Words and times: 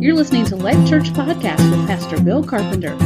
You're 0.00 0.14
listening 0.14 0.44
to 0.44 0.54
Life 0.54 0.88
Church 0.88 1.10
Podcast 1.10 1.68
with 1.72 1.84
Pastor 1.88 2.20
Bill 2.22 2.44
Carpenter. 2.44 2.96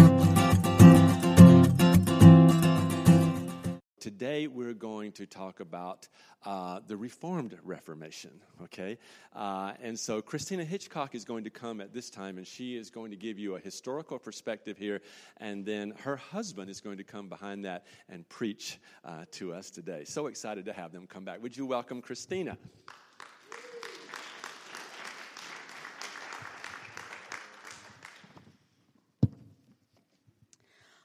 Today, 3.99 4.47
we're 4.47 4.75
going 4.75 5.13
to 5.13 5.25
talk 5.25 5.61
about 5.61 6.07
uh, 6.45 6.81
the 6.87 6.95
Reformed 6.95 7.57
Reformation, 7.65 8.33
okay? 8.65 8.99
Uh, 9.35 9.73
and 9.83 9.99
so, 9.99 10.21
Christina 10.21 10.65
Hitchcock 10.65 11.15
is 11.15 11.25
going 11.25 11.45
to 11.45 11.51
come 11.51 11.81
at 11.81 11.95
this 11.95 12.11
time, 12.11 12.37
and 12.37 12.47
she 12.47 12.77
is 12.77 12.91
going 12.91 13.11
to 13.11 13.17
give 13.17 13.39
you 13.39 13.55
a 13.55 13.59
historical 13.59 14.19
perspective 14.19 14.77
here, 14.77 15.01
and 15.39 15.65
then 15.65 15.95
her 16.03 16.17
husband 16.17 16.69
is 16.69 16.83
going 16.83 16.99
to 16.99 17.05
come 17.05 17.31
behind 17.31 17.65
that 17.65 17.87
and 18.11 18.29
preach 18.29 18.79
uh, 19.03 19.25
to 19.31 19.55
us 19.55 19.71
today. 19.71 20.05
So 20.05 20.27
excited 20.27 20.67
to 20.67 20.75
have 20.75 20.93
them 20.93 21.07
come 21.07 21.25
back. 21.25 21.43
Would 21.43 21.57
you 21.57 21.65
welcome 21.65 22.03
Christina? 22.03 22.59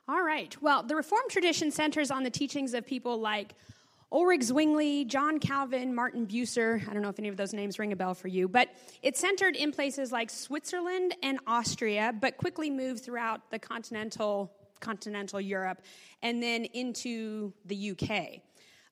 All 0.10 0.24
right. 0.24 0.56
Well, 0.62 0.84
the 0.84 0.96
Reformed 0.96 1.30
tradition 1.30 1.70
centers 1.70 2.12
on 2.12 2.24
the 2.24 2.30
teachings 2.30 2.74
of 2.74 2.86
people 2.86 3.20
like 3.20 3.56
Ulrich 4.10 4.44
Zwingli, 4.44 5.04
John 5.04 5.38
Calvin, 5.38 5.94
Martin 5.94 6.26
Bucer. 6.26 6.82
I 6.90 6.94
don't 6.94 7.02
know 7.02 7.10
if 7.10 7.20
any 7.20 7.28
of 7.28 7.36
those 7.36 7.52
names 7.52 7.78
ring 7.78 7.92
a 7.92 7.96
bell 7.98 8.14
for 8.14 8.30
you, 8.30 8.48
but 8.48 8.70
it's 9.02 9.20
centered 9.20 9.58
in 9.58 9.74
places 9.74 10.14
like 10.14 10.30
Switzerland 10.30 11.14
and 11.24 11.40
Austria, 11.46 12.14
but 12.22 12.38
quickly 12.38 12.70
moved 12.70 13.04
throughout 13.04 13.52
the 13.52 13.60
continental 13.60 14.54
continental 14.80 15.42
Europe 15.42 15.82
and 16.22 16.42
then 16.42 16.64
into 16.64 17.52
the 17.66 17.92
UK. 17.92 18.42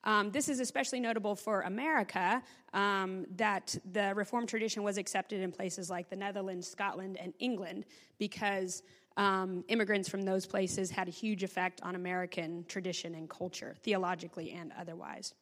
Um, 0.04 0.32
this 0.32 0.50
is 0.50 0.60
especially 0.60 1.00
notable 1.00 1.36
for 1.36 1.62
America, 1.62 2.44
um, 2.74 3.26
that 3.38 3.78
the 3.94 4.14
Reformed 4.16 4.50
tradition 4.50 4.84
was 4.84 4.98
accepted 4.98 5.40
in 5.40 5.52
places 5.52 5.90
like 5.90 6.10
the 6.10 6.16
Netherlands, 6.16 6.68
Scotland, 6.68 7.18
and 7.18 7.34
England 7.40 7.86
because 8.18 8.84
um, 9.18 9.64
immigrants 9.68 10.10
from 10.10 10.22
those 10.22 10.46
places 10.46 10.92
had 10.92 11.08
a 11.08 11.12
huge 11.12 11.44
effect 11.44 11.82
on 11.84 11.96
American 11.96 12.66
tradition 12.68 13.16
and 13.16 13.30
culture, 13.30 13.76
theologically 13.84 14.52
and 14.52 14.74
otherwise. 14.78 15.34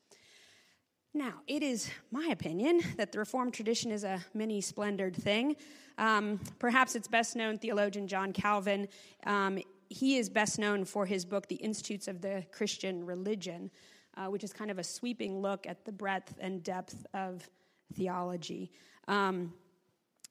Now, 1.16 1.42
it 1.48 1.62
is 1.62 1.92
my 2.12 2.28
opinion 2.32 2.82
that 2.98 3.12
the 3.12 3.20
Reformed 3.20 3.54
tradition 3.54 3.92
is 3.92 4.04
a 4.04 4.26
many 4.34 4.62
splendored 4.62 5.16
thing. 5.16 5.56
Um, 6.00 6.40
perhaps 6.58 6.96
its 6.96 7.08
best 7.08 7.36
known 7.36 7.60
theologian, 7.60 8.08
John 8.08 8.34
Calvin, 8.34 8.88
um, 9.28 9.60
he 9.90 10.18
is 10.18 10.28
best 10.28 10.58
known 10.58 10.86
for 10.86 11.06
his 11.06 11.24
book, 11.24 11.48
The 11.48 11.56
Institutes 11.56 12.08
of 12.08 12.22
the 12.22 12.44
Christian 12.52 13.06
Religion, 13.06 13.70
uh, 14.18 14.26
which 14.26 14.44
is 14.44 14.52
kind 14.52 14.72
of 14.72 14.80
a 14.80 14.84
sweeping 14.84 15.40
look 15.40 15.68
at 15.68 15.86
the 15.86 15.92
breadth 15.92 16.34
and 16.40 16.64
depth 16.64 17.06
of 17.14 17.48
theology. 17.94 18.72
Um, 19.08 19.54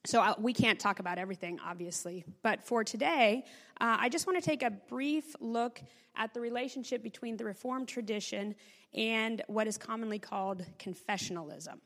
so 0.05 0.21
uh, 0.21 0.35
we 0.39 0.53
can't 0.53 0.81
talk 0.81 0.99
about 0.99 1.19
everything, 1.19 1.61
obviously. 1.65 2.25
But 2.43 2.65
for 2.65 2.83
today, 2.83 3.45
uh, 3.81 3.97
I 4.01 4.09
just 4.09 4.27
want 4.27 4.43
to 4.43 4.45
take 4.45 4.63
a 4.63 4.71
brief 4.71 5.37
look 5.41 5.81
at 6.17 6.35
the 6.35 6.41
relationship 6.41 7.03
between 7.03 7.37
the 7.37 7.45
Reformed 7.45 7.89
tradition 7.89 8.55
and 8.95 9.43
what 9.47 9.67
is 9.67 9.79
commonly 9.79 10.19
called 10.19 10.65
confessionalism. 10.79 11.79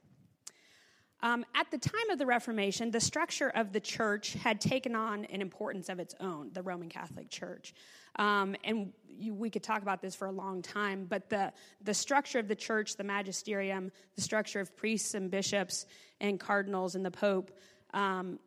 Um, 1.23 1.45
at 1.55 1.71
the 1.71 1.79
time 1.79 2.11
of 2.11 2.19
the 2.19 2.27
Reformation, 2.27 2.91
the 2.91 3.01
structure 3.01 3.49
of 3.49 3.73
the 3.73 3.81
church 3.81 4.35
had 4.35 4.61
taken 4.61 4.95
on 4.95 5.25
an 5.27 5.41
importance 5.41 5.89
of 5.89 5.99
its 5.99 6.15
own, 6.21 6.51
the 6.53 6.63
Roman 6.63 6.89
Catholic 6.89 7.31
Church. 7.31 7.75
Um, 8.17 8.55
and 8.65 8.93
you, 9.09 9.35
we 9.35 9.51
could 9.51 9.63
talk 9.63 9.83
about 9.83 10.01
this 10.03 10.15
for 10.15 10.27
a 10.27 10.33
long 10.33 10.63
time, 10.63 11.07
but 11.09 11.29
the, 11.29 11.53
the 11.83 11.95
structure 11.95 12.39
of 12.39 12.49
the 12.49 12.55
church, 12.55 12.97
the 12.97 13.05
magisterium, 13.05 13.93
the 14.15 14.21
structure 14.23 14.61
of 14.61 14.77
priests 14.77 15.15
and 15.15 15.31
bishops 15.31 15.87
and 16.21 16.39
cardinals 16.39 16.95
and 16.95 17.05
the 17.05 17.11
pope, 17.11 17.51
um, 17.97 18.39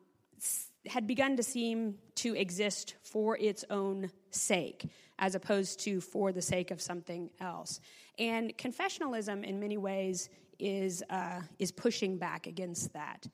had 0.88 1.08
begun 1.08 1.36
to 1.36 1.44
seem 1.44 1.96
to 2.16 2.36
exist 2.36 2.96
for 3.04 3.38
its 3.38 3.66
own 3.70 4.10
sake, 4.30 4.90
as 5.18 5.36
opposed 5.36 5.82
to 5.82 6.00
for 6.00 6.32
the 6.32 6.42
sake 6.42 6.72
of 6.72 6.82
something 6.82 7.30
else. 7.42 7.82
And 8.18 8.58
confessionalism, 8.58 9.44
in 9.44 9.60
many 9.60 9.78
ways, 9.78 10.30
is, 10.60 11.04
uh, 11.10 11.42
is 11.58 11.72
pushing 11.72 12.18
back 12.18 12.48
against 12.48 12.94
that. 12.94 13.28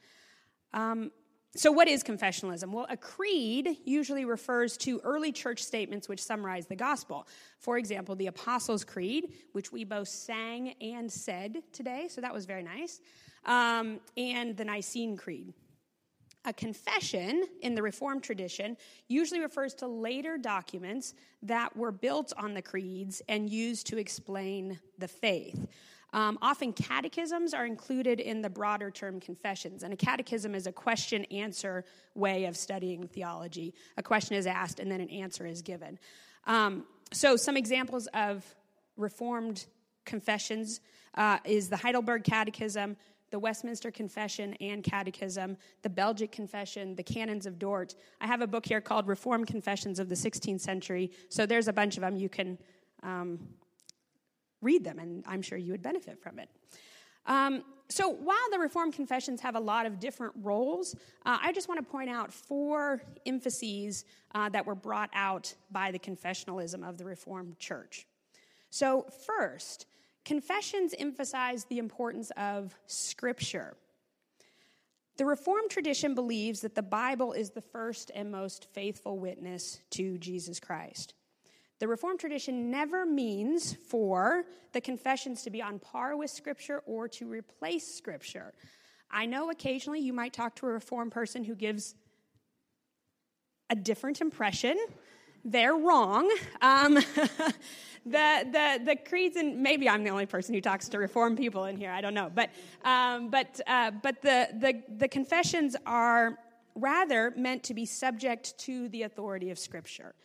Um, 0.74 1.12
so, 1.58 1.72
what 1.72 1.88
is 1.88 2.04
confessionalism? 2.04 2.72
Well, 2.72 2.86
a 2.90 2.98
creed 2.98 3.78
usually 3.86 4.26
refers 4.26 4.76
to 4.78 5.00
early 5.06 5.32
church 5.32 5.64
statements 5.64 6.10
which 6.10 6.22
summarize 6.22 6.66
the 6.66 6.76
gospel. 6.76 7.28
For 7.60 7.78
example, 7.78 8.16
the 8.16 8.28
Apostles' 8.28 8.84
Creed, 8.84 9.34
which 9.54 9.72
we 9.72 9.86
both 9.86 10.10
sang 10.10 10.76
and 10.82 11.10
said 11.10 11.64
today, 11.72 12.10
so 12.10 12.20
that 12.20 12.34
was 12.34 12.46
very 12.46 12.64
nice, 12.64 13.00
um, 13.46 14.02
and 14.18 14.58
the 14.58 14.66
Nicene 14.66 15.16
Creed. 15.16 15.54
A 16.46 16.54
confession 16.54 17.46
in 17.62 17.74
the 17.74 17.82
Reformed 17.82 18.24
tradition 18.24 18.78
usually 19.08 19.40
refers 19.40 19.74
to 19.76 19.88
later 19.88 20.38
documents 20.38 21.16
that 21.42 21.76
were 21.76 21.92
built 21.92 22.34
on 22.38 22.54
the 22.54 22.62
creeds 22.62 23.22
and 23.28 23.50
used 23.50 23.88
to 23.88 23.98
explain 23.98 24.80
the 25.00 25.08
faith. 25.08 25.68
Um, 26.14 26.38
often, 26.42 26.72
catechisms 26.72 27.54
are 27.54 27.66
included 27.66 28.20
in 28.20 28.42
the 28.42 28.50
broader 28.50 28.92
term 28.92 29.20
confessions, 29.20 29.84
and 29.84 29.92
a 29.92 29.98
catechism 29.98 30.56
is 30.56 30.68
a 30.68 30.72
question 30.72 31.26
answer 31.26 31.84
way 32.14 32.46
of 32.46 32.56
studying 32.56 33.08
theology. 33.08 33.74
A 33.98 34.04
question 34.04 34.38
is 34.38 34.46
asked, 34.46 34.80
and 34.80 34.90
then 34.90 35.02
an 35.02 35.10
answer 35.10 35.46
is 35.46 35.62
given. 35.62 36.00
Um, 36.46 36.86
so, 37.12 37.36
some 37.36 37.58
examples 37.58 38.08
of 38.14 38.46
Reformed 38.98 39.66
confessions 40.06 40.80
uh, 41.16 41.40
is 41.44 41.70
the 41.70 41.78
Heidelberg 41.78 42.24
Catechism, 42.24 42.96
the 43.32 43.40
Westminster 43.40 43.92
Confession 43.92 44.54
and 44.62 44.84
Catechism, 44.84 45.58
the 45.82 45.90
Belgic 45.90 46.32
Confession, 46.32 46.96
the 46.96 47.04
Canons 47.04 47.46
of 47.46 47.60
Dort. 47.60 47.96
I 48.22 48.28
have 48.28 48.42
a 48.42 48.48
book 48.48 48.66
here 48.66 48.82
called 48.82 49.08
Reformed 49.08 49.48
Confessions 49.48 50.00
of 50.00 50.10
the 50.10 50.16
16th 50.16 50.62
Century, 50.62 51.12
so 51.30 51.46
there's 51.46 51.68
a 51.68 51.74
bunch 51.74 51.98
of 51.98 52.02
them. 52.02 52.16
You 52.16 52.30
can 52.30 52.58
um, 53.04 53.40
read 54.62 54.84
them, 54.84 55.00
and 55.00 55.24
I'm 55.28 55.42
sure 55.42 55.58
you 55.58 55.72
would 55.72 55.82
benefit 55.82 56.22
from 56.22 56.40
it. 56.40 56.50
Um, 57.26 57.64
so 57.90 58.10
while 58.10 58.50
the 58.52 58.60
Reformed 58.60 58.94
confessions 58.94 59.42
have 59.42 59.56
a 59.56 59.60
lot 59.60 59.86
of 59.86 60.00
different 60.00 60.34
roles, 60.42 60.96
uh, 61.26 61.38
I 61.42 61.52
just 61.52 61.68
want 61.68 61.84
to 61.84 61.90
point 61.90 62.10
out 62.10 62.34
four 62.34 63.02
emphases 63.26 64.06
uh, 64.34 64.50
that 64.50 64.66
were 64.66 64.76
brought 64.76 65.10
out 65.14 65.54
by 65.72 65.92
the 65.92 66.00
confessionalism 66.00 66.88
of 66.88 66.98
the 66.98 67.06
Reformed 67.06 67.60
Church. 67.60 68.08
So, 68.72 69.06
first, 69.26 69.86
confessions 70.26 70.94
emphasize 70.98 71.66
the 71.66 71.78
importance 71.78 72.32
of 72.36 72.76
Scripture. 72.88 73.78
The 75.18 75.26
Reformed 75.26 75.70
tradition 75.70 76.14
believes 76.14 76.60
that 76.62 76.76
the 76.76 76.82
Bible 76.82 77.32
is 77.32 77.52
the 77.52 77.62
first 77.62 78.12
and 78.14 78.32
most 78.32 78.68
faithful 78.74 79.18
witness 79.18 79.80
to 79.92 80.18
Jesus 80.18 80.60
Christ. 80.60 81.14
The 81.80 81.88
Reformed 81.88 82.20
tradition 82.20 82.70
never 82.70 83.06
means 83.06 83.74
for 83.74 84.46
the 84.74 84.82
confessions 84.82 85.44
to 85.44 85.50
be 85.50 85.62
on 85.62 85.80
par 85.80 86.18
with 86.18 86.32
Scripture 86.32 86.82
or 86.86 87.08
to 87.10 87.30
replace 87.30 87.88
Scripture. 87.88 88.54
I 89.10 89.26
know 89.26 89.52
occasionally 89.52 90.02
you 90.02 90.12
might 90.12 90.34
talk 90.34 90.56
to 90.58 90.68
a 90.68 90.72
Reformed 90.72 91.12
person 91.12 91.44
who 91.44 91.56
gives 91.56 91.96
a 93.70 93.76
different 93.76 94.20
impression. 94.20 94.78
They're 95.46 95.76
wrong. 95.76 96.30
Um, 96.62 96.96
the, 98.06 98.46
the, 98.52 98.82
the 98.84 98.96
creeds, 99.08 99.38
and 99.38 99.62
maybe 99.62 99.88
I'm 99.88 100.04
the 100.04 100.10
only 100.10 100.26
person 100.26 100.56
who 100.56 100.62
talks 100.62 100.90
to 100.90 100.98
reform 100.98 101.36
people 101.36 101.66
in 101.66 101.78
here, 101.78 101.92
I 101.92 102.02
don't 102.02 102.16
know. 102.16 102.32
But, 102.34 102.50
um, 102.84 103.30
but, 103.30 103.62
uh, 103.68 103.92
but 103.92 104.22
the, 104.24 104.50
the, 104.60 104.82
the 104.98 105.08
confessions 105.08 105.76
are 105.86 106.40
rather 106.74 107.32
meant 107.38 107.64
to 107.64 107.74
be 107.76 107.86
subject 107.86 108.58
to 108.60 108.90
the 108.90 109.04
authority 109.04 109.52
of 109.52 109.60
Scripture. 109.60 110.16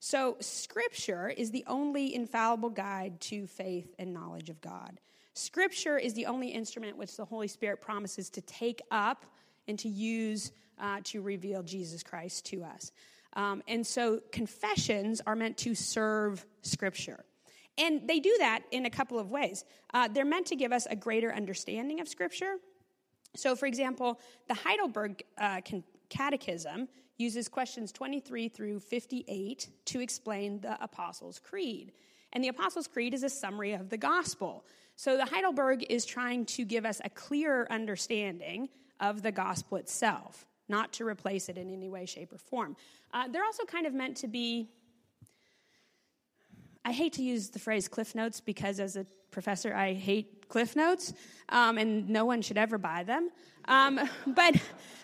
So, 0.00 0.36
Scripture 0.40 1.28
is 1.28 1.50
the 1.50 1.64
only 1.68 2.14
infallible 2.14 2.70
guide 2.70 3.20
to 3.20 3.46
faith 3.46 3.94
and 3.98 4.12
knowledge 4.12 4.50
of 4.50 4.60
God. 4.60 4.98
Scripture 5.34 5.96
is 5.96 6.12
the 6.14 6.26
only 6.26 6.48
instrument 6.48 6.96
which 6.96 7.16
the 7.16 7.24
Holy 7.24 7.46
Spirit 7.46 7.80
promises 7.80 8.28
to 8.30 8.40
take 8.40 8.82
up 8.90 9.24
and 9.68 9.78
to 9.78 9.88
use 9.88 10.50
uh, 10.80 11.00
to 11.04 11.22
reveal 11.22 11.62
Jesus 11.62 12.02
Christ 12.02 12.46
to 12.46 12.64
us. 12.64 12.90
Um, 13.34 13.62
and 13.66 13.86
so 13.86 14.20
confessions 14.30 15.20
are 15.26 15.36
meant 15.36 15.56
to 15.58 15.74
serve 15.74 16.44
Scripture. 16.62 17.24
And 17.78 18.06
they 18.06 18.20
do 18.20 18.34
that 18.38 18.60
in 18.70 18.86
a 18.86 18.90
couple 18.90 19.18
of 19.18 19.30
ways. 19.30 19.64
Uh, 19.94 20.08
they're 20.08 20.24
meant 20.24 20.46
to 20.46 20.56
give 20.56 20.72
us 20.72 20.86
a 20.90 20.96
greater 20.96 21.32
understanding 21.32 22.00
of 22.00 22.08
Scripture. 22.08 22.56
So, 23.34 23.56
for 23.56 23.66
example, 23.66 24.20
the 24.48 24.54
Heidelberg 24.54 25.22
uh, 25.38 25.60
Catechism 26.10 26.88
uses 27.16 27.48
questions 27.48 27.92
23 27.92 28.48
through 28.48 28.80
58 28.80 29.68
to 29.86 30.00
explain 30.00 30.60
the 30.60 30.82
Apostles' 30.82 31.38
Creed. 31.38 31.92
And 32.34 32.44
the 32.44 32.48
Apostles' 32.48 32.86
Creed 32.86 33.14
is 33.14 33.22
a 33.22 33.30
summary 33.30 33.72
of 33.72 33.88
the 33.88 33.96
gospel. 33.96 34.66
So, 34.96 35.16
the 35.16 35.24
Heidelberg 35.24 35.86
is 35.88 36.04
trying 36.04 36.44
to 36.46 36.66
give 36.66 36.84
us 36.84 37.00
a 37.02 37.08
clearer 37.08 37.66
understanding 37.70 38.68
of 39.00 39.22
the 39.22 39.32
gospel 39.32 39.78
itself 39.78 40.46
not 40.68 40.92
to 40.94 41.06
replace 41.06 41.48
it 41.48 41.58
in 41.58 41.72
any 41.72 41.88
way, 41.88 42.06
shape, 42.06 42.32
or 42.32 42.38
form. 42.38 42.76
Uh, 43.12 43.28
they're 43.28 43.44
also 43.44 43.64
kind 43.64 43.86
of 43.86 43.94
meant 43.94 44.16
to 44.18 44.28
be, 44.28 44.68
I 46.84 46.92
hate 46.92 47.12
to 47.14 47.22
use 47.22 47.50
the 47.50 47.58
phrase 47.58 47.88
cliff 47.88 48.14
notes 48.14 48.40
because 48.40 48.80
as 48.80 48.96
a 48.96 49.06
professor, 49.30 49.74
I 49.74 49.94
hate 49.94 50.48
cliff 50.48 50.76
notes, 50.76 51.12
um, 51.48 51.78
and 51.78 52.08
no 52.08 52.24
one 52.24 52.42
should 52.42 52.58
ever 52.58 52.78
buy 52.78 53.02
them. 53.02 53.30
Um, 53.66 53.96
but, 54.26 54.54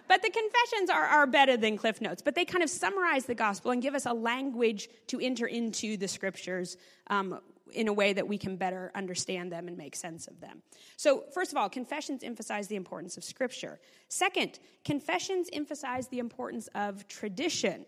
but 0.06 0.22
the 0.22 0.30
confessions 0.30 0.90
are, 0.90 1.04
are 1.04 1.26
better 1.26 1.56
than 1.56 1.76
Cliff 1.76 2.00
Notes, 2.00 2.22
but 2.22 2.34
they 2.34 2.44
kind 2.44 2.62
of 2.62 2.70
summarize 2.70 3.24
the 3.24 3.34
gospel 3.34 3.70
and 3.70 3.82
give 3.82 3.94
us 3.94 4.06
a 4.06 4.12
language 4.12 4.88
to 5.08 5.20
enter 5.20 5.46
into 5.46 5.96
the 5.96 6.08
scriptures 6.08 6.76
um, 7.08 7.40
in 7.72 7.88
a 7.88 7.92
way 7.92 8.12
that 8.12 8.26
we 8.26 8.38
can 8.38 8.56
better 8.56 8.90
understand 8.94 9.52
them 9.52 9.68
and 9.68 9.76
make 9.76 9.96
sense 9.96 10.26
of 10.26 10.40
them. 10.40 10.62
So, 10.96 11.24
first 11.32 11.52
of 11.52 11.58
all, 11.58 11.68
confessions 11.68 12.22
emphasize 12.22 12.68
the 12.68 12.76
importance 12.76 13.16
of 13.16 13.24
Scripture. 13.24 13.80
Second, 14.08 14.58
confessions 14.84 15.48
emphasize 15.52 16.08
the 16.08 16.18
importance 16.18 16.68
of 16.74 17.06
tradition. 17.08 17.84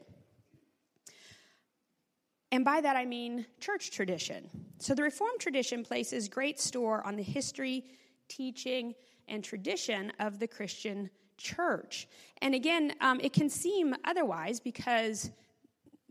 And 2.53 2.65
by 2.65 2.81
that 2.81 2.97
I 2.97 3.05
mean 3.05 3.47
church 3.61 3.91
tradition. 3.91 4.49
So, 4.79 4.95
the 4.95 5.03
Reformed 5.03 5.41
tradition 5.41 5.85
places 5.85 6.29
great 6.29 6.61
store 6.61 7.07
on 7.07 7.17
the 7.17 7.23
history, 7.23 7.85
teaching, 8.29 8.95
and 9.29 9.45
tradition 9.45 10.13
of 10.19 10.39
the 10.39 10.49
Christian 10.49 11.11
church. 11.37 12.09
And 12.43 12.55
again, 12.55 12.95
um, 13.01 13.21
it 13.21 13.33
can 13.33 13.49
seem 13.49 13.95
otherwise 14.05 14.61
because 14.61 15.31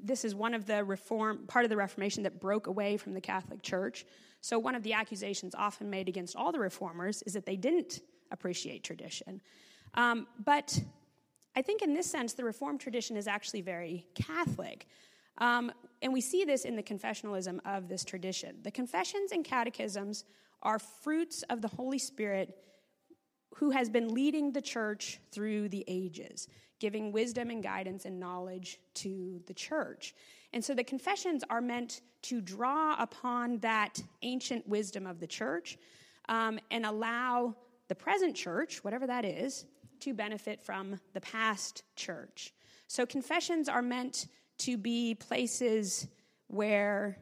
this 0.03 0.25
is 0.25 0.35
one 0.35 0.53
of 0.53 0.65
the 0.65 0.83
reform 0.83 1.45
part 1.47 1.65
of 1.65 1.69
the 1.69 1.77
reformation 1.77 2.23
that 2.23 2.39
broke 2.39 2.67
away 2.67 2.97
from 2.97 3.13
the 3.13 3.21
catholic 3.21 3.61
church. 3.61 4.05
So 4.41 4.57
one 4.57 4.75
of 4.75 4.83
the 4.83 4.93
accusations 4.93 5.53
often 5.55 5.89
made 5.89 6.07
against 6.07 6.35
all 6.35 6.51
the 6.51 6.59
reformers 6.59 7.21
is 7.23 7.33
that 7.33 7.45
they 7.45 7.55
didn't 7.55 8.01
appreciate 8.31 8.83
tradition. 8.83 9.41
Um, 9.95 10.27
but 10.45 10.79
i 11.55 11.63
think 11.63 11.81
in 11.81 11.95
this 11.95 12.05
sense 12.05 12.33
the 12.33 12.43
reformed 12.43 12.79
tradition 12.79 13.17
is 13.17 13.27
actually 13.27 13.61
very 13.61 14.05
catholic. 14.15 14.87
Um, 15.39 15.71
and 16.01 16.13
we 16.13 16.21
see 16.21 16.43
this 16.43 16.65
in 16.65 16.75
the 16.75 16.83
confessionalism 16.83 17.59
of 17.65 17.87
this 17.87 18.03
tradition. 18.03 18.57
The 18.61 18.71
confessions 18.71 19.31
and 19.31 19.43
catechisms 19.43 20.25
are 20.61 20.79
fruits 20.79 21.43
of 21.49 21.61
the 21.61 21.67
holy 21.67 21.99
spirit 21.99 22.57
who 23.55 23.71
has 23.71 23.89
been 23.89 24.13
leading 24.13 24.51
the 24.51 24.61
church 24.61 25.19
through 25.31 25.69
the 25.69 25.83
ages 25.87 26.47
giving 26.79 27.11
wisdom 27.11 27.49
and 27.49 27.61
guidance 27.61 28.05
and 28.05 28.19
knowledge 28.19 28.79
to 28.95 29.41
the 29.47 29.53
church. 29.53 30.15
And 30.53 30.63
so 30.63 30.73
the 30.73 30.83
confessions 30.83 31.43
are 31.49 31.61
meant 31.61 32.01
to 32.23 32.41
draw 32.41 32.95
upon 32.97 33.59
that 33.59 34.01
ancient 34.21 34.67
wisdom 34.67 35.05
of 35.05 35.19
the 35.19 35.27
church 35.27 35.77
um, 36.27 36.59
and 36.71 36.85
allow 36.85 37.55
the 37.87 37.95
present 37.95 38.35
church, 38.35 38.83
whatever 38.83 39.07
that 39.07 39.25
is, 39.25 39.65
to 40.01 40.13
benefit 40.13 40.61
from 40.61 40.99
the 41.13 41.21
past 41.21 41.83
church. 41.95 42.53
So 42.87 43.05
confessions 43.05 43.69
are 43.69 43.81
meant 43.81 44.27
to 44.59 44.77
be 44.77 45.15
places 45.15 46.07
where 46.47 47.17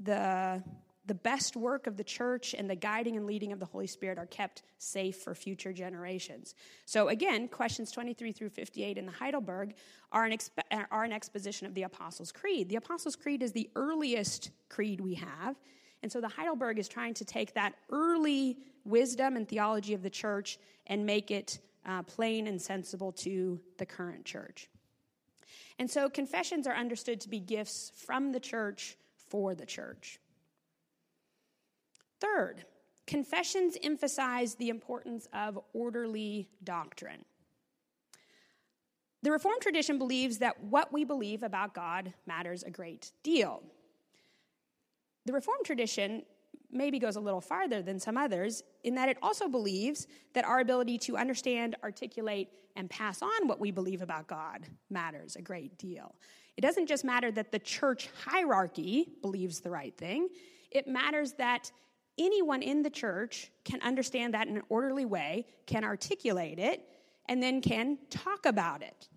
the 0.00 0.62
the 1.08 1.14
best 1.14 1.56
work 1.56 1.86
of 1.86 1.96
the 1.96 2.04
church 2.04 2.54
and 2.56 2.68
the 2.68 2.76
guiding 2.76 3.16
and 3.16 3.26
leading 3.26 3.50
of 3.50 3.58
the 3.58 3.66
Holy 3.66 3.86
Spirit 3.86 4.18
are 4.18 4.26
kept 4.26 4.62
safe 4.76 5.16
for 5.16 5.34
future 5.34 5.72
generations. 5.72 6.54
So, 6.84 7.08
again, 7.08 7.48
questions 7.48 7.90
23 7.90 8.30
through 8.32 8.50
58 8.50 8.98
in 8.98 9.06
the 9.06 9.12
Heidelberg 9.12 9.74
are 10.12 10.24
an, 10.24 10.32
exp- 10.32 10.86
are 10.90 11.04
an 11.04 11.12
exposition 11.12 11.66
of 11.66 11.74
the 11.74 11.82
Apostles' 11.82 12.30
Creed. 12.30 12.68
The 12.68 12.76
Apostles' 12.76 13.16
Creed 13.16 13.42
is 13.42 13.52
the 13.52 13.70
earliest 13.74 14.50
creed 14.68 15.00
we 15.00 15.14
have. 15.14 15.56
And 16.02 16.12
so 16.12 16.20
the 16.20 16.28
Heidelberg 16.28 16.78
is 16.78 16.88
trying 16.88 17.14
to 17.14 17.24
take 17.24 17.54
that 17.54 17.74
early 17.90 18.58
wisdom 18.84 19.36
and 19.36 19.48
theology 19.48 19.94
of 19.94 20.02
the 20.02 20.10
church 20.10 20.58
and 20.86 21.04
make 21.04 21.30
it 21.30 21.58
uh, 21.86 22.02
plain 22.02 22.46
and 22.46 22.60
sensible 22.60 23.12
to 23.12 23.58
the 23.78 23.86
current 23.86 24.24
church. 24.24 24.68
And 25.78 25.90
so 25.90 26.08
confessions 26.08 26.66
are 26.66 26.74
understood 26.74 27.20
to 27.22 27.28
be 27.28 27.40
gifts 27.40 27.92
from 27.96 28.32
the 28.32 28.40
church 28.40 28.96
for 29.28 29.54
the 29.54 29.66
church. 29.66 30.18
Third, 32.20 32.64
confessions 33.06 33.76
emphasize 33.82 34.54
the 34.54 34.68
importance 34.68 35.28
of 35.32 35.58
orderly 35.72 36.48
doctrine. 36.64 37.24
The 39.22 39.32
Reformed 39.32 39.60
tradition 39.60 39.98
believes 39.98 40.38
that 40.38 40.62
what 40.62 40.92
we 40.92 41.04
believe 41.04 41.42
about 41.42 41.74
God 41.74 42.12
matters 42.26 42.62
a 42.62 42.70
great 42.70 43.12
deal. 43.22 43.62
The 45.26 45.32
Reformed 45.32 45.64
tradition 45.64 46.22
maybe 46.70 46.98
goes 46.98 47.16
a 47.16 47.20
little 47.20 47.40
farther 47.40 47.82
than 47.82 47.98
some 47.98 48.16
others 48.16 48.62
in 48.84 48.94
that 48.94 49.08
it 49.08 49.16
also 49.22 49.48
believes 49.48 50.06
that 50.34 50.44
our 50.44 50.60
ability 50.60 50.98
to 50.98 51.16
understand, 51.16 51.76
articulate, 51.82 52.48
and 52.76 52.88
pass 52.88 53.22
on 53.22 53.48
what 53.48 53.58
we 53.58 53.70
believe 53.70 54.02
about 54.02 54.28
God 54.28 54.66
matters 54.90 55.34
a 55.34 55.42
great 55.42 55.78
deal. 55.78 56.14
It 56.56 56.60
doesn't 56.60 56.86
just 56.86 57.04
matter 57.04 57.32
that 57.32 57.50
the 57.50 57.58
church 57.58 58.08
hierarchy 58.24 59.08
believes 59.22 59.60
the 59.60 59.70
right 59.70 59.96
thing, 59.96 60.28
it 60.70 60.86
matters 60.86 61.32
that 61.34 61.72
anyone 62.18 62.62
in 62.62 62.82
the 62.82 62.90
church 62.90 63.50
can 63.64 63.80
understand 63.82 64.34
that 64.34 64.48
in 64.48 64.56
an 64.56 64.62
orderly 64.68 65.04
way, 65.04 65.46
can 65.66 65.84
articulate 65.84 66.58
it, 66.58 66.82
and 67.28 67.42
then 67.42 67.60
can 67.60 67.98
talk 68.10 68.46
about 68.46 68.82
it. 68.82 69.08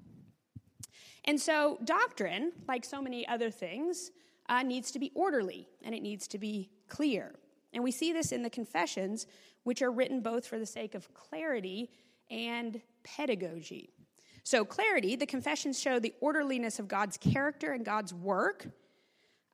And 1.26 1.40
so, 1.40 1.78
doctrine, 1.84 2.52
like 2.68 2.84
so 2.84 3.02
many 3.02 3.28
other 3.28 3.52
things, 3.52 4.12
uh, 4.50 4.64
needs 4.64 4.92
to 4.92 5.00
be 5.00 5.12
orderly 5.16 5.68
and 5.84 5.94
it 5.94 6.02
needs 6.02 6.28
to 6.30 6.38
be 6.38 6.70
clear. 6.90 7.36
And 7.74 7.84
we 7.84 7.92
see 7.92 8.12
this 8.12 8.32
in 8.32 8.44
the 8.44 8.50
confessions, 8.50 9.28
which 9.64 9.82
are 9.82 9.92
written 9.92 10.22
both 10.22 10.46
for 10.46 10.60
the 10.60 10.66
sake 10.66 10.96
of 10.96 11.14
clarity 11.14 11.90
and 12.30 12.82
pedagogy. 13.04 13.94
So, 14.44 14.66
clarity, 14.66 15.16
the 15.16 15.28
confessions 15.28 15.80
show 15.80 16.00
the 16.00 16.14
orderliness 16.20 16.80
of 16.80 16.88
God's 16.88 17.18
character 17.18 17.74
and 17.74 17.86
God's 17.86 18.14
work 18.14 18.68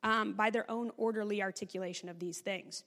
um, 0.02 0.32
by 0.32 0.50
their 0.50 0.68
own 0.70 0.90
orderly 0.96 1.42
articulation 1.42 2.08
of 2.08 2.18
these 2.18 2.38
things. 2.38 2.84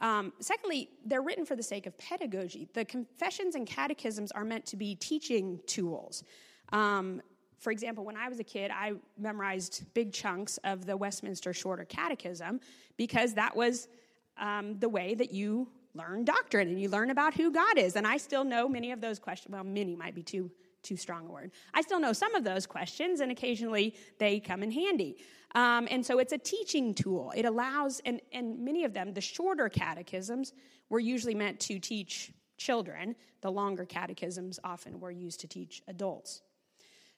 Um, 0.00 0.32
secondly, 0.38 0.90
they're 1.04 1.22
written 1.22 1.44
for 1.44 1.56
the 1.56 1.62
sake 1.62 1.86
of 1.86 1.96
pedagogy. 1.98 2.68
The 2.72 2.84
confessions 2.84 3.54
and 3.54 3.66
catechisms 3.66 4.30
are 4.32 4.44
meant 4.44 4.66
to 4.66 4.76
be 4.76 4.94
teaching 4.94 5.60
tools. 5.66 6.24
Um, 6.72 7.20
for 7.58 7.72
example, 7.72 8.04
when 8.04 8.16
I 8.16 8.28
was 8.28 8.38
a 8.38 8.44
kid, 8.44 8.70
I 8.72 8.92
memorized 9.18 9.84
big 9.94 10.12
chunks 10.12 10.58
of 10.58 10.86
the 10.86 10.96
Westminster 10.96 11.52
Shorter 11.52 11.84
Catechism 11.84 12.60
because 12.96 13.34
that 13.34 13.56
was 13.56 13.88
um, 14.36 14.78
the 14.78 14.88
way 14.88 15.14
that 15.16 15.32
you 15.32 15.68
learn 15.94 16.24
doctrine 16.24 16.68
and 16.68 16.80
you 16.80 16.88
learn 16.88 17.10
about 17.10 17.34
who 17.34 17.50
God 17.50 17.76
is. 17.76 17.96
And 17.96 18.06
I 18.06 18.18
still 18.18 18.44
know 18.44 18.68
many 18.68 18.92
of 18.92 19.00
those 19.00 19.18
questions. 19.18 19.52
Well, 19.52 19.64
many 19.64 19.96
might 19.96 20.14
be 20.14 20.22
too 20.22 20.50
too 20.82 20.96
strong 20.96 21.26
a 21.26 21.30
word. 21.30 21.50
I 21.74 21.82
still 21.82 21.98
know 21.98 22.12
some 22.12 22.34
of 22.36 22.44
those 22.44 22.64
questions, 22.64 23.20
and 23.20 23.32
occasionally 23.32 23.94
they 24.18 24.38
come 24.38 24.62
in 24.62 24.70
handy. 24.70 25.16
Um, 25.54 25.88
and 25.90 26.04
so 26.04 26.18
it's 26.18 26.32
a 26.32 26.38
teaching 26.38 26.94
tool. 26.94 27.32
It 27.34 27.44
allows, 27.44 28.00
and, 28.04 28.20
and 28.32 28.64
many 28.64 28.84
of 28.84 28.92
them, 28.92 29.14
the 29.14 29.20
shorter 29.20 29.68
catechisms 29.68 30.52
were 30.90 31.00
usually 31.00 31.34
meant 31.34 31.58
to 31.60 31.78
teach 31.78 32.32
children, 32.58 33.14
the 33.40 33.50
longer 33.50 33.84
catechisms 33.84 34.58
often 34.64 35.00
were 35.00 35.10
used 35.10 35.40
to 35.40 35.46
teach 35.46 35.82
adults. 35.88 36.42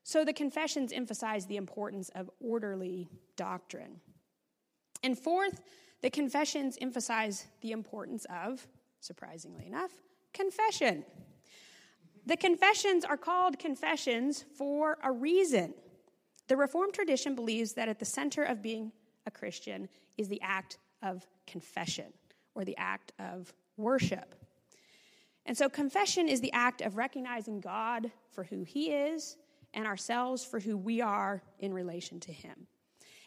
So 0.02 0.24
the 0.24 0.32
confessions 0.32 0.92
emphasize 0.92 1.46
the 1.46 1.56
importance 1.56 2.10
of 2.14 2.30
orderly 2.40 3.08
doctrine. 3.36 4.00
And 5.02 5.18
fourth, 5.18 5.60
the 6.02 6.10
confessions 6.10 6.76
emphasize 6.80 7.46
the 7.62 7.72
importance 7.72 8.26
of, 8.30 8.66
surprisingly 9.00 9.66
enough, 9.66 9.90
confession. 10.32 11.04
The 12.26 12.36
confessions 12.36 13.04
are 13.04 13.16
called 13.16 13.58
confessions 13.58 14.44
for 14.56 14.98
a 15.02 15.10
reason. 15.10 15.74
The 16.50 16.56
Reformed 16.56 16.92
tradition 16.92 17.36
believes 17.36 17.74
that 17.74 17.88
at 17.88 18.00
the 18.00 18.04
center 18.04 18.42
of 18.42 18.60
being 18.60 18.90
a 19.24 19.30
Christian 19.30 19.88
is 20.18 20.26
the 20.26 20.42
act 20.42 20.78
of 21.00 21.24
confession 21.46 22.12
or 22.56 22.64
the 22.64 22.76
act 22.76 23.12
of 23.20 23.54
worship. 23.76 24.34
And 25.46 25.56
so, 25.56 25.68
confession 25.68 26.28
is 26.28 26.40
the 26.40 26.52
act 26.52 26.80
of 26.80 26.96
recognizing 26.96 27.60
God 27.60 28.10
for 28.32 28.42
who 28.42 28.64
He 28.64 28.90
is 28.90 29.36
and 29.74 29.86
ourselves 29.86 30.44
for 30.44 30.58
who 30.58 30.76
we 30.76 31.00
are 31.00 31.40
in 31.60 31.72
relation 31.72 32.18
to 32.18 32.32
Him. 32.32 32.66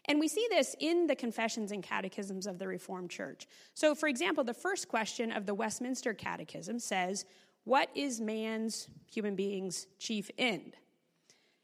And 0.04 0.20
we 0.20 0.28
see 0.28 0.46
this 0.50 0.76
in 0.82 1.08
the 1.08 1.16
confessions 1.16 1.72
and 1.72 1.82
catechisms 1.82 2.46
of 2.46 2.60
the 2.60 2.68
Reformed 2.68 3.10
Church. 3.10 3.48
So, 3.74 3.96
for 3.96 4.10
example, 4.10 4.44
the 4.44 4.54
first 4.54 4.90
question 4.90 5.32
of 5.32 5.46
the 5.46 5.56
Westminster 5.56 6.14
Catechism 6.14 6.78
says, 6.78 7.24
what 7.64 7.88
is 7.96 8.20
man's, 8.20 8.90
human 9.10 9.38
being's, 9.38 9.88
chief 9.98 10.30
end? 10.38 10.76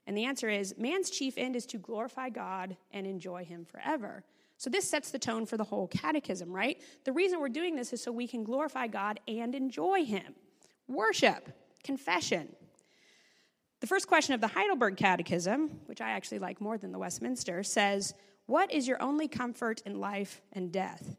And 0.09 0.17
the 0.17 0.25
answer 0.25 0.49
is 0.49 0.73
man's 0.75 1.11
chief 1.11 1.37
end 1.37 1.55
is 1.55 1.67
to 1.67 1.77
glorify 1.77 2.29
God 2.29 2.75
and 2.91 3.05
enjoy 3.05 3.45
Him 3.45 3.63
forever. 3.63 4.23
So 4.57 4.67
this 4.67 4.89
sets 4.89 5.11
the 5.11 5.19
tone 5.19 5.45
for 5.45 5.55
the 5.55 5.63
whole 5.63 5.87
catechism, 5.87 6.51
right? 6.51 6.81
The 7.05 7.11
reason 7.11 7.39
we're 7.39 7.49
doing 7.49 7.75
this 7.75 7.93
is 7.93 8.01
so 8.01 8.11
we 8.11 8.27
can 8.27 8.43
glorify 8.43 8.87
God 8.87 9.19
and 9.27 9.53
enjoy 9.53 10.05
Him. 10.05 10.33
Worship, 10.87 11.51
confession. 11.83 12.55
The 13.81 13.87
first 13.87 14.07
question 14.07 14.33
of 14.33 14.41
the 14.41 14.47
Heidelberg 14.47 14.97
Catechism, 14.97 15.81
which 15.85 16.01
I 16.01 16.09
actually 16.09 16.39
like 16.39 16.59
more 16.59 16.79
than 16.79 16.91
the 16.91 16.97
Westminster, 16.97 17.61
says, 17.61 18.15
What 18.47 18.71
is 18.71 18.87
your 18.87 18.99
only 19.03 19.27
comfort 19.27 19.83
in 19.85 19.99
life 19.99 20.41
and 20.53 20.71
death? 20.71 21.17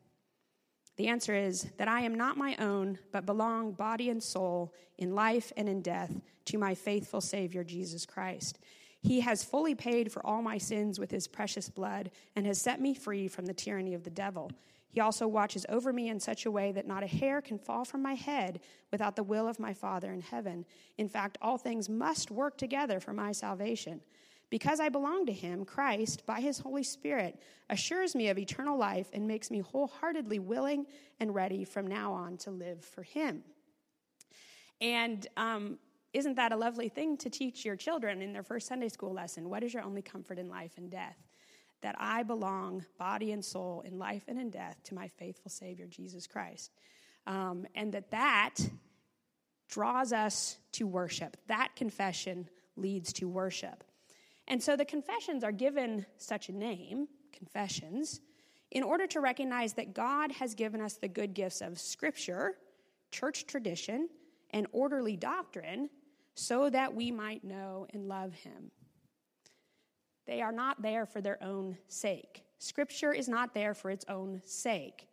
The 0.97 1.07
answer 1.07 1.37
is 1.37 1.69
that 1.79 1.87
I 1.87 2.01
am 2.01 2.17
not 2.17 2.37
my 2.37 2.57
own, 2.57 2.99
but 3.13 3.25
belong 3.25 3.71
body 3.71 4.11
and 4.11 4.21
soul 4.21 4.75
in 4.99 5.15
life 5.15 5.53
and 5.57 5.69
in 5.69 5.81
death 5.81 6.11
to 6.47 6.59
my 6.59 6.75
faithful 6.75 7.21
Savior, 7.21 7.63
Jesus 7.63 8.05
Christ. 8.05 8.59
He 9.03 9.21
has 9.21 9.43
fully 9.43 9.75
paid 9.75 10.13
for 10.13 10.25
all 10.25 10.43
my 10.43 10.59
sins 10.59 11.01
with 11.01 11.11
his 11.11 11.27
precious 11.27 11.69
blood 11.69 12.11
and 12.37 12.47
has 12.47 12.61
set 12.61 12.81
me 12.81 12.95
free 12.95 13.29
from 13.29 13.47
the 13.47 13.55
tyranny 13.55 13.95
of 13.95 14.05
the 14.05 14.11
devil. 14.11 14.51
He 14.91 15.01
also 15.01 15.27
watches 15.29 15.65
over 15.69 15.93
me 15.93 16.09
in 16.09 16.19
such 16.19 16.47
a 16.47 16.51
way 16.51 16.73
that 16.73 16.87
not 16.87 17.05
a 17.05 17.07
hair 17.07 17.41
can 17.41 17.59
fall 17.59 17.85
from 17.85 18.03
my 18.03 18.15
head 18.15 18.61
without 18.91 19.17
the 19.17 19.23
will 19.23 19.47
of 19.47 19.61
my 19.61 19.73
Father 19.73 20.13
in 20.13 20.21
heaven. 20.21 20.67
In 20.99 21.09
fact, 21.09 21.39
all 21.41 21.57
things 21.57 21.89
must 21.89 22.31
work 22.31 22.59
together 22.59 22.99
for 22.99 23.13
my 23.13 23.33
salvation. 23.33 24.01
Because 24.51 24.81
I 24.81 24.89
belong 24.89 25.27
to 25.27 25.33
him, 25.33 25.65
Christ, 25.65 26.27
by 26.27 26.41
his 26.41 26.59
Holy 26.59 26.83
Spirit, 26.83 27.41
assures 27.71 28.17
me 28.17 28.29
of 28.29 28.39
eternal 28.39 28.77
life 28.77 29.09
and 29.13 29.29
makes 29.29 29.49
me 29.49 29.61
wholeheartedly 29.61 30.41
willing 30.41 30.87
and 31.21 31.33
ready 31.33 31.65
from 31.65 31.87
now 31.87 32.13
on 32.13 32.37
to 32.39 32.51
live 32.51 32.85
for 32.85 33.05
him. 33.05 33.45
And 34.81 35.25
um, 35.37 35.79
isn't 36.13 36.37
that 36.37 36.53
a 36.53 36.57
lovely 36.57 36.89
thing 36.89 37.17
to 37.19 37.31
teach 37.31 37.65
your 37.65 37.77
children 37.77 38.23
in 38.23 38.33
their 38.33 38.43
first 38.43 38.67
Sunday 38.67 38.89
school 38.89 39.13
lesson? 39.13 39.49
What 39.49 39.63
is 39.63 39.73
your 39.73 39.83
only 39.83 40.03
comfort 40.03 40.39
in 40.39 40.49
life 40.49 40.73
and 40.77 40.91
death? 40.91 41.17
that 41.83 41.97
I 41.99 42.23
belong, 42.23 42.85
body 42.99 43.33
and 43.33 43.45
soul, 43.45 43.83
in 43.87 43.99
life 43.99 44.25
and 44.29 44.39
in 44.39 44.51
death, 44.51 44.77
to 44.85 44.95
my 44.95 45.09
faithful 45.09 45.51
Savior, 45.51 45.87
Jesus 45.87 46.27
Christ. 46.27 46.73
Um, 47.27 47.67
and 47.75 47.93
that 47.93 48.11
that 48.11 48.57
draws 49.69 50.13
us 50.13 50.57
to 50.73 50.87
worship. 50.87 51.37
That 51.47 51.77
confession 51.77 52.49
leads 52.77 53.13
to 53.15 53.29
worship. 53.29 53.85
And 54.49 54.63
so 54.63 54.77
the 54.77 54.85
confessions 54.85 55.45
are 55.45 55.53
given 55.53 56.07
such 56.19 56.49
a 56.49 56.53
name, 56.53 57.09
confessions, 57.33 58.21
in 58.71 58.83
order 58.83 59.07
to 59.09 59.21
recognize 59.21 59.75
that 59.75 59.95
God 59.95 60.33
has 60.33 60.55
given 60.55 60.81
us 60.81 60.95
the 60.95 61.09
good 61.09 61.35
gifts 61.35 61.61
of 61.61 61.79
Scripture, 61.79 62.55
church 63.11 63.47
tradition, 63.47 64.09
and 64.53 64.67
orderly 64.73 65.17
doctrine 65.17 65.91
so 66.35 66.71
that 66.71 66.95
we 66.95 67.11
might 67.11 67.45
know 67.45 67.87
and 67.93 68.09
love 68.09 68.33
Him. 68.35 68.71
They 70.27 70.43
are 70.43 70.53
not 70.53 70.83
there 70.83 71.07
for 71.07 71.21
their 71.21 71.43
own 71.43 71.77
sake. 71.89 72.45
Scripture 72.59 73.13
is 73.13 73.29
not 73.29 73.55
there 73.55 73.75
for 73.75 73.91
its 73.91 74.05
own 74.09 74.41
sake. 74.45 75.09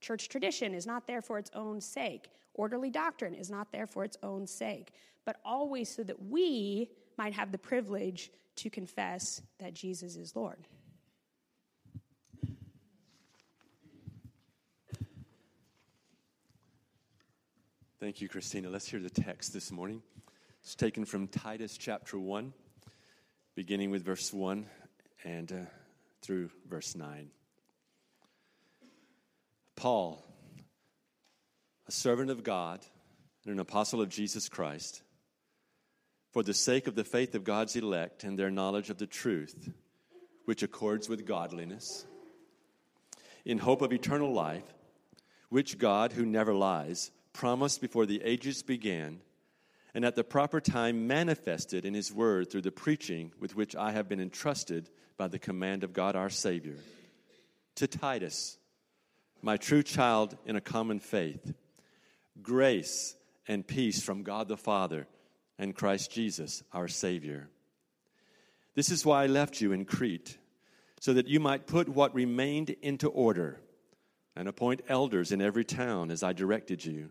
Church 0.00 0.28
tradition 0.28 0.74
is 0.74 0.86
not 0.86 1.06
there 1.06 1.22
for 1.22 1.38
its 1.38 1.50
own 1.54 1.80
sake. 1.80 2.28
Orderly 2.54 2.90
doctrine 2.90 3.34
is 3.34 3.50
not 3.50 3.72
there 3.72 3.86
for 3.86 4.04
its 4.04 4.16
own 4.22 4.46
sake, 4.46 4.92
but 5.24 5.36
always 5.44 5.94
so 5.94 6.02
that 6.04 6.22
we 6.22 6.90
might 7.16 7.32
have 7.32 7.52
the 7.52 7.58
privilege 7.58 8.30
to 8.56 8.70
confess 8.70 9.42
that 9.58 9.74
Jesus 9.74 10.16
is 10.16 10.36
Lord. 10.36 10.68
Thank 18.02 18.20
you, 18.20 18.28
Christina. 18.28 18.68
Let's 18.68 18.88
hear 18.88 18.98
the 18.98 19.08
text 19.08 19.52
this 19.52 19.70
morning. 19.70 20.02
It's 20.60 20.74
taken 20.74 21.04
from 21.04 21.28
Titus 21.28 21.78
chapter 21.78 22.18
1 22.18 22.52
beginning 23.54 23.92
with 23.92 24.04
verse 24.04 24.32
1 24.32 24.66
and 25.22 25.52
uh, 25.52 25.70
through 26.20 26.50
verse 26.68 26.96
9. 26.96 27.30
Paul, 29.76 30.26
a 31.86 31.92
servant 31.92 32.32
of 32.32 32.42
God 32.42 32.80
and 33.44 33.52
an 33.52 33.60
apostle 33.60 34.00
of 34.00 34.08
Jesus 34.08 34.48
Christ, 34.48 35.02
for 36.32 36.42
the 36.42 36.54
sake 36.54 36.88
of 36.88 36.96
the 36.96 37.04
faith 37.04 37.36
of 37.36 37.44
God's 37.44 37.76
elect 37.76 38.24
and 38.24 38.36
their 38.36 38.50
knowledge 38.50 38.90
of 38.90 38.98
the 38.98 39.06
truth, 39.06 39.70
which 40.44 40.64
accords 40.64 41.08
with 41.08 41.24
godliness, 41.24 42.04
in 43.44 43.58
hope 43.58 43.80
of 43.80 43.92
eternal 43.92 44.32
life, 44.32 44.74
which 45.50 45.78
God, 45.78 46.10
who 46.10 46.26
never 46.26 46.52
lies, 46.52 47.12
promised 47.32 47.80
before 47.80 48.06
the 48.06 48.22
ages 48.22 48.62
began 48.62 49.20
and 49.94 50.04
at 50.04 50.16
the 50.16 50.24
proper 50.24 50.60
time 50.60 51.06
manifested 51.06 51.84
in 51.84 51.94
his 51.94 52.12
word 52.12 52.50
through 52.50 52.62
the 52.62 52.72
preaching 52.72 53.32
with 53.38 53.54
which 53.54 53.76
I 53.76 53.92
have 53.92 54.08
been 54.08 54.20
entrusted 54.20 54.88
by 55.16 55.28
the 55.28 55.38
command 55.38 55.84
of 55.84 55.92
God 55.92 56.16
our 56.16 56.30
Savior. 56.30 56.76
To 57.76 57.86
Titus, 57.86 58.56
my 59.42 59.56
true 59.56 59.82
child 59.82 60.36
in 60.46 60.56
a 60.56 60.60
common 60.60 60.98
faith, 60.98 61.54
grace 62.40 63.14
and 63.46 63.66
peace 63.66 64.02
from 64.02 64.22
God 64.22 64.48
the 64.48 64.56
Father 64.56 65.06
and 65.58 65.74
Christ 65.74 66.10
Jesus 66.10 66.62
our 66.72 66.88
Savior. 66.88 67.48
This 68.74 68.90
is 68.90 69.04
why 69.04 69.24
I 69.24 69.26
left 69.26 69.60
you 69.60 69.72
in 69.72 69.84
Crete, 69.84 70.38
so 71.00 71.12
that 71.12 71.28
you 71.28 71.40
might 71.40 71.66
put 71.66 71.88
what 71.88 72.14
remained 72.14 72.70
into 72.80 73.08
order 73.08 73.60
and 74.34 74.48
appoint 74.48 74.80
elders 74.88 75.32
in 75.32 75.42
every 75.42 75.64
town 75.64 76.10
as 76.10 76.22
I 76.22 76.32
directed 76.32 76.84
you. 76.84 77.10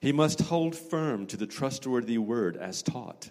He 0.00 0.12
must 0.12 0.40
hold 0.40 0.74
firm 0.74 1.26
to 1.26 1.36
the 1.36 1.46
trustworthy 1.46 2.18
word 2.18 2.56
as 2.56 2.82
taught, 2.82 3.30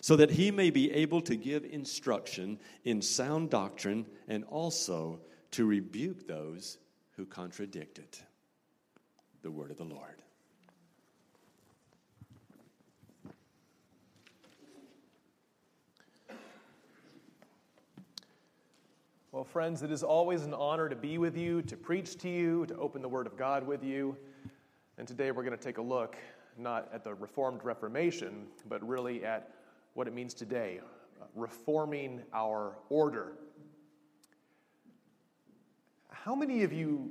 so 0.00 0.16
that 0.16 0.30
he 0.30 0.50
may 0.50 0.70
be 0.70 0.90
able 0.92 1.20
to 1.22 1.36
give 1.36 1.64
instruction 1.64 2.58
in 2.84 3.02
sound 3.02 3.50
doctrine 3.50 4.06
and 4.28 4.44
also 4.44 5.20
to 5.52 5.66
rebuke 5.66 6.26
those 6.26 6.78
who 7.16 7.26
contradict 7.26 7.98
it. 7.98 8.22
The 9.42 9.50
word 9.50 9.70
of 9.70 9.76
the 9.76 9.84
Lord. 9.84 10.22
Well, 19.32 19.44
friends, 19.44 19.82
it 19.82 19.92
is 19.92 20.02
always 20.02 20.42
an 20.42 20.52
honor 20.52 20.88
to 20.88 20.96
be 20.96 21.16
with 21.16 21.36
you, 21.36 21.62
to 21.62 21.76
preach 21.76 22.18
to 22.18 22.28
you, 22.28 22.66
to 22.66 22.76
open 22.76 23.00
the 23.00 23.08
Word 23.08 23.28
of 23.28 23.36
God 23.36 23.64
with 23.64 23.84
you. 23.84 24.16
And 25.00 25.08
today 25.08 25.30
we're 25.30 25.44
going 25.44 25.56
to 25.56 25.64
take 25.64 25.78
a 25.78 25.82
look 25.82 26.18
not 26.58 26.90
at 26.92 27.04
the 27.04 27.14
Reformed 27.14 27.64
Reformation, 27.64 28.44
but 28.68 28.86
really 28.86 29.24
at 29.24 29.50
what 29.94 30.06
it 30.06 30.12
means 30.12 30.34
today 30.34 30.80
reforming 31.34 32.20
our 32.34 32.76
order. 32.90 33.32
How 36.10 36.34
many 36.34 36.64
of 36.64 36.72
you 36.74 37.10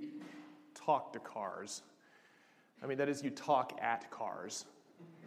talk 0.75 1.13
to 1.13 1.19
cars? 1.19 1.81
I 2.83 2.85
mean, 2.85 2.99
that 2.99 3.09
is, 3.09 3.23
you 3.23 3.31
talk 3.31 3.79
at 3.81 4.11
cars. 4.11 4.65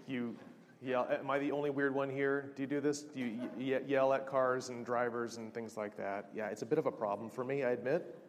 You 0.07 0.37
yell. 0.81 1.09
Am 1.11 1.29
I 1.33 1.41
the 1.41 1.51
only 1.51 1.71
weird 1.71 1.97
one 1.97 2.11
here? 2.11 2.53
Do 2.55 2.63
you 2.63 2.69
do 2.69 2.81
this? 2.81 3.03
Do 3.03 3.29
you 3.59 3.81
yell 3.89 4.13
at 4.13 4.25
cars 4.25 4.69
and 4.69 4.87
drivers 4.87 5.37
and 5.37 5.53
things 5.53 5.77
like 5.77 5.97
that? 5.97 6.31
Yeah, 6.33 6.47
it's 6.47 6.63
a 6.63 6.67
bit 6.67 6.79
of 6.79 6.87
a 6.87 6.93
problem 6.93 7.29
for 7.29 7.43
me, 7.43 7.65
I 7.65 7.73
admit 7.73 8.22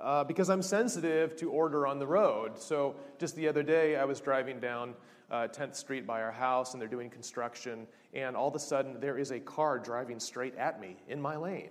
uh, 0.00 0.24
because 0.24 0.50
I'm 0.50 0.62
sensitive 0.62 1.36
to 1.36 1.50
order 1.50 1.86
on 1.86 1.98
the 1.98 2.06
road. 2.06 2.58
So 2.58 2.96
just 3.18 3.36
the 3.36 3.48
other 3.48 3.62
day, 3.62 3.96
I 3.96 4.04
was 4.04 4.20
driving 4.20 4.60
down 4.60 4.94
uh, 5.30 5.48
10th 5.48 5.74
Street 5.74 6.06
by 6.06 6.22
our 6.22 6.32
house, 6.32 6.72
and 6.72 6.80
they're 6.80 6.88
doing 6.88 7.10
construction, 7.10 7.86
and 8.14 8.36
all 8.36 8.48
of 8.48 8.54
a 8.54 8.58
sudden, 8.58 8.98
there 9.00 9.18
is 9.18 9.30
a 9.30 9.40
car 9.40 9.78
driving 9.78 10.18
straight 10.18 10.56
at 10.56 10.80
me 10.80 10.96
in 11.08 11.20
my 11.20 11.36
lane. 11.36 11.70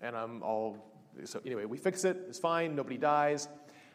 And 0.00 0.16
I'm 0.16 0.42
all, 0.42 0.78
so 1.24 1.40
anyway, 1.44 1.64
we 1.64 1.76
fix 1.76 2.04
it, 2.04 2.16
it's 2.28 2.38
fine, 2.38 2.74
nobody 2.74 2.96
dies. 2.96 3.48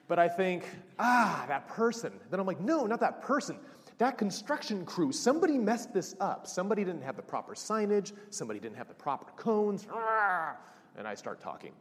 But 0.07 0.19
I 0.19 0.27
think, 0.27 0.65
ah, 0.99 1.45
that 1.47 1.67
person. 1.69 2.11
Then 2.29 2.39
I'm 2.39 2.45
like, 2.45 2.59
no, 2.59 2.85
not 2.85 2.99
that 2.99 3.21
person. 3.21 3.57
That 3.97 4.17
construction 4.17 4.83
crew, 4.83 5.11
somebody 5.11 5.57
messed 5.57 5.93
this 5.93 6.15
up. 6.19 6.47
Somebody 6.47 6.83
didn't 6.83 7.03
have 7.03 7.15
the 7.15 7.21
proper 7.21 7.53
signage, 7.53 8.11
somebody 8.29 8.59
didn't 8.59 8.77
have 8.77 8.87
the 8.87 8.93
proper 8.93 9.31
cones. 9.37 9.87
And 10.97 11.07
I 11.07 11.15
start 11.15 11.39
talking. 11.39 11.71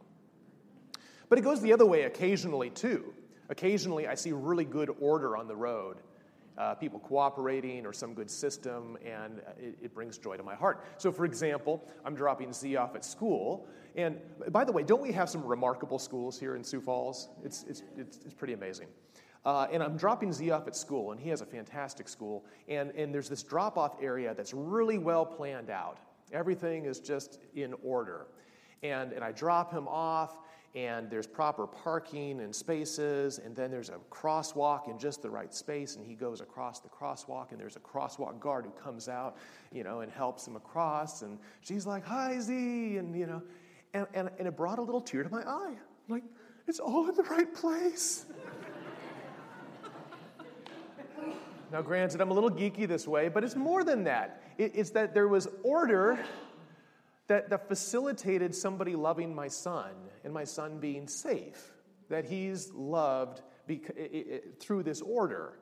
But 1.31 1.39
it 1.39 1.43
goes 1.43 1.61
the 1.61 1.71
other 1.71 1.85
way 1.85 2.03
occasionally, 2.03 2.69
too. 2.71 3.13
Occasionally, 3.47 4.05
I 4.05 4.15
see 4.15 4.33
really 4.33 4.65
good 4.65 4.93
order 4.99 5.37
on 5.37 5.47
the 5.47 5.55
road, 5.55 5.95
uh, 6.57 6.75
people 6.75 6.99
cooperating 6.99 7.85
or 7.85 7.93
some 7.93 8.13
good 8.13 8.29
system, 8.29 8.97
and 9.05 9.39
it, 9.57 9.77
it, 9.81 9.93
brings 9.95 10.17
joy 10.17 10.35
to 10.35 10.43
my 10.43 10.55
heart. 10.55 10.83
So, 10.97 11.09
for 11.09 11.23
example, 11.23 11.87
I'm 12.03 12.15
dropping 12.15 12.51
Z 12.51 12.75
off 12.75 12.95
at 12.95 13.05
school. 13.05 13.65
And 13.95 14.19
by 14.49 14.65
the 14.65 14.73
way, 14.73 14.83
don't 14.83 15.01
we 15.01 15.13
have 15.13 15.29
some 15.29 15.45
remarkable 15.45 15.99
schools 15.99 16.37
here 16.37 16.57
in 16.57 16.65
Sioux 16.65 16.81
Falls? 16.81 17.29
It's, 17.45 17.63
it's, 17.63 17.83
it's, 17.95 18.19
it's 18.25 18.33
pretty 18.33 18.53
amazing. 18.53 18.87
Uh, 19.45 19.67
and 19.71 19.81
I'm 19.81 19.95
dropping 19.95 20.33
Z 20.33 20.51
off 20.51 20.67
at 20.67 20.75
school, 20.75 21.13
and 21.13 21.21
he 21.21 21.29
has 21.29 21.39
a 21.39 21.45
fantastic 21.45 22.09
school. 22.09 22.43
And, 22.67 22.91
and 22.91 23.15
there's 23.15 23.29
this 23.29 23.41
drop 23.41 23.77
off 23.77 23.95
area 24.01 24.33
that's 24.35 24.53
really 24.53 24.97
well 24.97 25.25
planned 25.25 25.69
out. 25.69 25.99
Everything 26.33 26.83
is 26.83 26.99
just 26.99 27.39
in 27.55 27.73
order. 27.85 28.27
And, 28.83 29.13
and 29.13 29.23
I 29.23 29.31
drop 29.31 29.71
him 29.71 29.87
off, 29.87 30.39
and 30.73 31.09
there's 31.09 31.27
proper 31.27 31.67
parking 31.67 32.39
and 32.39 32.55
spaces, 32.55 33.39
and 33.39 33.55
then 33.55 33.69
there's 33.69 33.89
a 33.89 33.99
crosswalk 34.09 34.87
in 34.89 34.97
just 34.97 35.21
the 35.21 35.29
right 35.29 35.53
space, 35.53 35.97
and 35.97 36.05
he 36.05 36.15
goes 36.15 36.39
across 36.39 36.79
the 36.79 36.87
crosswalk, 36.87 37.51
and 37.51 37.59
there's 37.59 37.75
a 37.75 37.79
crosswalk 37.79 38.39
guard 38.39 38.65
who 38.65 38.71
comes 38.71 39.09
out, 39.09 39.35
you 39.73 39.83
know, 39.83 39.99
and 39.99 40.11
helps 40.11 40.47
him 40.47 40.55
across, 40.55 41.23
and 41.23 41.37
she's 41.59 41.85
like, 41.85 42.05
"Hi, 42.05 42.39
Z," 42.39 42.53
and 42.97 43.15
you 43.17 43.27
know, 43.27 43.41
And, 43.93 44.07
and, 44.13 44.29
and 44.39 44.47
it 44.47 44.55
brought 44.55 44.79
a 44.79 44.81
little 44.81 45.01
tear 45.01 45.23
to 45.23 45.29
my 45.29 45.41
eye. 45.41 45.75
Like, 46.07 46.23
it's 46.67 46.79
all 46.79 47.09
in 47.09 47.15
the 47.15 47.23
right 47.23 47.53
place. 47.53 48.25
now, 51.71 51.81
granted, 51.81 52.21
I'm 52.21 52.31
a 52.31 52.33
little 52.33 52.49
geeky 52.49 52.87
this 52.87 53.07
way, 53.07 53.27
but 53.27 53.43
it's 53.43 53.57
more 53.57 53.83
than 53.83 54.05
that. 54.05 54.41
It, 54.57 54.71
it's 54.73 54.91
that 54.91 55.13
there 55.13 55.27
was 55.27 55.49
order 55.63 56.17
that, 57.31 57.49
that 57.49 57.69
facilitated 57.69 58.53
somebody 58.53 58.93
loving 58.93 59.33
my 59.33 59.47
son 59.47 59.91
and 60.25 60.33
my 60.33 60.43
son 60.43 60.79
being 60.79 61.07
safe, 61.07 61.71
that 62.09 62.25
he's 62.25 62.69
loved 62.73 63.41
it, 63.69 63.81
it, 63.95 64.59
through 64.59 64.83
this 64.83 64.99
order. 64.99 65.53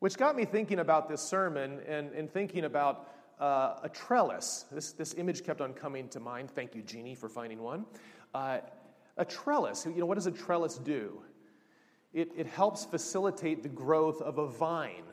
Which 0.00 0.16
got 0.16 0.34
me 0.34 0.44
thinking 0.44 0.80
about 0.80 1.08
this 1.08 1.22
sermon 1.22 1.78
and, 1.86 2.10
and 2.10 2.28
thinking 2.28 2.64
about 2.64 3.08
uh, 3.38 3.76
a 3.84 3.88
trellis. 3.88 4.64
This, 4.72 4.90
this 4.90 5.14
image 5.14 5.44
kept 5.44 5.60
on 5.60 5.72
coming 5.72 6.08
to 6.08 6.18
mind. 6.18 6.50
Thank 6.50 6.74
you, 6.74 6.82
Jeannie, 6.82 7.14
for 7.14 7.28
finding 7.28 7.62
one. 7.62 7.86
Uh, 8.34 8.58
a 9.16 9.24
trellis, 9.24 9.86
you 9.86 10.00
know, 10.00 10.06
what 10.06 10.16
does 10.16 10.26
a 10.26 10.32
trellis 10.32 10.78
do? 10.78 11.22
It, 12.12 12.32
it 12.36 12.48
helps 12.48 12.84
facilitate 12.84 13.62
the 13.62 13.68
growth 13.68 14.20
of 14.20 14.38
a 14.38 14.48
vine, 14.48 15.04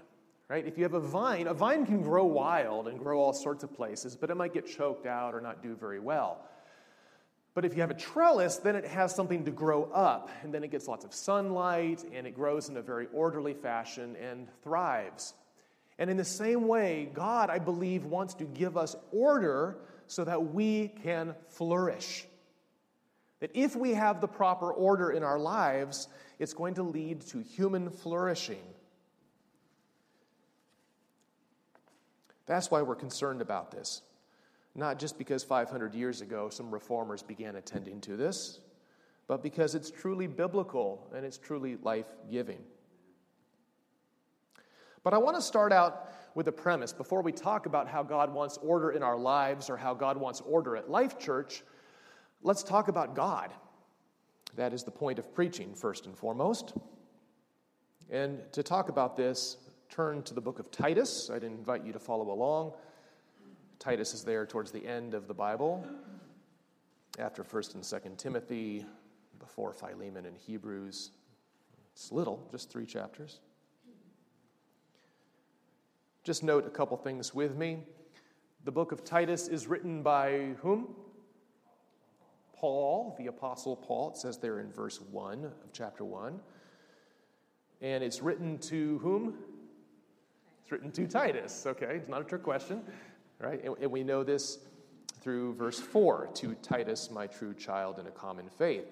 right? 0.53 0.67
If 0.67 0.77
you 0.77 0.83
have 0.83 0.93
a 0.93 0.99
vine, 0.99 1.47
a 1.47 1.53
vine 1.55 1.83
can 1.83 2.03
grow 2.03 2.25
wild 2.25 2.87
and 2.87 2.99
grow 2.99 3.19
all 3.19 3.33
sorts 3.33 3.63
of 3.63 3.73
places, 3.73 4.15
but 4.15 4.29
it 4.29 4.35
might 4.35 4.53
get 4.53 4.67
choked 4.67 5.07
out 5.07 5.33
or 5.33 5.41
not 5.41 5.63
do 5.63 5.73
very 5.73 5.99
well. 5.99 6.45
But 7.55 7.65
if 7.65 7.73
you 7.73 7.81
have 7.81 7.89
a 7.89 7.95
trellis, 7.95 8.57
then 8.57 8.75
it 8.75 8.85
has 8.85 9.15
something 9.15 9.45
to 9.45 9.51
grow 9.51 9.85
up, 9.85 10.29
and 10.43 10.53
then 10.53 10.63
it 10.63 10.69
gets 10.69 10.87
lots 10.87 11.05
of 11.05 11.11
sunlight, 11.11 12.03
and 12.13 12.27
it 12.27 12.35
grows 12.35 12.69
in 12.69 12.77
a 12.77 12.83
very 12.83 13.07
orderly 13.13 13.55
fashion 13.55 14.15
and 14.21 14.47
thrives. 14.61 15.33
And 15.97 16.07
in 16.07 16.17
the 16.17 16.23
same 16.23 16.67
way, 16.67 17.09
God, 17.11 17.49
I 17.49 17.57
believe, 17.57 18.05
wants 18.05 18.35
to 18.35 18.43
give 18.43 18.77
us 18.77 18.95
order 19.11 19.77
so 20.05 20.23
that 20.23 20.53
we 20.53 20.89
can 21.01 21.33
flourish. 21.49 22.27
That 23.39 23.49
if 23.55 23.75
we 23.75 23.95
have 23.95 24.21
the 24.21 24.27
proper 24.27 24.71
order 24.71 25.09
in 25.09 25.23
our 25.23 25.39
lives, 25.39 26.09
it's 26.37 26.53
going 26.53 26.75
to 26.75 26.83
lead 26.83 27.21
to 27.29 27.39
human 27.39 27.89
flourishing. 27.89 28.61
That's 32.45 32.69
why 32.69 32.81
we're 32.81 32.95
concerned 32.95 33.41
about 33.41 33.71
this. 33.71 34.01
Not 34.75 34.99
just 34.99 35.17
because 35.17 35.43
500 35.43 35.93
years 35.93 36.21
ago 36.21 36.49
some 36.49 36.71
reformers 36.71 37.23
began 37.23 37.55
attending 37.55 38.01
to 38.01 38.17
this, 38.17 38.59
but 39.27 39.43
because 39.43 39.75
it's 39.75 39.91
truly 39.91 40.27
biblical 40.27 41.07
and 41.15 41.25
it's 41.25 41.37
truly 41.37 41.77
life 41.83 42.07
giving. 42.29 42.59
But 45.03 45.13
I 45.13 45.17
want 45.17 45.35
to 45.35 45.41
start 45.41 45.71
out 45.71 46.09
with 46.35 46.47
a 46.47 46.51
premise 46.51 46.93
before 46.93 47.21
we 47.21 47.31
talk 47.31 47.65
about 47.65 47.87
how 47.87 48.03
God 48.03 48.33
wants 48.33 48.57
order 48.61 48.91
in 48.91 49.03
our 49.03 49.17
lives 49.17 49.69
or 49.69 49.77
how 49.77 49.93
God 49.93 50.17
wants 50.17 50.41
order 50.41 50.75
at 50.75 50.89
Life 50.89 51.19
Church. 51.19 51.63
Let's 52.41 52.63
talk 52.63 52.87
about 52.87 53.15
God. 53.15 53.51
That 54.55 54.73
is 54.73 54.83
the 54.83 54.91
point 54.91 55.19
of 55.19 55.33
preaching, 55.33 55.75
first 55.75 56.05
and 56.05 56.17
foremost. 56.17 56.73
And 58.09 58.39
to 58.53 58.63
talk 58.63 58.89
about 58.89 59.15
this, 59.15 59.57
turn 59.93 60.23
to 60.23 60.33
the 60.33 60.41
book 60.41 60.57
of 60.57 60.71
Titus. 60.71 61.29
I'd 61.31 61.43
invite 61.43 61.85
you 61.85 61.93
to 61.93 61.99
follow 61.99 62.31
along. 62.31 62.73
Titus 63.77 64.15
is 64.15 64.23
there 64.23 64.43
towards 64.43 64.71
the 64.71 64.83
end 64.87 65.13
of 65.13 65.27
the 65.27 65.35
Bible, 65.35 65.85
after 67.19 67.43
1st 67.43 67.75
and 67.75 67.83
2nd 67.83 68.17
Timothy, 68.17 68.87
before 69.37 69.71
Philemon 69.71 70.25
and 70.25 70.35
Hebrews. 70.35 71.11
It's 71.91 72.11
little, 72.11 72.47
just 72.49 72.71
three 72.71 72.87
chapters. 72.87 73.39
Just 76.23 76.41
note 76.41 76.65
a 76.65 76.71
couple 76.71 76.97
things 76.97 77.35
with 77.35 77.55
me. 77.55 77.83
The 78.63 78.71
book 78.71 78.93
of 78.93 79.03
Titus 79.03 79.47
is 79.47 79.67
written 79.67 80.01
by 80.01 80.55
whom? 80.61 80.95
Paul, 82.55 83.15
the 83.19 83.27
Apostle 83.27 83.75
Paul. 83.75 84.09
It 84.09 84.17
says 84.17 84.39
there 84.39 84.59
in 84.59 84.71
verse 84.71 84.99
1 84.99 85.43
of 85.43 85.53
chapter 85.71 86.03
1. 86.03 86.39
And 87.81 88.03
it's 88.03 88.23
written 88.23 88.57
to 88.59 88.97
whom? 88.97 89.35
Written 90.73 90.91
to 90.93 91.07
Titus. 91.07 91.67
Okay, 91.67 91.97
it's 91.97 92.09
not 92.09 92.21
a 92.21 92.23
trick 92.23 92.41
question 92.41 92.81
right? 93.43 93.63
And, 93.63 93.75
and 93.79 93.91
we 93.91 94.03
know 94.03 94.23
this 94.23 94.59
through 95.21 95.53
verse 95.53 95.79
4 95.79 96.29
to 96.35 96.55
Titus, 96.55 97.11
my 97.11 97.27
true 97.27 97.53
child 97.53 97.99
in 97.99 98.07
a 98.07 98.11
common 98.11 98.49
faith. 98.49 98.87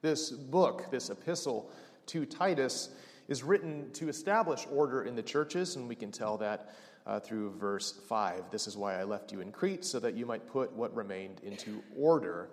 This 0.00 0.30
book, 0.30 0.90
this 0.90 1.10
epistle 1.10 1.70
to 2.06 2.26
Titus, 2.26 2.90
is 3.28 3.42
written 3.42 3.90
to 3.92 4.08
establish 4.08 4.66
order 4.70 5.04
in 5.04 5.14
the 5.14 5.22
churches, 5.22 5.76
and 5.76 5.88
we 5.88 5.94
can 5.94 6.10
tell 6.10 6.36
that 6.38 6.74
uh, 7.06 7.20
through 7.20 7.52
verse 7.52 7.92
5. 8.08 8.50
This 8.50 8.66
is 8.66 8.76
why 8.76 8.98
I 8.98 9.04
left 9.04 9.30
you 9.30 9.40
in 9.40 9.52
Crete, 9.52 9.84
so 9.84 10.00
that 10.00 10.14
you 10.14 10.26
might 10.26 10.46
put 10.48 10.72
what 10.72 10.94
remained 10.94 11.40
into 11.44 11.82
order. 11.96 12.48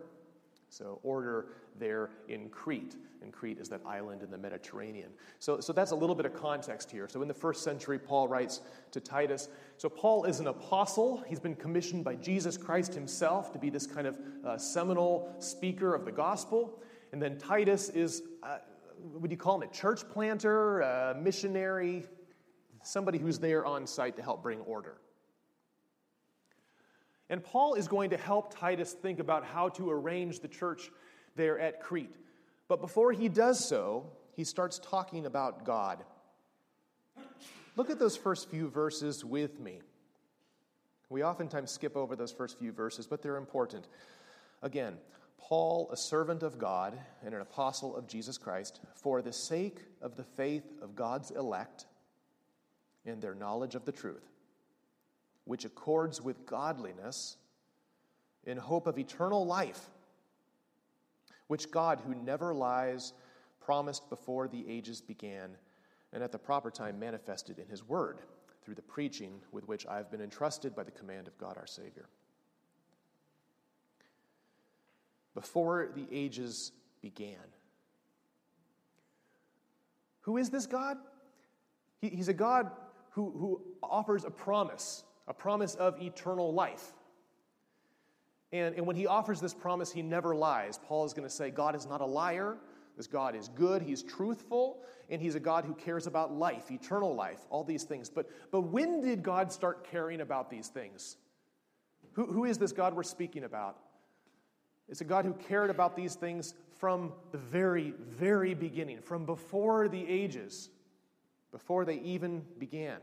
So, 0.70 1.00
order 1.02 1.48
there 1.80 2.12
in 2.28 2.50
Crete. 2.50 2.96
And 3.22 3.34
Crete 3.34 3.60
is 3.60 3.70
that 3.70 3.82
island 3.86 4.24
in 4.24 4.32
the 4.32 4.38
Mediterranean. 4.38 5.10
So, 5.40 5.60
so 5.60 5.74
that's 5.74 5.92
a 5.92 5.96
little 5.96 6.16
bit 6.16 6.26
of 6.26 6.34
context 6.34 6.90
here. 6.90 7.08
So 7.10 7.22
in 7.22 7.28
the 7.28 7.34
first 7.34 7.64
century, 7.64 8.00
Paul 8.00 8.28
writes 8.28 8.62
to 8.92 9.00
Titus. 9.00 9.50
So 9.78 9.90
Paul 9.90 10.24
is 10.26 10.40
an 10.40 10.48
apostle. 10.48 11.24
He's 11.28 11.40
been 11.40 11.56
commissioned 11.56 12.04
by 12.04 12.16
Jesus 12.16 12.58
Christ 12.58 12.94
himself 12.94 13.52
to 13.54 13.60
be 13.60 13.70
this 13.70 13.86
kind 13.86 14.08
of 14.08 14.18
uh, 14.46 14.58
seminal 14.58 15.36
speaker 15.40 15.94
of 15.94 16.06
the 16.06 16.12
gospel. 16.12 16.82
And 17.12 17.22
then 17.22 17.38
Titus 17.38 17.90
is, 17.90 18.24
uh, 18.44 18.60
would 19.14 19.32
you 19.32 19.38
call 19.38 19.62
him 19.62 19.70
a 19.70 19.74
church 19.74 20.08
planter, 20.10 20.82
a 20.82 21.16
missionary, 21.20 22.06
somebody 22.84 23.18
who's 23.18 23.40
there 23.40 23.66
on 23.66 23.86
site 23.86 24.16
to 24.16 24.22
help 24.22 24.42
bring 24.42 24.60
order. 24.62 24.98
And 27.30 27.44
Paul 27.44 27.76
is 27.76 27.88
going 27.88 28.10
to 28.10 28.18
help 28.18 28.58
Titus 28.58 28.94
think 28.94 29.20
about 29.20 29.46
how 29.46 29.70
to 29.70 29.92
arrange 29.92 30.40
the 30.40 30.48
church 30.48 30.90
there 31.40 31.58
at 31.58 31.82
Crete. 31.82 32.16
But 32.68 32.82
before 32.82 33.12
he 33.14 33.30
does 33.30 33.68
so, 33.68 34.06
he 34.36 34.44
starts 34.44 34.78
talking 34.78 35.26
about 35.26 35.64
God. 35.64 36.04
Look 37.76 37.90
at 37.90 37.98
those 37.98 38.18
first 38.18 38.50
few 38.50 38.68
verses 38.68 39.24
with 39.24 39.60
me. 39.60 39.80
We 41.10 41.24
oftentimes 41.24 41.72
skip 41.72 41.96
over 41.96 42.16
those 42.16 42.32
first 42.32 42.60
few 42.60 42.72
verses, 42.72 43.08
but 43.08 43.24
they're 43.24 43.38
important. 43.38 43.88
Again, 44.62 44.98
Paul, 45.40 45.90
a 45.92 45.98
servant 45.98 46.44
of 46.44 46.60
God 46.60 47.00
and 47.26 47.34
an 47.34 47.42
apostle 47.42 47.96
of 47.96 48.06
Jesus 48.06 48.38
Christ, 48.38 48.82
for 48.94 49.22
the 49.22 49.34
sake 49.34 49.80
of 50.02 50.18
the 50.18 50.24
faith 50.24 50.70
of 50.82 50.96
God's 50.96 51.32
elect 51.32 51.88
and 53.06 53.22
their 53.22 53.34
knowledge 53.34 53.76
of 53.76 53.86
the 53.86 53.94
truth, 53.94 54.30
which 55.46 55.64
accords 55.64 56.22
with 56.22 56.46
godliness 56.46 57.38
in 58.46 58.58
hope 58.58 58.86
of 58.86 59.00
eternal 59.00 59.46
life 59.46 59.90
which 61.50 61.72
God, 61.72 62.00
who 62.06 62.14
never 62.14 62.54
lies, 62.54 63.14
promised 63.60 64.08
before 64.10 64.48
the 64.48 64.64
ages 64.70 65.02
began, 65.02 65.50
and 66.14 66.24
at 66.24 66.32
the 66.32 66.38
proper 66.38 66.70
time 66.70 67.00
manifested 67.00 67.58
in 67.58 67.68
his 67.68 67.84
word 67.84 68.20
through 68.64 68.76
the 68.76 68.84
preaching 68.84 69.42
with 69.52 69.68
which 69.68 69.88
I 69.88 69.98
have 69.98 70.12
been 70.12 70.22
entrusted 70.22 70.76
by 70.76 70.84
the 70.84 70.92
command 70.92 71.28
of 71.28 71.36
God 71.40 71.58
our 71.58 71.66
Savior. 71.66 72.08
Before 75.34 75.90
the 75.96 76.08
ages 76.12 76.72
began. 77.02 77.36
Who 80.22 80.38
is 80.38 80.52
this 80.52 80.68
God? 80.68 80.98
He, 82.00 82.10
he's 82.10 82.28
a 82.28 82.34
God 82.34 82.70
who, 83.12 83.32
who 83.32 83.62
offers 83.82 84.24
a 84.24 84.30
promise, 84.30 85.04
a 85.28 85.34
promise 85.34 85.74
of 85.74 86.00
eternal 86.00 86.54
life. 86.54 86.92
And, 88.52 88.76
and 88.76 88.86
when 88.86 88.96
he 88.96 89.06
offers 89.06 89.40
this 89.40 89.54
promise, 89.54 89.92
he 89.92 90.02
never 90.02 90.36
lies. 90.36 90.80
Paul 90.88 91.06
is 91.06 91.14
going 91.14 91.28
to 91.28 91.34
say, 91.34 91.52
God 91.52 91.76
is 91.76 91.86
not 91.86 92.02
a 92.02 92.06
liar. 92.06 92.58
This 93.00 93.08
God 93.08 93.34
is 93.34 93.48
good, 93.48 93.82
he's 93.82 94.04
truthful, 94.04 94.82
and 95.10 95.22
he's 95.22 95.36
a 95.36 95.40
God 95.40 95.64
who 95.64 95.74
cares 95.74 96.06
about 96.06 96.34
life, 96.34 96.70
eternal 96.70 97.16
life, 97.16 97.40
all 97.50 97.64
these 97.64 97.86
things. 97.86 98.10
But, 98.10 98.30
but 98.52 98.64
when 98.64 99.00
did 99.00 99.24
God 99.24 99.54
start 99.54 99.90
caring 99.90 100.20
about 100.20 100.50
these 100.50 100.68
things? 100.68 101.16
Who, 102.12 102.26
who 102.26 102.44
is 102.44 102.58
this 102.58 102.74
God 102.74 102.94
we're 102.94 103.04
speaking 103.04 103.46
about? 103.46 103.78
It's 104.90 105.00
a 105.00 105.06
God 105.06 105.24
who 105.24 105.32
cared 105.32 105.70
about 105.70 105.96
these 105.96 106.16
things 106.16 106.56
from 106.78 107.14
the 107.32 107.38
very, 107.38 107.94
very 107.98 108.54
beginning, 108.54 109.00
from 109.00 109.26
before 109.26 109.88
the 109.88 110.06
ages, 110.06 110.70
before 111.54 111.86
they 111.86 112.00
even 112.00 112.44
began. 112.58 112.98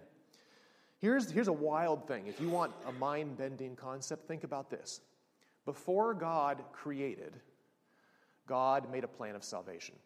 Here's, 0.99 1.31
here's 1.31 1.49
a 1.49 1.55
wild 1.55 2.07
thing. 2.07 2.27
If 2.27 2.39
you 2.39 2.51
want 2.51 2.75
a 2.87 2.93
mind 2.93 3.39
bending 3.39 3.77
concept, 3.77 4.29
think 4.29 4.45
about 4.45 4.69
this. 4.69 5.01
Before 5.67 6.15
God 6.15 6.63
created, 6.73 7.35
God 8.47 8.91
made 8.91 9.05
a 9.05 9.09
plan 9.09 9.35
of 9.35 9.45
salvation. 9.45 9.97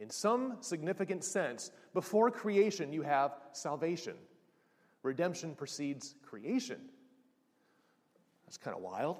In 0.00 0.10
some 0.10 0.56
significant 0.60 1.22
sense, 1.22 1.70
before 1.94 2.30
creation, 2.30 2.92
you 2.92 3.02
have 3.02 3.32
salvation. 3.52 4.14
Redemption 5.02 5.54
precedes 5.54 6.14
creation. 6.24 6.80
That's 8.46 8.56
kind 8.56 8.74
of 8.74 8.82
wild. 8.82 9.18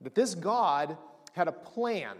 That 0.00 0.14
this 0.14 0.34
God 0.34 0.96
had 1.32 1.46
a 1.46 1.52
plan. 1.52 2.16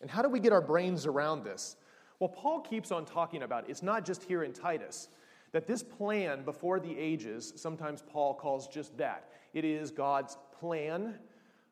And 0.00 0.10
how 0.10 0.22
do 0.22 0.28
we 0.28 0.40
get 0.40 0.52
our 0.52 0.60
brains 0.60 1.06
around 1.06 1.44
this? 1.44 1.76
Well, 2.18 2.28
Paul 2.28 2.60
keeps 2.60 2.90
on 2.90 3.04
talking 3.04 3.42
about 3.42 3.64
it. 3.64 3.70
It's 3.70 3.82
not 3.82 4.04
just 4.04 4.22
here 4.22 4.44
in 4.44 4.52
Titus 4.52 5.08
that 5.54 5.68
this 5.68 5.84
plan 5.84 6.42
before 6.42 6.80
the 6.80 6.98
ages, 6.98 7.52
sometimes 7.54 8.02
Paul 8.02 8.34
calls 8.34 8.66
just 8.66 8.98
that. 8.98 9.28
It 9.52 9.64
is 9.64 9.92
God's 9.92 10.36
plan. 10.58 11.14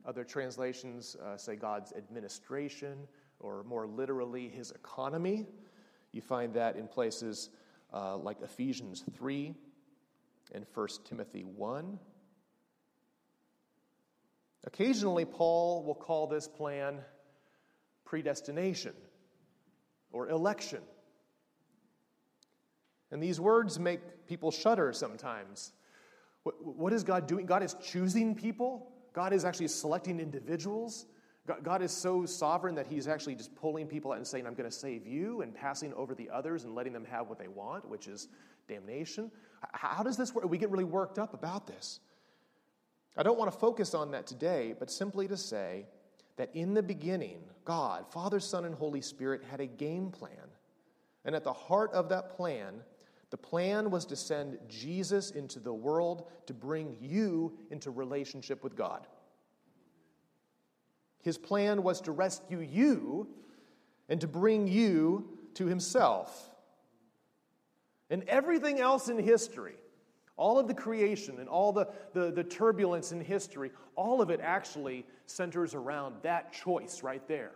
Other 0.07 0.23
translations 0.23 1.17
uh, 1.17 1.37
say 1.37 1.57
God's 1.57 1.93
administration, 1.93 3.09
or 3.41 3.65
more 3.65 3.89
literally, 3.89 4.49
his 4.49 4.71
economy. 4.71 5.47
You 6.13 6.21
find 6.21 6.55
that 6.55 6.77
in 6.77 6.87
places 6.87 7.51
uh, 7.93 8.17
like 8.19 8.41
Ephesians 8.41 9.03
3 9.17 9.53
and 10.53 10.65
1 10.73 10.89
Timothy 11.05 11.43
1. 11.43 11.99
Occasionally, 14.65 15.25
Paul 15.25 15.83
will 15.83 15.97
call 15.97 16.29
this 16.29 16.47
plan 16.47 17.01
predestination 18.05 18.95
or 20.13 20.29
election. 20.29 20.83
And 23.13 23.23
these 23.23 23.39
words 23.39 23.79
make 23.79 24.27
people 24.27 24.51
shudder 24.51 24.93
sometimes. 24.93 25.73
What, 26.43 26.55
what 26.65 26.93
is 26.93 27.05
God 27.05 27.27
doing? 27.29 27.47
God 27.47 27.63
is 27.63 27.77
choosing 27.83 28.35
people, 28.35 28.91
God 29.13 29.33
is 29.33 29.45
actually 29.45 29.69
selecting 29.69 30.19
individuals. 30.19 31.07
God, 31.45 31.65
God 31.65 31.83
is 31.83 31.91
so 31.91 32.25
sovereign 32.25 32.77
that 32.77 32.87
He's 32.87 33.09
actually 33.09 33.35
just 33.35 33.55
pulling 33.57 33.89
people 33.89 34.13
out 34.13 34.17
and 34.17 34.27
saying, 34.27 34.47
I'm 34.47 34.55
going 34.55 34.71
to 34.71 34.77
save 34.77 35.09
you, 35.09 35.43
and 35.43 35.53
passing 35.53 35.93
over 35.95 36.15
the 36.15 36.31
others 36.31 36.63
and 36.63 36.75
letting 36.75 36.93
them 36.93 37.05
have 37.05 37.29
what 37.29 37.37
they 37.39 37.49
want, 37.49 37.89
which 37.89 38.07
is 38.07 38.29
damnation. 38.69 39.31
How 39.73 40.05
does 40.05 40.17
this 40.17 40.33
work? 40.33 40.49
We 40.49 40.57
get 40.57 40.71
really 40.71 40.85
worked 40.85 41.19
up 41.19 41.35
about 41.35 41.67
this. 41.67 41.99
I 43.17 43.23
don't 43.23 43.39
want 43.39 43.53
to 43.53 43.59
focus 43.59 43.93
on 43.93 44.13
that 44.13 44.27
today, 44.27 44.75
but 44.79 44.91
simply 44.91 45.29
to 45.29 45.37
say 45.37 45.87
that 46.37 46.55
in 46.55 46.75
the 46.75 46.83
beginning, 46.83 47.39
God, 47.65 48.07
Father, 48.11 48.41
Son, 48.41 48.65
and 48.65 48.75
Holy 48.75 49.01
Spirit 49.03 49.43
had 49.51 49.61
a 49.61 49.67
game 49.67 50.11
plan. 50.11 50.49
And 51.25 51.35
at 51.35 51.45
the 51.45 51.53
heart 51.53 51.93
of 51.93 52.09
that 52.09 52.31
plan, 52.31 52.83
the 53.33 53.39
plan 53.39 53.91
was 53.91 54.05
to 54.05 54.15
send 54.15 54.59
Jesus 54.69 55.31
into 55.31 55.59
the 55.59 55.73
world 55.73 56.29
to 56.45 56.53
bring 56.53 56.99
you 57.01 57.57
into 57.71 57.91
relationship 57.91 58.63
with 58.63 58.77
God. 58.77 59.07
His 61.23 61.39
plan 61.39 61.83
was 61.83 62.03
to 62.03 62.13
rescue 62.13 62.61
you 62.61 63.27
and 64.11 64.21
to 64.21 64.29
bring 64.29 64.69
you 64.69 65.31
to 65.55 65.65
Himself. 65.65 66.55
And 68.11 68.23
everything 68.25 68.81
else 68.81 69.09
in 69.09 69.19
history, 69.19 69.77
all 70.37 70.59
of 70.59 70.69
the 70.69 70.75
creation 70.75 71.39
and 71.39 71.49
all 71.49 71.73
the, 71.73 71.89
the, 72.13 72.33
the, 72.33 72.45
turbulence 72.45 73.13
in 73.13 73.21
history, 73.23 73.71
all 73.97 74.21
of 74.21 74.29
it 74.29 74.41
actually 74.43 75.07
centers 75.25 75.75
around 75.75 76.17
that 76.21 76.53
choice 76.53 77.03
right 77.03 77.27
there. 77.29 77.53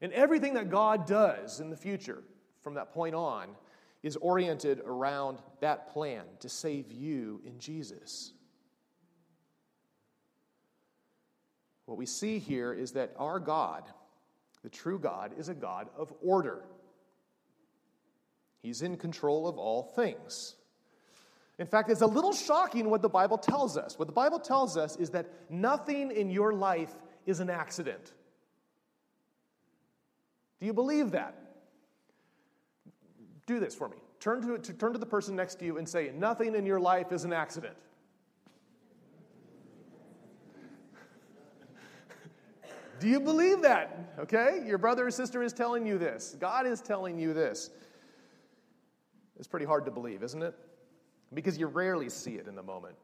And 0.00 0.12
everything 0.12 0.54
that 0.54 0.70
God 0.70 1.08
does 1.08 1.58
in 1.58 1.70
the 1.70 1.76
future 1.76 2.22
from 2.62 2.74
that 2.74 2.92
point 2.92 3.16
on 3.16 3.48
is 4.06 4.14
oriented 4.14 4.80
around 4.86 5.42
that 5.58 5.92
plan 5.92 6.22
to 6.38 6.48
save 6.48 6.92
you 6.92 7.40
in 7.44 7.58
Jesus. 7.58 8.32
What 11.86 11.98
we 11.98 12.06
see 12.06 12.38
here 12.38 12.72
is 12.72 12.92
that 12.92 13.12
our 13.18 13.40
God, 13.40 13.82
the 14.62 14.68
true 14.68 15.00
God, 15.00 15.32
is 15.36 15.48
a 15.48 15.54
God 15.54 15.88
of 15.98 16.12
order. 16.22 16.62
He's 18.62 18.80
in 18.80 18.96
control 18.96 19.48
of 19.48 19.58
all 19.58 19.82
things. 19.82 20.54
In 21.58 21.66
fact, 21.66 21.90
it's 21.90 22.00
a 22.00 22.06
little 22.06 22.32
shocking 22.32 22.88
what 22.88 23.02
the 23.02 23.08
Bible 23.08 23.38
tells 23.38 23.76
us. 23.76 23.98
What 23.98 24.06
the 24.06 24.14
Bible 24.14 24.38
tells 24.38 24.76
us 24.76 24.94
is 24.94 25.10
that 25.10 25.26
nothing 25.50 26.12
in 26.12 26.30
your 26.30 26.52
life 26.52 26.94
is 27.26 27.40
an 27.40 27.50
accident. 27.50 28.12
Do 30.60 30.66
you 30.66 30.72
believe 30.72 31.10
that? 31.10 31.45
Do 33.46 33.60
this 33.60 33.74
for 33.74 33.88
me. 33.88 33.96
Turn 34.20 34.42
to, 34.42 34.58
to, 34.58 34.72
turn 34.72 34.92
to 34.92 34.98
the 34.98 35.06
person 35.06 35.36
next 35.36 35.58
to 35.60 35.64
you 35.64 35.78
and 35.78 35.88
say, 35.88 36.12
Nothing 36.14 36.54
in 36.54 36.66
your 36.66 36.80
life 36.80 37.12
is 37.12 37.24
an 37.24 37.32
accident. 37.32 37.76
Do 43.00 43.08
you 43.08 43.20
believe 43.20 43.62
that? 43.62 44.14
Okay? 44.18 44.62
Your 44.66 44.78
brother 44.78 45.06
or 45.06 45.10
sister 45.10 45.42
is 45.42 45.52
telling 45.52 45.86
you 45.86 45.98
this. 45.98 46.36
God 46.40 46.66
is 46.66 46.80
telling 46.80 47.18
you 47.18 47.32
this. 47.32 47.70
It's 49.38 49.46
pretty 49.46 49.66
hard 49.66 49.84
to 49.84 49.90
believe, 49.90 50.22
isn't 50.22 50.42
it? 50.42 50.54
Because 51.34 51.58
you 51.58 51.66
rarely 51.66 52.08
see 52.08 52.34
it 52.34 52.48
in 52.48 52.54
the 52.54 52.62
moment. 52.62 52.94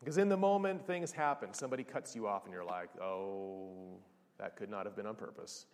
Because 0.00 0.18
in 0.18 0.28
the 0.28 0.36
moment, 0.36 0.86
things 0.86 1.12
happen. 1.12 1.52
Somebody 1.52 1.84
cuts 1.84 2.14
you 2.14 2.26
off, 2.26 2.44
and 2.44 2.52
you're 2.52 2.64
like, 2.64 2.88
oh, 3.00 3.98
that 4.38 4.56
could 4.56 4.70
not 4.70 4.86
have 4.86 4.96
been 4.96 5.06
on 5.06 5.16
purpose. 5.16 5.66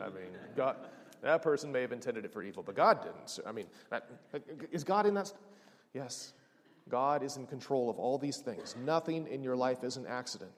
I 0.00 0.06
mean, 0.06 0.36
God, 0.56 0.76
that 1.22 1.42
person 1.42 1.70
may 1.70 1.82
have 1.82 1.92
intended 1.92 2.24
it 2.24 2.32
for 2.32 2.42
evil, 2.42 2.62
but 2.62 2.74
God 2.74 3.02
didn't. 3.02 3.38
I 3.46 3.52
mean, 3.52 3.66
that, 3.90 4.08
is 4.70 4.84
God 4.84 5.06
in 5.06 5.14
that? 5.14 5.28
St- 5.28 5.40
yes. 5.94 6.32
God 6.88 7.22
is 7.22 7.36
in 7.36 7.46
control 7.46 7.88
of 7.88 7.98
all 7.98 8.18
these 8.18 8.38
things. 8.38 8.74
Nothing 8.84 9.26
in 9.28 9.42
your 9.42 9.56
life 9.56 9.84
is 9.84 9.96
an 9.96 10.06
accident. 10.06 10.50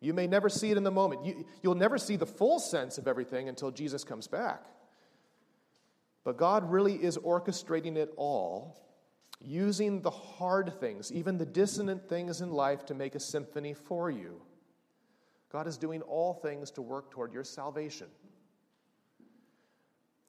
You 0.00 0.14
may 0.14 0.26
never 0.26 0.48
see 0.48 0.70
it 0.70 0.76
in 0.76 0.84
the 0.84 0.90
moment. 0.90 1.24
You, 1.24 1.44
you'll 1.62 1.74
never 1.74 1.98
see 1.98 2.16
the 2.16 2.26
full 2.26 2.58
sense 2.58 2.96
of 2.96 3.06
everything 3.06 3.48
until 3.48 3.70
Jesus 3.70 4.04
comes 4.04 4.26
back. 4.26 4.64
But 6.24 6.36
God 6.36 6.70
really 6.70 6.94
is 6.94 7.18
orchestrating 7.18 7.96
it 7.96 8.12
all, 8.16 8.76
using 9.40 10.00
the 10.02 10.10
hard 10.10 10.78
things, 10.80 11.12
even 11.12 11.38
the 11.38 11.46
dissonant 11.46 12.08
things 12.08 12.40
in 12.40 12.50
life, 12.50 12.86
to 12.86 12.94
make 12.94 13.14
a 13.14 13.20
symphony 13.20 13.74
for 13.74 14.10
you. 14.10 14.40
God 15.50 15.66
is 15.66 15.76
doing 15.76 16.02
all 16.02 16.34
things 16.34 16.70
to 16.72 16.82
work 16.82 17.10
toward 17.10 17.32
your 17.32 17.44
salvation. 17.44 18.06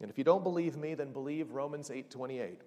And 0.01 0.09
if 0.09 0.17
you 0.17 0.23
don't 0.23 0.43
believe 0.43 0.75
me, 0.75 0.95
then 0.95 1.13
believe 1.13 1.51
Romans 1.51 1.89
8:28. 1.89 2.61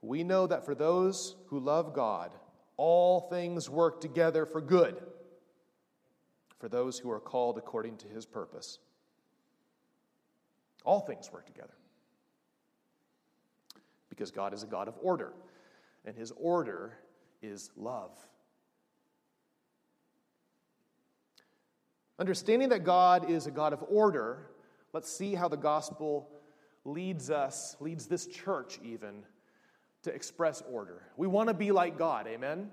We 0.00 0.22
know 0.22 0.46
that 0.46 0.64
for 0.64 0.74
those 0.74 1.36
who 1.46 1.58
love 1.58 1.92
God, 1.92 2.32
all 2.76 3.20
things 3.20 3.68
work 3.68 4.00
together 4.00 4.46
for 4.46 4.60
good 4.60 5.02
for 6.58 6.68
those 6.68 6.98
who 6.98 7.10
are 7.10 7.20
called 7.20 7.58
according 7.58 7.96
to 7.98 8.08
his 8.08 8.24
purpose. 8.24 8.78
All 10.84 11.00
things 11.00 11.30
work 11.32 11.46
together. 11.46 11.74
Because 14.08 14.30
God 14.30 14.54
is 14.54 14.62
a 14.62 14.66
God 14.66 14.88
of 14.88 14.96
order, 15.02 15.34
and 16.04 16.16
his 16.16 16.32
order 16.32 16.98
is 17.42 17.70
love. 17.76 18.12
Understanding 22.18 22.70
that 22.70 22.84
God 22.84 23.28
is 23.28 23.46
a 23.46 23.50
God 23.50 23.72
of 23.74 23.84
order, 23.88 24.50
let's 24.94 25.10
see 25.10 25.34
how 25.34 25.48
the 25.48 25.56
gospel 25.56 26.30
leads 26.86 27.30
us, 27.30 27.76
leads 27.80 28.06
this 28.06 28.26
church 28.26 28.78
even, 28.82 29.24
to 30.02 30.14
express 30.14 30.62
order. 30.70 31.02
We 31.16 31.26
want 31.26 31.48
to 31.48 31.54
be 31.54 31.72
like 31.72 31.98
God, 31.98 32.26
amen? 32.26 32.70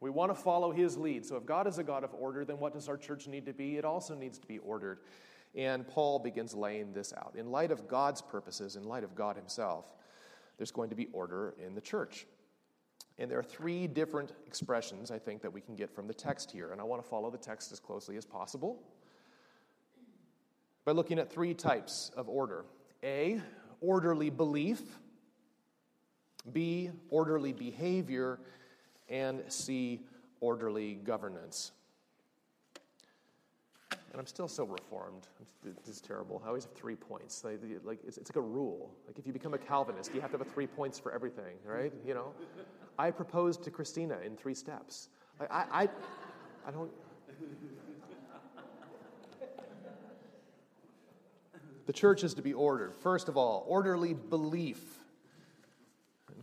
We 0.00 0.10
want 0.10 0.34
to 0.34 0.40
follow 0.40 0.70
his 0.70 0.96
lead. 0.96 1.26
So 1.26 1.36
if 1.36 1.44
God 1.44 1.66
is 1.66 1.78
a 1.78 1.84
God 1.84 2.04
of 2.04 2.14
order, 2.14 2.44
then 2.44 2.58
what 2.58 2.72
does 2.72 2.88
our 2.88 2.96
church 2.96 3.26
need 3.26 3.46
to 3.46 3.52
be? 3.52 3.76
It 3.76 3.84
also 3.84 4.14
needs 4.14 4.38
to 4.38 4.46
be 4.46 4.58
ordered. 4.58 5.00
And 5.54 5.86
Paul 5.86 6.18
begins 6.18 6.54
laying 6.54 6.92
this 6.92 7.12
out. 7.12 7.34
In 7.36 7.50
light 7.50 7.70
of 7.70 7.88
God's 7.88 8.22
purposes, 8.22 8.76
in 8.76 8.84
light 8.84 9.04
of 9.04 9.14
God 9.14 9.36
himself, 9.36 9.86
there's 10.56 10.70
going 10.70 10.90
to 10.90 10.96
be 10.96 11.08
order 11.12 11.54
in 11.64 11.74
the 11.74 11.80
church. 11.80 12.26
And 13.18 13.30
there 13.30 13.38
are 13.38 13.44
three 13.44 13.86
different 13.86 14.32
expressions, 14.46 15.10
I 15.10 15.18
think, 15.18 15.42
that 15.42 15.52
we 15.52 15.60
can 15.60 15.76
get 15.76 15.90
from 15.94 16.06
the 16.06 16.14
text 16.14 16.50
here. 16.50 16.72
And 16.72 16.80
I 16.80 16.84
want 16.84 17.02
to 17.02 17.08
follow 17.08 17.30
the 17.30 17.38
text 17.38 17.72
as 17.72 17.78
closely 17.78 18.16
as 18.16 18.24
possible 18.24 18.82
by 20.84 20.92
looking 20.92 21.18
at 21.18 21.30
three 21.30 21.54
types 21.54 22.10
of 22.16 22.28
order 22.28 22.64
A, 23.04 23.40
orderly 23.80 24.30
belief, 24.30 24.80
B, 26.52 26.90
orderly 27.10 27.52
behavior, 27.52 28.38
and 29.08 29.42
C, 29.48 30.00
orderly 30.40 30.94
governance. 30.94 31.72
And 34.12 34.20
I'm 34.20 34.26
still 34.26 34.48
so 34.48 34.64
reformed. 34.64 35.26
This 35.64 35.88
is 35.88 36.00
terrible. 36.02 36.42
I 36.44 36.48
always 36.48 36.64
have 36.64 36.74
three 36.74 36.96
points. 36.96 37.42
Like, 37.44 37.60
it's, 38.06 38.18
it's, 38.18 38.30
like 38.30 38.36
a 38.36 38.40
rule. 38.40 38.94
Like 39.06 39.18
if 39.18 39.26
you 39.26 39.32
become 39.32 39.54
a 39.54 39.58
Calvinist, 39.58 40.14
you 40.14 40.20
have 40.20 40.32
to 40.32 40.38
have 40.38 40.46
three 40.48 40.66
points 40.66 40.98
for 40.98 41.12
everything, 41.12 41.56
right? 41.64 41.92
You 42.06 42.14
know, 42.14 42.34
I 42.98 43.10
proposed 43.10 43.62
to 43.64 43.70
Christina 43.70 44.18
in 44.24 44.36
three 44.36 44.54
steps. 44.54 45.08
Like 45.40 45.50
I, 45.50 45.64
I, 45.72 45.88
I 46.66 46.70
don't. 46.70 46.90
The 51.86 51.92
church 51.92 52.22
is 52.22 52.34
to 52.34 52.42
be 52.42 52.52
ordered. 52.52 52.94
First 52.94 53.28
of 53.28 53.36
all, 53.36 53.64
orderly 53.66 54.14
belief. 54.14 54.80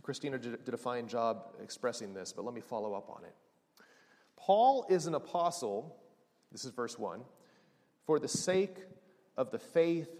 Christina 0.02 0.38
did 0.38 0.74
a 0.74 0.76
fine 0.76 1.08
job 1.08 1.54
expressing 1.62 2.14
this, 2.14 2.32
but 2.32 2.44
let 2.44 2.54
me 2.54 2.60
follow 2.60 2.94
up 2.94 3.10
on 3.10 3.24
it. 3.24 3.34
Paul 4.36 4.86
is 4.88 5.06
an 5.06 5.14
apostle, 5.14 5.96
this 6.50 6.64
is 6.64 6.72
verse 6.72 6.98
1, 6.98 7.20
for 8.06 8.18
the 8.18 8.28
sake 8.28 8.76
of 9.36 9.50
the 9.50 9.58
faith 9.58 10.10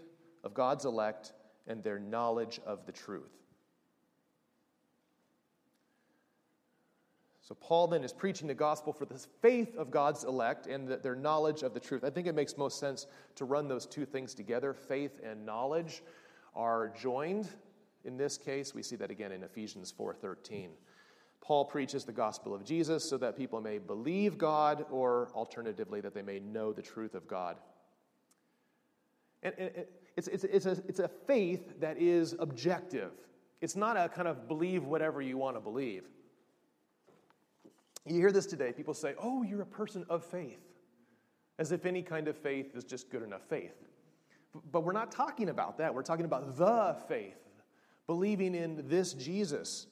of 0.43 0.53
God's 0.53 0.85
elect 0.85 1.33
and 1.67 1.83
their 1.83 1.99
knowledge 1.99 2.59
of 2.65 2.85
the 2.85 2.91
truth. 2.91 3.40
So, 7.43 7.55
Paul 7.55 7.87
then 7.87 8.03
is 8.03 8.13
preaching 8.13 8.47
the 8.47 8.53
gospel 8.53 8.93
for 8.93 9.05
the 9.05 9.17
faith 9.41 9.75
of 9.75 9.89
God's 9.89 10.23
elect 10.23 10.67
and 10.67 10.87
the, 10.87 10.97
their 10.97 11.15
knowledge 11.15 11.63
of 11.63 11.73
the 11.73 11.79
truth. 11.79 12.03
I 12.03 12.11
think 12.11 12.27
it 12.27 12.35
makes 12.35 12.55
most 12.55 12.79
sense 12.79 13.07
to 13.35 13.45
run 13.45 13.67
those 13.67 13.87
two 13.87 14.05
things 14.05 14.35
together. 14.35 14.73
Faith 14.73 15.19
and 15.23 15.45
knowledge 15.45 16.03
are 16.55 16.93
joined 17.01 17.49
In 18.03 18.17
this 18.17 18.37
case, 18.37 18.73
we 18.73 18.81
see 18.81 18.95
that 18.97 19.11
again 19.11 19.31
in 19.31 19.43
Ephesians 19.43 19.91
4:13. 19.91 20.69
Paul 21.39 21.65
preaches 21.65 22.05
the 22.05 22.11
gospel 22.11 22.53
of 22.53 22.63
Jesus 22.63 23.07
so 23.09 23.17
that 23.17 23.35
people 23.35 23.61
may 23.61 23.79
believe 23.79 24.37
God, 24.37 24.85
or 24.91 25.31
alternatively, 25.33 25.99
that 26.01 26.13
they 26.13 26.21
may 26.21 26.39
know 26.39 26.71
the 26.71 26.83
truth 26.83 27.15
of 27.15 27.27
God. 27.27 27.57
And, 29.41 29.55
and 29.57 29.71
it's, 30.15 30.27
it's, 30.27 30.43
it's, 30.43 30.65
a, 30.67 30.71
it's 30.87 30.99
a 30.99 31.07
faith 31.07 31.79
that 31.79 31.97
is 31.97 32.35
objective. 32.37 33.11
It's 33.59 33.75
not 33.75 33.97
a 33.97 34.07
kind 34.07 34.27
of 34.27 34.47
believe 34.47 34.83
whatever 34.83 35.19
you 35.19 35.37
want 35.37 35.55
to 35.57 35.61
believe. 35.61 36.07
You 38.05 38.15
hear 38.15 38.31
this 38.31 38.45
today. 38.45 38.71
People 38.71 38.93
say, 38.93 39.13
oh, 39.19 39.43
you're 39.43 39.61
a 39.61 39.65
person 39.65 40.05
of 40.09 40.25
faith, 40.25 40.61
as 41.59 41.71
if 41.71 41.85
any 41.85 42.01
kind 42.01 42.27
of 42.27 42.37
faith 42.37 42.75
is 42.75 42.83
just 42.83 43.09
good 43.09 43.23
enough 43.23 43.43
faith. 43.47 43.75
But 44.71 44.83
we're 44.83 44.91
not 44.91 45.11
talking 45.11 45.49
about 45.49 45.77
that. 45.77 45.93
We're 45.93 46.01
talking 46.01 46.25
about 46.25 46.57
the 46.57 46.97
faith, 47.07 47.37
believing 48.07 48.55
in 48.55 48.87
this 48.87 49.13
Jesus. 49.13 49.87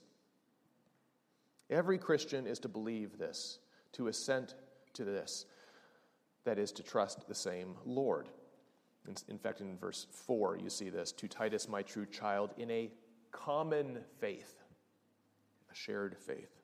Every 1.70 1.98
Christian 1.98 2.48
is 2.48 2.60
to 2.60 2.68
believe 2.68 3.18
this, 3.18 3.60
to 3.94 4.08
assent 4.08 4.56
to 4.94 5.06
this. 5.06 5.46
That 6.46 6.58
is, 6.58 6.72
to 6.74 6.84
trust 6.84 7.28
the 7.28 7.36
same 7.36 7.76
Lord. 7.86 8.30
In, 9.28 9.38
fact, 9.38 9.62
in 9.62 9.78
verse 9.78 10.08
4, 10.12 10.58
you 10.58 10.70
see 10.70 10.90
this 10.90 11.12
to 11.14 11.28
Titus, 11.28 11.70
my 11.70 11.84
true 11.84 12.06
child, 12.06 12.54
in 12.58 12.70
a 12.72 12.90
common 13.32 14.00
faith, 14.20 14.64
a 15.72 15.76
shared 15.76 16.18
faith. 16.18 16.59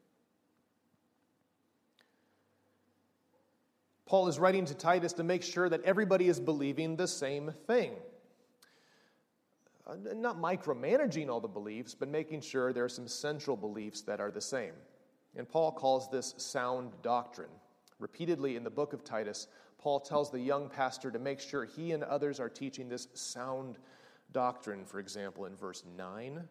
Paul 4.05 4.27
is 4.27 4.37
writing 4.37 4.65
to 4.65 4.75
Titus 4.75 5.13
to 5.13 5.23
make 5.23 5.41
sure 5.41 5.67
that 5.69 5.83
everybody 5.83 6.27
is 6.27 6.39
believing 6.39 6.95
the 6.95 7.07
same 7.07 7.51
thing. 7.65 7.93
Uh, 9.87 9.95
not 10.15 10.39
micromanaging 10.39 11.29
all 11.29 11.39
the 11.39 11.47
beliefs, 11.47 11.95
but 11.95 12.09
making 12.09 12.41
sure 12.41 12.73
there 12.73 12.85
are 12.85 12.89
some 12.89 13.07
central 13.07 13.55
beliefs 13.55 14.01
that 14.01 14.19
are 14.19 14.31
the 14.31 14.41
same. 14.41 14.73
And 15.35 15.47
Paul 15.47 15.71
calls 15.71 16.09
this 16.09 16.33
sound 16.37 16.93
doctrine. 17.01 17.49
Repeatedly 17.99 18.55
in 18.55 18.63
the 18.63 18.69
book 18.69 18.93
of 18.93 19.03
Titus, 19.03 19.47
Paul 19.79 19.99
tells 19.99 20.31
the 20.31 20.39
young 20.39 20.69
pastor 20.69 21.11
to 21.11 21.19
make 21.19 21.39
sure 21.39 21.65
he 21.65 21.91
and 21.91 22.03
others 22.03 22.39
are 22.39 22.49
teaching 22.49 22.89
this 22.89 23.07
sound 23.13 23.77
doctrine. 24.31 24.85
For 24.85 24.99
example, 24.99 25.45
in 25.45 25.55
verse 25.55 25.83
9, 25.97 26.47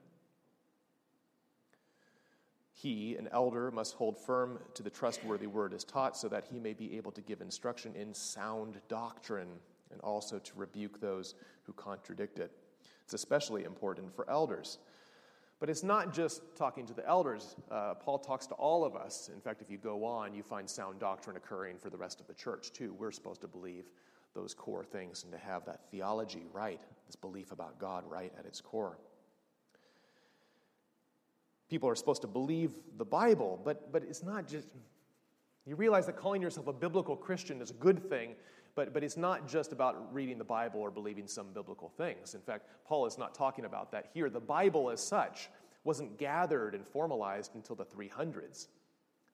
he, 2.84 3.16
an 3.16 3.30
elder, 3.32 3.70
must 3.70 3.94
hold 3.94 4.18
firm 4.18 4.58
to 4.74 4.82
the 4.82 4.90
trustworthy 4.90 5.46
word 5.46 5.72
as 5.72 5.84
taught, 5.84 6.18
so 6.18 6.28
that 6.28 6.44
he 6.52 6.60
may 6.60 6.74
be 6.74 6.98
able 6.98 7.10
to 7.12 7.22
give 7.22 7.40
instruction 7.40 7.96
in 7.96 8.12
sound 8.12 8.78
doctrine 8.88 9.48
and 9.90 10.00
also 10.02 10.38
to 10.38 10.52
rebuke 10.54 11.00
those 11.00 11.34
who 11.62 11.72
contradict 11.72 12.38
it. 12.38 12.52
It's 13.02 13.14
especially 13.14 13.64
important 13.64 14.14
for 14.14 14.28
elders. 14.28 14.78
But 15.60 15.70
it's 15.70 15.82
not 15.82 16.12
just 16.12 16.42
talking 16.56 16.84
to 16.84 16.92
the 16.92 17.08
elders. 17.08 17.56
Uh, 17.70 17.94
Paul 17.94 18.18
talks 18.18 18.46
to 18.48 18.54
all 18.54 18.84
of 18.84 18.96
us. 18.96 19.30
In 19.32 19.40
fact, 19.40 19.62
if 19.62 19.70
you 19.70 19.78
go 19.78 20.04
on, 20.04 20.34
you 20.34 20.42
find 20.42 20.68
sound 20.68 20.98
doctrine 20.98 21.36
occurring 21.38 21.78
for 21.78 21.88
the 21.88 21.96
rest 21.96 22.20
of 22.20 22.26
the 22.26 22.34
church, 22.34 22.70
too. 22.74 22.94
We're 22.98 23.12
supposed 23.12 23.40
to 23.40 23.48
believe 23.48 23.84
those 24.34 24.52
core 24.52 24.84
things 24.84 25.22
and 25.22 25.32
to 25.32 25.38
have 25.38 25.64
that 25.64 25.90
theology 25.90 26.44
right, 26.52 26.82
this 27.06 27.16
belief 27.16 27.50
about 27.50 27.78
God 27.78 28.04
right 28.06 28.32
at 28.38 28.44
its 28.44 28.60
core. 28.60 28.98
People 31.74 31.88
are 31.88 31.96
supposed 31.96 32.22
to 32.22 32.28
believe 32.28 32.70
the 32.98 33.04
Bible, 33.04 33.60
but, 33.64 33.90
but 33.90 34.04
it's 34.04 34.22
not 34.22 34.46
just. 34.46 34.68
You 35.66 35.74
realize 35.74 36.06
that 36.06 36.16
calling 36.16 36.40
yourself 36.40 36.68
a 36.68 36.72
biblical 36.72 37.16
Christian 37.16 37.60
is 37.60 37.70
a 37.70 37.74
good 37.74 38.08
thing, 38.08 38.36
but, 38.76 38.94
but 38.94 39.02
it's 39.02 39.16
not 39.16 39.48
just 39.48 39.72
about 39.72 40.14
reading 40.14 40.38
the 40.38 40.44
Bible 40.44 40.78
or 40.78 40.92
believing 40.92 41.26
some 41.26 41.48
biblical 41.52 41.88
things. 41.88 42.36
In 42.36 42.40
fact, 42.40 42.68
Paul 42.86 43.06
is 43.06 43.18
not 43.18 43.34
talking 43.34 43.64
about 43.64 43.90
that 43.90 44.08
here. 44.14 44.30
The 44.30 44.38
Bible, 44.38 44.88
as 44.88 45.00
such, 45.00 45.50
wasn't 45.82 46.16
gathered 46.16 46.76
and 46.76 46.86
formalized 46.86 47.56
until 47.56 47.74
the 47.74 47.86
300s. 47.86 48.68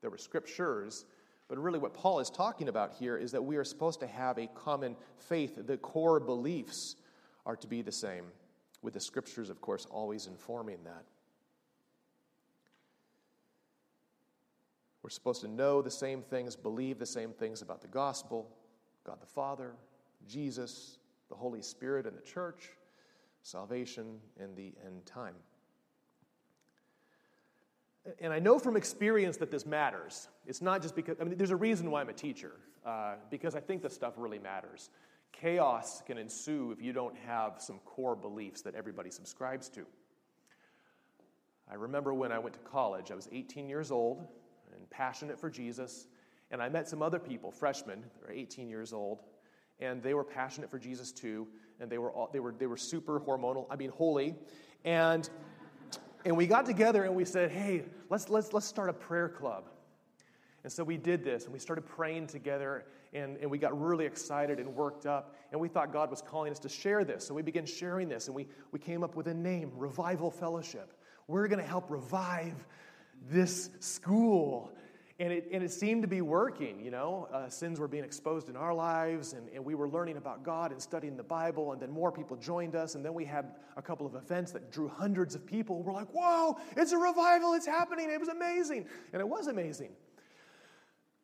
There 0.00 0.09
were 0.09 0.16
scriptures, 0.16 1.05
but 1.46 1.59
really 1.59 1.79
what 1.79 1.92
Paul 1.92 2.20
is 2.20 2.31
talking 2.31 2.70
about 2.70 2.94
here 2.94 3.18
is 3.18 3.33
that 3.33 3.44
we 3.44 3.57
are 3.57 3.64
supposed 3.64 4.00
to 4.00 4.07
have 4.07 4.38
a 4.38 4.46
common 4.55 4.96
faith. 5.18 5.59
The 5.66 5.76
core 5.76 6.20
beliefs 6.20 6.96
are 7.44 7.57
to 7.57 7.66
be 7.66 7.83
the 7.83 7.92
same, 7.92 8.24
with 8.81 8.94
the 8.94 9.00
scriptures, 9.00 9.50
of 9.50 9.61
course, 9.61 9.87
always 9.90 10.26
informing 10.26 10.79
that. 10.85 11.05
We're 15.03 15.11
supposed 15.11 15.41
to 15.43 15.49
know 15.49 15.81
the 15.81 15.91
same 15.91 16.23
things, 16.23 16.57
believe 16.57 16.99
the 16.99 17.07
same 17.07 17.33
things 17.33 17.63
about 17.63 17.81
the 17.81 17.89
gospel, 17.89 18.49
God 19.05 19.21
the 19.21 19.27
Father, 19.27 19.73
Jesus, 20.29 20.99
the 21.29 21.35
Holy 21.35 21.63
Spirit, 21.63 22.07
and 22.07 22.17
the 22.17 22.23
church, 22.23 22.71
salvation, 23.43 24.19
and 24.39 24.55
the 24.57 24.75
end 24.85 25.07
time. 25.07 25.35
And 28.21 28.33
I 28.33 28.39
know 28.39 28.59
from 28.59 28.77
experience 28.77 29.37
that 29.39 29.51
this 29.51 29.65
matters. 29.65 30.29
It's 30.47 30.63
not 30.63 30.83
just 30.83 30.95
because, 30.95 31.17
I 31.21 31.25
mean, 31.25 31.37
there's 31.37 31.51
a 31.51 31.57
reason 31.57 31.91
why 31.91 32.01
I'm 32.01 32.09
a 32.09 32.15
teacher, 32.15 32.53
uh, 32.85 33.15
because 33.31 33.55
I 33.55 33.61
think 33.61 33.83
this 33.83 33.95
stuff 33.95 34.15
really 34.17 34.39
matters. 34.39 34.91
Chaos 35.33 36.03
can 36.07 36.19
ensue 36.19 36.73
if 36.73 36.83
you 36.83 36.93
don't 36.93 37.17
have 37.17 37.55
some 37.59 37.79
core 37.85 38.17
beliefs 38.17 38.63
that 38.63 38.75
everybody 38.75 39.11
subscribes 39.11 39.69
to. 39.71 39.87
I 41.71 41.75
remember 41.75 42.13
when 42.13 42.33
I 42.33 42.39
went 42.39 42.55
to 42.55 42.61
college, 42.61 43.11
I 43.11 43.15
was 43.15 43.29
18 43.33 43.69
years 43.69 43.91
old 43.91 44.27
passionate 44.90 45.38
for 45.38 45.50
Jesus, 45.50 46.07
and 46.50 46.62
I 46.62 46.68
met 46.68 46.88
some 46.88 47.03
other 47.03 47.18
people, 47.18 47.50
freshmen, 47.50 48.03
they 48.20 48.26
were 48.26 48.33
18 48.33 48.68
years 48.68 48.92
old, 48.92 49.22
and 49.81 50.03
they 50.03 50.14
were 50.14 50.24
passionate 50.24 50.70
for 50.70 50.79
Jesus 50.79 51.12
too, 51.12 51.46
and 51.81 51.90
they 51.90 51.98
were, 51.98 52.11
all, 52.11 52.29
they 52.33 52.40
were, 52.40 52.53
they 52.53 52.66
were 52.66 52.76
super 52.76 53.20
hormonal, 53.20 53.66
I 53.70 53.76
mean, 53.76 53.90
holy. 53.90 54.35
And, 54.85 55.29
and 56.24 56.37
we 56.37 56.46
got 56.46 56.66
together 56.66 57.05
and 57.05 57.14
we 57.14 57.24
said, 57.24 57.50
hey, 57.50 57.85
let's, 58.11 58.29
let's, 58.29 58.53
let's 58.53 58.66
start 58.66 58.90
a 58.90 58.92
prayer 58.92 59.29
club. 59.29 59.64
And 60.62 60.72
so 60.72 60.85
we 60.85 60.98
did 60.98 61.24
this, 61.24 61.44
and 61.44 61.53
we 61.55 61.59
started 61.59 61.87
praying 61.87 62.26
together, 62.26 62.85
and, 63.14 63.38
and 63.38 63.50
we 63.50 63.57
got 63.57 63.81
really 63.81 64.05
excited 64.05 64.59
and 64.59 64.74
worked 64.74 65.07
up, 65.07 65.35
and 65.53 65.61
we 65.61 65.68
thought 65.68 65.90
God 65.90 66.11
was 66.11 66.20
calling 66.20 66.53
us 66.53 66.59
to 66.61 66.68
share 66.68 67.03
this. 67.03 67.26
So 67.26 67.33
we 67.33 67.40
began 67.40 67.64
sharing 67.64 68.11
this, 68.11 68.26
and 68.26 68.37
we, 68.37 68.46
we 68.70 68.79
came 68.79 69.03
up 69.03 69.16
with 69.16 69.26
a 69.29 69.35
name 69.35 69.72
Revival 69.74 70.31
Fellowship. 70.31 70.92
We're 71.29 71.48
going 71.48 71.61
to 71.61 71.66
help 71.66 71.90
revive 71.90 72.55
this 73.31 73.70
school 73.81 74.70
and 75.21 75.35
it, 75.35 75.49
and 75.53 75.63
it 75.63 75.71
seemed 75.71 76.01
to 76.01 76.09
be 76.09 76.23
working, 76.23 76.81
you 76.81 76.91
know. 76.91 77.29
Uh, 77.31 77.47
sins 77.51 77.79
were 77.79 77.87
being 77.87 78.05
exposed 78.05 78.49
in 78.49 78.57
our 78.57 78.73
lives, 78.73 79.35
and, 79.35 79.51
and 79.51 79.63
we 79.63 79.75
were 79.75 79.87
learning 79.87 80.17
about 80.17 80.43
God 80.43 80.73
and 80.73 80.81
studying 80.81 81.15
the 81.15 81.23
Bible, 81.23 81.73
and 81.73 81.81
then 81.81 81.91
more 81.91 82.11
people 82.11 82.39
joined 82.39 82.75
us, 82.75 82.95
and 82.95 83.05
then 83.05 83.13
we 83.13 83.27
had 83.27 83.53
a 83.77 83.83
couple 83.83 84.07
of 84.07 84.15
events 84.15 84.51
that 84.53 84.73
drew 84.73 84.89
hundreds 84.89 85.35
of 85.35 85.45
people. 85.45 85.83
We're 85.83 85.93
like, 85.93 86.09
whoa, 86.09 86.59
it's 86.75 86.93
a 86.93 86.97
revival, 86.97 87.53
it's 87.53 87.67
happening. 87.67 88.11
It 88.11 88.19
was 88.19 88.31
amazing. 88.31 88.87
And 89.13 89.21
it 89.21 89.29
was 89.29 89.47
amazing. 89.47 89.91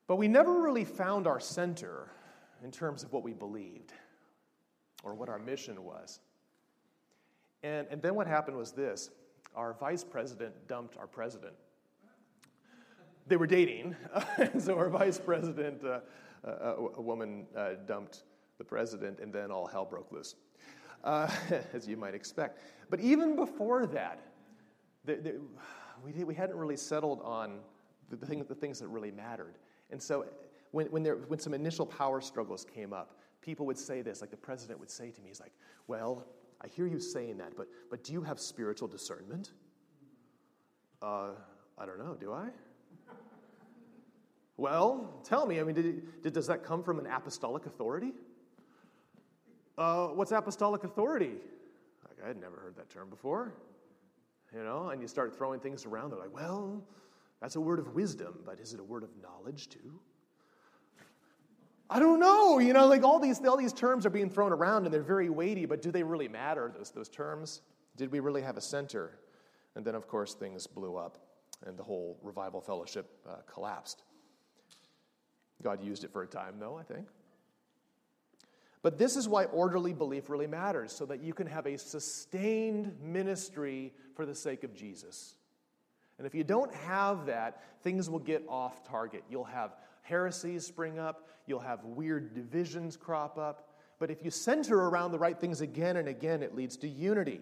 But 0.06 0.16
we 0.16 0.28
never 0.28 0.60
really 0.60 0.84
found 0.84 1.26
our 1.26 1.40
center 1.40 2.10
in 2.62 2.70
terms 2.70 3.02
of 3.02 3.14
what 3.14 3.22
we 3.22 3.32
believed 3.32 3.94
or 5.04 5.14
what 5.14 5.30
our 5.30 5.38
mission 5.38 5.82
was. 5.82 6.20
And, 7.62 7.86
and 7.90 8.02
then 8.02 8.14
what 8.14 8.26
happened 8.26 8.58
was 8.58 8.72
this 8.72 9.10
our 9.54 9.72
vice 9.72 10.04
president 10.04 10.54
dumped 10.68 10.98
our 10.98 11.06
president 11.06 11.54
they 13.26 13.36
were 13.36 13.46
dating, 13.46 13.96
so 14.58 14.76
our 14.76 14.88
vice 14.88 15.18
president, 15.18 15.82
uh, 15.84 16.00
a, 16.44 16.48
uh, 16.48 16.88
a, 16.96 17.02
woman, 17.02 17.46
uh, 17.56 17.70
dumped 17.86 18.22
the 18.58 18.64
president, 18.64 19.20
and 19.20 19.32
then 19.32 19.50
all 19.50 19.66
hell 19.66 19.84
broke 19.84 20.12
loose, 20.12 20.36
uh, 21.04 21.28
as 21.72 21.88
you 21.88 21.96
might 21.96 22.14
expect. 22.14 22.60
But 22.88 23.00
even 23.00 23.34
before 23.34 23.86
that, 23.86 24.20
the, 25.04 25.16
the, 25.16 25.40
we, 26.04 26.12
did, 26.12 26.24
we 26.24 26.34
hadn't 26.34 26.56
really 26.56 26.76
settled 26.76 27.20
on 27.22 27.58
the, 28.10 28.16
the, 28.16 28.26
thing, 28.26 28.44
the 28.48 28.54
things 28.54 28.78
that 28.78 28.88
really 28.88 29.10
mattered. 29.10 29.58
And 29.90 30.02
so 30.02 30.26
when, 30.70 30.86
when, 30.86 31.02
there, 31.02 31.16
when 31.16 31.38
some 31.38 31.54
initial 31.54 31.86
power 31.86 32.20
struggles 32.20 32.64
came 32.64 32.92
up, 32.92 33.18
people 33.40 33.66
would 33.66 33.78
say 33.78 34.02
this, 34.02 34.20
like 34.20 34.30
the 34.30 34.36
president 34.36 34.78
would 34.80 34.90
say 34.90 35.10
to 35.10 35.20
me, 35.20 35.28
he's 35.28 35.40
like, 35.40 35.52
well, 35.86 36.26
I 36.60 36.68
hear 36.68 36.86
you 36.86 37.00
saying 37.00 37.38
that, 37.38 37.56
but, 37.56 37.68
but 37.90 38.02
do 38.02 38.12
you 38.12 38.22
have 38.22 38.40
spiritual 38.40 38.88
discernment? 38.88 39.52
Uh, 41.02 41.30
I 41.78 41.86
don't 41.86 41.98
know, 41.98 42.16
do 42.18 42.32
I? 42.32 42.48
Well, 44.56 45.20
tell 45.22 45.46
me, 45.46 45.60
I 45.60 45.64
mean, 45.64 45.74
did, 45.74 46.22
did, 46.22 46.32
does 46.32 46.46
that 46.46 46.64
come 46.64 46.82
from 46.82 46.98
an 46.98 47.06
apostolic 47.06 47.66
authority? 47.66 48.12
Uh, 49.76 50.08
what's 50.08 50.32
apostolic 50.32 50.84
authority? 50.84 51.32
Like, 52.08 52.24
I 52.24 52.28
had 52.28 52.40
never 52.40 52.56
heard 52.56 52.76
that 52.76 52.88
term 52.88 53.10
before. 53.10 53.54
You 54.54 54.64
know, 54.64 54.88
and 54.88 55.02
you 55.02 55.08
start 55.08 55.36
throwing 55.36 55.60
things 55.60 55.84
around. 55.84 56.10
They're 56.10 56.18
like, 56.18 56.34
well, 56.34 56.82
that's 57.40 57.56
a 57.56 57.60
word 57.60 57.78
of 57.78 57.94
wisdom, 57.94 58.38
but 58.46 58.58
is 58.60 58.72
it 58.72 58.80
a 58.80 58.84
word 58.84 59.02
of 59.02 59.10
knowledge 59.22 59.68
too? 59.68 60.00
I 61.90 62.00
don't 62.00 62.18
know. 62.18 62.58
You 62.58 62.72
know, 62.72 62.86
like 62.86 63.02
all 63.02 63.18
these, 63.18 63.44
all 63.44 63.56
these 63.56 63.72
terms 63.72 64.06
are 64.06 64.10
being 64.10 64.30
thrown 64.30 64.52
around 64.52 64.84
and 64.84 64.94
they're 64.94 65.02
very 65.02 65.28
weighty, 65.28 65.66
but 65.66 65.82
do 65.82 65.90
they 65.90 66.02
really 66.02 66.28
matter, 66.28 66.72
those, 66.74 66.90
those 66.90 67.08
terms? 67.08 67.60
Did 67.96 68.10
we 68.10 68.20
really 68.20 68.42
have 68.42 68.56
a 68.56 68.60
center? 68.60 69.18
And 69.74 69.84
then, 69.84 69.94
of 69.94 70.08
course, 70.08 70.34
things 70.34 70.66
blew 70.66 70.96
up 70.96 71.18
and 71.66 71.76
the 71.76 71.82
whole 71.82 72.18
revival 72.22 72.60
fellowship 72.60 73.10
uh, 73.28 73.36
collapsed. 73.52 74.02
God 75.62 75.82
used 75.82 76.04
it 76.04 76.12
for 76.12 76.22
a 76.22 76.26
time, 76.26 76.54
though, 76.58 76.76
I 76.76 76.82
think. 76.82 77.06
But 78.82 78.98
this 78.98 79.16
is 79.16 79.28
why 79.28 79.46
orderly 79.46 79.92
belief 79.92 80.30
really 80.30 80.46
matters, 80.46 80.92
so 80.92 81.06
that 81.06 81.20
you 81.20 81.34
can 81.34 81.46
have 81.46 81.66
a 81.66 81.76
sustained 81.76 82.94
ministry 83.02 83.92
for 84.14 84.24
the 84.24 84.34
sake 84.34 84.62
of 84.62 84.74
Jesus. 84.74 85.34
And 86.18 86.26
if 86.26 86.34
you 86.34 86.44
don't 86.44 86.72
have 86.74 87.26
that, 87.26 87.62
things 87.82 88.08
will 88.08 88.20
get 88.20 88.44
off 88.48 88.84
target. 88.84 89.24
You'll 89.28 89.44
have 89.44 89.76
heresies 90.02 90.64
spring 90.64 90.98
up, 90.98 91.28
you'll 91.46 91.58
have 91.60 91.84
weird 91.84 92.34
divisions 92.34 92.96
crop 92.96 93.38
up. 93.38 93.70
But 93.98 94.10
if 94.10 94.22
you 94.22 94.30
center 94.30 94.88
around 94.88 95.12
the 95.12 95.18
right 95.18 95.38
things 95.38 95.60
again 95.62 95.96
and 95.96 96.06
again, 96.06 96.42
it 96.42 96.54
leads 96.54 96.76
to 96.78 96.88
unity. 96.88 97.40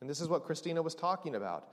And 0.00 0.08
this 0.08 0.20
is 0.20 0.28
what 0.28 0.44
Christina 0.44 0.80
was 0.82 0.94
talking 0.94 1.34
about. 1.34 1.68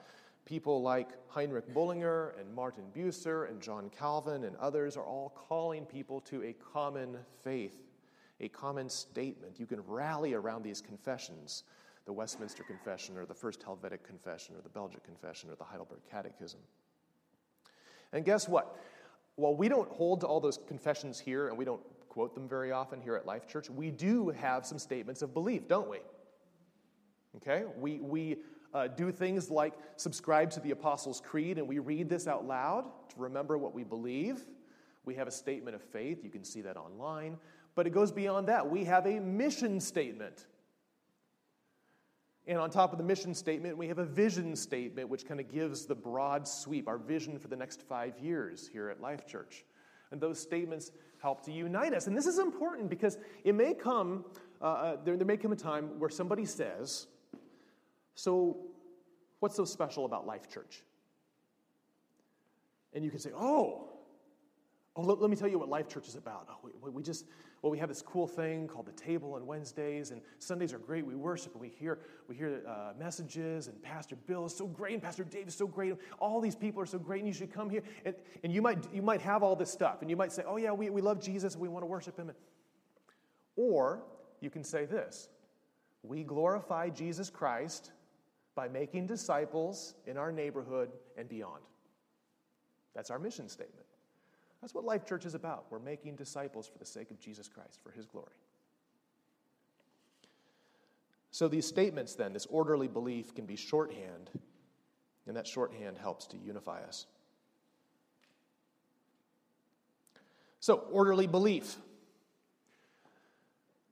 People 0.46 0.82
like 0.82 1.10
Heinrich 1.30 1.74
Bullinger 1.74 2.36
and 2.40 2.54
Martin 2.54 2.84
Bucer 2.94 3.50
and 3.50 3.62
John 3.62 3.90
Calvin 3.90 4.44
and 4.44 4.56
others 4.58 4.98
are 4.98 5.06
all 5.06 5.30
calling 5.30 5.86
people 5.86 6.20
to 6.22 6.44
a 6.44 6.54
common 6.54 7.18
faith, 7.44 7.78
a 8.42 8.50
common 8.50 8.90
statement. 8.90 9.60
You 9.60 9.66
can 9.66 9.82
rally 9.88 10.34
around 10.34 10.64
these 10.64 10.82
confessions 10.82 11.64
the 12.06 12.14
Westminster 12.14 12.64
Confession 12.64 13.18
or 13.18 13.26
the 13.26 13.34
First 13.34 13.64
Helvetic 13.64 14.04
Confession 14.04 14.56
or 14.56 14.62
the 14.62 14.70
Belgic 14.70 15.04
Confession 15.04 15.50
or 15.50 15.56
the 15.56 15.64
Heidelberg 15.64 16.00
Catechism. 16.10 16.60
And 18.12 18.26
guess 18.26 18.48
what? 18.48 18.78
While 19.36 19.56
we 19.56 19.70
don't 19.70 19.90
hold 19.90 20.22
to 20.22 20.28
all 20.28 20.40
those 20.40 20.60
confessions 20.68 21.20
here 21.20 21.48
and 21.48 21.58
we 21.58 21.66
don't 21.66 21.82
quote 22.10 22.36
them 22.36 22.48
very 22.48 22.72
often 22.72 23.02
here 23.02 23.16
at 23.16 23.26
Life 23.26 23.48
Church, 23.48 23.70
we 23.70 23.90
do 23.90 24.30
have 24.30 24.66
some 24.66 24.78
statements 24.78 25.22
of 25.22 25.34
belief, 25.34 25.68
don't 25.68 25.90
we? 25.90 26.00
Okay? 27.38 27.64
We, 27.78 28.00
we 28.00 28.38
uh, 28.74 28.88
do 28.88 29.12
things 29.12 29.50
like 29.50 29.74
subscribe 29.96 30.50
to 30.52 30.60
the 30.60 30.72
Apostles' 30.72 31.22
Creed 31.22 31.58
and 31.58 31.68
we 31.68 31.80
read 31.80 32.10
this 32.10 32.28
out 32.28 32.46
loud 32.46 32.86
to 33.10 33.16
remember 33.20 33.58
what 33.58 33.74
we 33.74 33.84
believe. 33.84 34.44
We 35.06 35.16
have 35.16 35.28
a 35.28 35.32
statement 35.32 35.76
of 35.76 35.82
faith. 35.82 36.24
You 36.24 36.30
can 36.30 36.44
see 36.44 36.62
that 36.62 36.78
online. 36.78 37.38
But 37.76 37.88
it 37.88 37.92
goes 37.92 38.12
beyond 38.12 38.48
that. 38.48 38.70
We 38.70 38.86
have 38.86 39.06
a 39.06 39.20
mission 39.20 39.80
statement. 39.80 40.46
And 42.46 42.60
on 42.60 42.70
top 42.70 42.92
of 42.92 42.98
the 42.98 43.04
mission 43.04 43.34
statement, 43.34 43.78
we 43.78 43.88
have 43.88 44.00
a 44.00 44.06
vision 44.06 44.56
statement, 44.56 45.10
which 45.10 45.26
kind 45.26 45.40
of 45.40 45.52
gives 45.52 45.86
the 45.86 45.96
broad 45.96 46.48
sweep, 46.48 46.88
our 46.88 46.98
vision 46.98 47.40
for 47.40 47.48
the 47.48 47.56
next 47.56 47.82
five 47.82 48.20
years 48.20 48.68
here 48.68 48.90
at 48.90 49.02
Life 49.02 49.26
Church. 49.26 49.64
And 50.12 50.20
those 50.20 50.40
statements 50.40 50.92
help 51.22 51.44
to 51.46 51.52
unite 51.52 51.94
us. 51.94 52.08
And 52.08 52.16
this 52.16 52.28
is 52.28 52.40
important 52.40 52.90
because 52.90 53.18
it 53.44 53.56
may 53.56 53.74
come, 53.74 54.26
uh, 54.62 54.66
uh 54.66 54.98
there, 55.04 55.16
there 55.16 55.26
may 55.26 55.38
come 55.38 55.54
a 55.54 55.56
time 55.56 56.00
where 56.00 56.10
somebody 56.10 56.46
says, 56.46 57.08
So, 58.15 58.58
what's 59.39 59.56
so 59.56 59.65
special 59.65 60.06
about 60.06 60.26
Life 60.26 60.49
Church? 60.49 60.84
And 62.93 63.04
you 63.04 63.10
can 63.10 63.19
say, 63.19 63.32
Oh, 63.36 63.89
oh 64.95 65.02
let, 65.02 65.19
let 65.19 65.30
me 65.30 65.36
tell 65.36 65.47
you 65.47 65.60
what 65.60 65.69
Life 65.69 65.88
Church 65.88 66.08
is 66.08 66.15
about. 66.15 66.47
Oh, 66.49 66.69
we, 66.84 66.91
we 66.91 67.04
just, 67.04 67.26
well, 67.62 67.71
we 67.71 67.80
have 67.80 67.89
this 67.89 68.02
cool 68.02 68.28
thing 68.28 68.67
called 68.67 68.86
the 68.86 68.91
table 68.91 69.34
on 69.34 69.47
Wednesdays, 69.47 70.12
and 70.12 70.21
Sundays 70.38 70.73
are 70.73 70.80
great. 70.80 71.06
We 71.06 71.15
worship 71.15 71.54
and 71.54 71.62
we 71.62 71.69
hear, 71.69 71.99
we 72.28 72.36
hear 72.36 72.62
uh, 72.67 72.91
messages, 72.99 73.67
and 73.67 73.82
Pastor 73.82 74.15
Bill 74.15 74.45
is 74.45 74.56
so 74.56 74.67
great, 74.67 74.93
and 74.93 75.02
Pastor 75.02 75.23
Dave 75.23 75.47
is 75.47 75.56
so 75.56 75.65
great. 75.65 75.95
All 76.19 76.41
these 76.41 76.56
people 76.56 76.82
are 76.82 76.86
so 76.86 76.99
great, 76.99 77.19
and 77.19 77.28
you 77.28 77.34
should 77.34 77.54
come 77.54 77.69
here. 77.69 77.82
And, 78.06 78.15
and 78.43 78.54
you, 78.54 78.62
might, 78.62 78.93
you 78.93 79.02
might 79.02 79.21
have 79.21 79.43
all 79.43 79.56
this 79.56 79.71
stuff, 79.71 80.02
and 80.02 80.10
you 80.10 80.17
might 80.17 80.32
say, 80.32 80.43
oh, 80.45 80.58
yeah, 80.58 80.71
we, 80.71 80.89
we 80.89 81.02
love 81.02 81.21
Jesus, 81.21 81.54
and 81.54 81.62
we 81.62 81.69
want 81.69 81.84
to 81.84 81.88
worship 81.88 82.17
him. 82.17 82.32
Or 83.56 84.04
you 84.41 84.49
can 84.49 84.63
say 84.63 84.86
this 84.86 85.30
We 86.04 86.23
glorify 86.23 86.89
Jesus 86.89 87.30
Christ 87.30 87.91
by 88.56 88.68
making 88.68 89.08
disciples 89.08 89.96
in 90.06 90.18
our 90.18 90.32
neighborhood 90.32 90.89
and 91.18 91.28
beyond. 91.28 91.62
That's 92.94 93.10
our 93.10 93.20
mission 93.20 93.50
statement. 93.50 93.86
That's 94.62 94.74
what 94.74 94.86
Life 94.86 95.06
Church 95.06 95.26
is 95.26 95.34
about. 95.34 95.66
We're 95.70 95.80
making 95.80 96.16
disciples 96.16 96.68
for 96.68 96.78
the 96.78 96.86
sake 96.86 97.12
of 97.12 97.20
Jesus 97.20 97.48
Christ, 97.48 97.80
for 97.84 97.92
his 97.92 98.06
glory. 98.06 98.32
So, 101.32 101.48
these 101.48 101.66
statements, 101.66 102.13
then, 102.13 102.32
this 102.32 102.46
orderly 102.46 102.88
belief 102.88 103.34
can 103.34 103.46
be 103.46 103.56
shorthand, 103.56 104.30
and 105.26 105.36
that 105.36 105.48
shorthand 105.48 105.98
helps 105.98 106.28
to 106.28 106.38
unify 106.38 106.82
us. 106.84 107.08
So, 110.60 110.76
orderly 110.92 111.28
belief. 111.28 111.76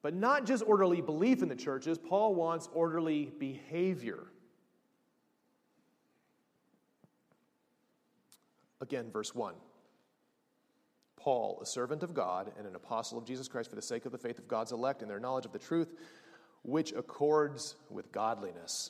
But 0.04 0.14
not 0.14 0.46
just 0.46 0.64
orderly 0.66 1.02
belief 1.02 1.44
in 1.44 1.50
the 1.50 1.56
churches, 1.56 1.98
Paul 1.98 2.34
wants 2.34 2.70
orderly 2.74 3.32
behavior. 3.40 4.28
Again, 8.82 9.12
verse 9.12 9.34
1. 9.34 9.54
Paul, 11.16 11.60
a 11.62 11.66
servant 11.68 12.02
of 12.02 12.16
God 12.16 12.52
and 12.58 12.66
an 12.66 12.76
apostle 12.76 13.20
of 13.20 13.26
Jesus 13.26 13.48
Christ 13.48 13.70
for 13.70 13.76
the 13.76 13.82
sake 13.82 14.06
of 14.08 14.12
the 14.12 14.18
faith 14.18 14.40
of 14.40 14.48
God's 14.48 14.72
elect 14.72 15.04
and 15.04 15.10
their 15.10 15.20
knowledge 15.20 15.46
of 15.46 15.52
the 15.52 15.60
truth, 15.60 15.94
which 16.64 16.92
accords 16.92 17.76
with 17.92 18.12
godliness. 18.12 18.90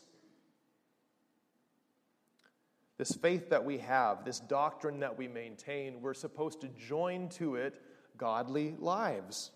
This 2.97 3.12
faith 3.12 3.49
that 3.49 3.65
we 3.65 3.80
have, 3.80 4.23
this 4.23 4.39
doctrine 4.39 5.01
that 5.01 5.17
we 5.17 5.27
maintain, 5.27 6.01
we're 6.01 6.13
supposed 6.13 6.62
to 6.62 6.69
join 6.69 7.27
to 7.30 7.56
it 7.56 7.82
godly 8.17 8.75
lives. 8.80 9.51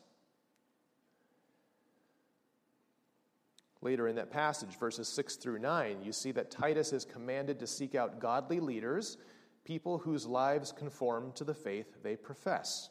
Later 3.82 4.08
in 4.08 4.16
that 4.16 4.32
passage, 4.32 4.80
verses 4.80 5.08
6 5.08 5.36
through 5.36 5.60
9, 5.60 6.02
you 6.04 6.12
see 6.12 6.32
that 6.32 6.52
Titus 6.52 6.92
is 6.92 7.06
commanded 7.06 7.60
to 7.60 7.68
seek 7.68 7.94
out 7.94 8.20
godly 8.20 8.60
leaders 8.60 9.18
people 9.66 9.98
whose 9.98 10.26
lives 10.26 10.72
conform 10.72 11.32
to 11.34 11.44
the 11.44 11.54
faith 11.54 11.88
they 12.04 12.16
profess. 12.16 12.90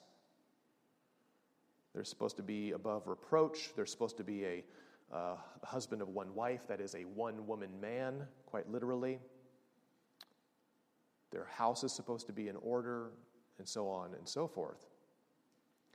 They're 1.94 2.04
supposed 2.04 2.36
to 2.36 2.42
be 2.42 2.72
above 2.72 3.06
reproach. 3.06 3.70
They're 3.76 3.86
supposed 3.86 4.16
to 4.16 4.24
be 4.24 4.44
a 4.44 4.64
uh, 5.12 5.36
husband 5.62 6.02
of 6.02 6.08
one 6.08 6.34
wife, 6.34 6.66
that 6.68 6.80
is, 6.80 6.94
a 6.94 7.02
one 7.02 7.46
woman 7.46 7.80
man, 7.80 8.26
quite 8.46 8.68
literally. 8.68 9.20
Their 11.30 11.44
house 11.44 11.84
is 11.84 11.94
supposed 11.94 12.26
to 12.26 12.32
be 12.32 12.48
in 12.48 12.56
order, 12.56 13.10
and 13.58 13.68
so 13.68 13.88
on 13.88 14.14
and 14.14 14.28
so 14.28 14.48
forth. 14.48 14.86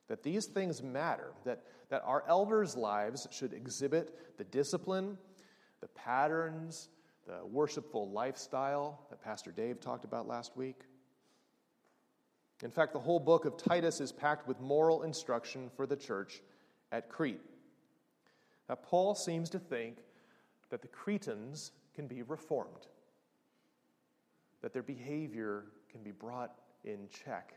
That 0.07 0.23
these 0.23 0.45
things 0.45 0.81
matter, 0.81 1.33
that, 1.43 1.63
that 1.89 2.01
our 2.05 2.23
elders' 2.27 2.77
lives 2.77 3.27
should 3.31 3.53
exhibit 3.53 4.37
the 4.37 4.45
discipline, 4.45 5.17
the 5.81 5.87
patterns, 5.87 6.89
the 7.29 7.45
worshipful 7.45 8.09
lifestyle 8.09 9.05
that 9.11 9.21
Pastor 9.21 9.51
Dave 9.51 9.79
talked 9.79 10.03
about 10.03 10.27
last 10.27 10.57
week. 10.57 10.81
In 12.63 12.71
fact, 12.71 12.91
the 12.91 12.99
whole 12.99 13.19
book 13.19 13.45
of 13.45 13.55
Titus 13.55 14.01
is 14.01 14.11
packed 14.11 14.47
with 14.47 14.59
moral 14.59 15.03
instruction 15.03 15.69
for 15.75 15.85
the 15.85 15.95
church 15.95 16.41
at 16.91 17.07
Crete. 17.07 17.41
Now, 18.67 18.75
Paul 18.75 19.13
seems 19.13 19.49
to 19.51 19.59
think 19.59 19.97
that 20.71 20.81
the 20.81 20.87
Cretans 20.87 21.71
can 21.93 22.07
be 22.07 22.23
reformed, 22.23 22.87
that 24.61 24.73
their 24.73 24.83
behavior 24.83 25.65
can 25.91 26.01
be 26.01 26.11
brought 26.11 26.55
in 26.83 27.07
check, 27.09 27.53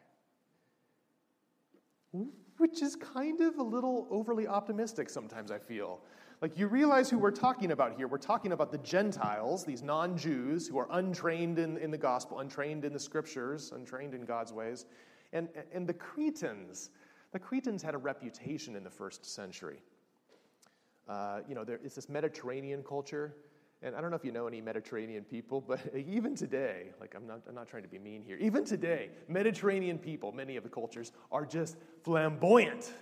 which 2.58 2.82
is 2.82 2.94
kind 2.94 3.40
of 3.40 3.56
a 3.56 3.62
little 3.62 4.06
overly 4.10 4.46
optimistic 4.46 5.08
sometimes, 5.08 5.50
I 5.50 5.58
feel. 5.58 6.00
Like, 6.42 6.58
you 6.58 6.66
realize 6.66 7.08
who 7.08 7.18
we're 7.18 7.30
talking 7.30 7.70
about 7.70 7.96
here. 7.96 8.08
We're 8.08 8.18
talking 8.18 8.50
about 8.50 8.72
the 8.72 8.78
Gentiles, 8.78 9.64
these 9.64 9.80
non 9.80 10.18
Jews 10.18 10.66
who 10.66 10.76
are 10.76 10.88
untrained 10.90 11.60
in, 11.60 11.78
in 11.78 11.92
the 11.92 11.96
gospel, 11.96 12.40
untrained 12.40 12.84
in 12.84 12.92
the 12.92 12.98
scriptures, 12.98 13.70
untrained 13.72 14.12
in 14.12 14.24
God's 14.24 14.52
ways. 14.52 14.86
And, 15.32 15.48
and 15.72 15.86
the 15.86 15.94
Cretans, 15.94 16.90
the 17.30 17.38
Cretans 17.38 17.80
had 17.80 17.94
a 17.94 17.98
reputation 17.98 18.74
in 18.74 18.82
the 18.82 18.90
first 18.90 19.24
century. 19.24 19.78
Uh, 21.08 21.42
you 21.48 21.54
know, 21.54 21.62
there, 21.62 21.78
it's 21.84 21.94
this 21.94 22.08
Mediterranean 22.08 22.82
culture. 22.82 23.36
And 23.80 23.94
I 23.94 24.00
don't 24.00 24.10
know 24.10 24.16
if 24.16 24.24
you 24.24 24.32
know 24.32 24.48
any 24.48 24.60
Mediterranean 24.60 25.22
people, 25.22 25.60
but 25.60 25.80
even 25.94 26.34
today, 26.34 26.86
like 27.00 27.14
I'm 27.14 27.26
not, 27.26 27.42
I'm 27.48 27.54
not 27.54 27.68
trying 27.68 27.84
to 27.84 27.88
be 27.88 28.00
mean 28.00 28.20
here, 28.20 28.36
even 28.38 28.64
today, 28.64 29.10
Mediterranean 29.28 29.96
people, 29.96 30.32
many 30.32 30.56
of 30.56 30.64
the 30.64 30.70
cultures, 30.70 31.12
are 31.30 31.46
just 31.46 31.76
flamboyant. 32.02 32.94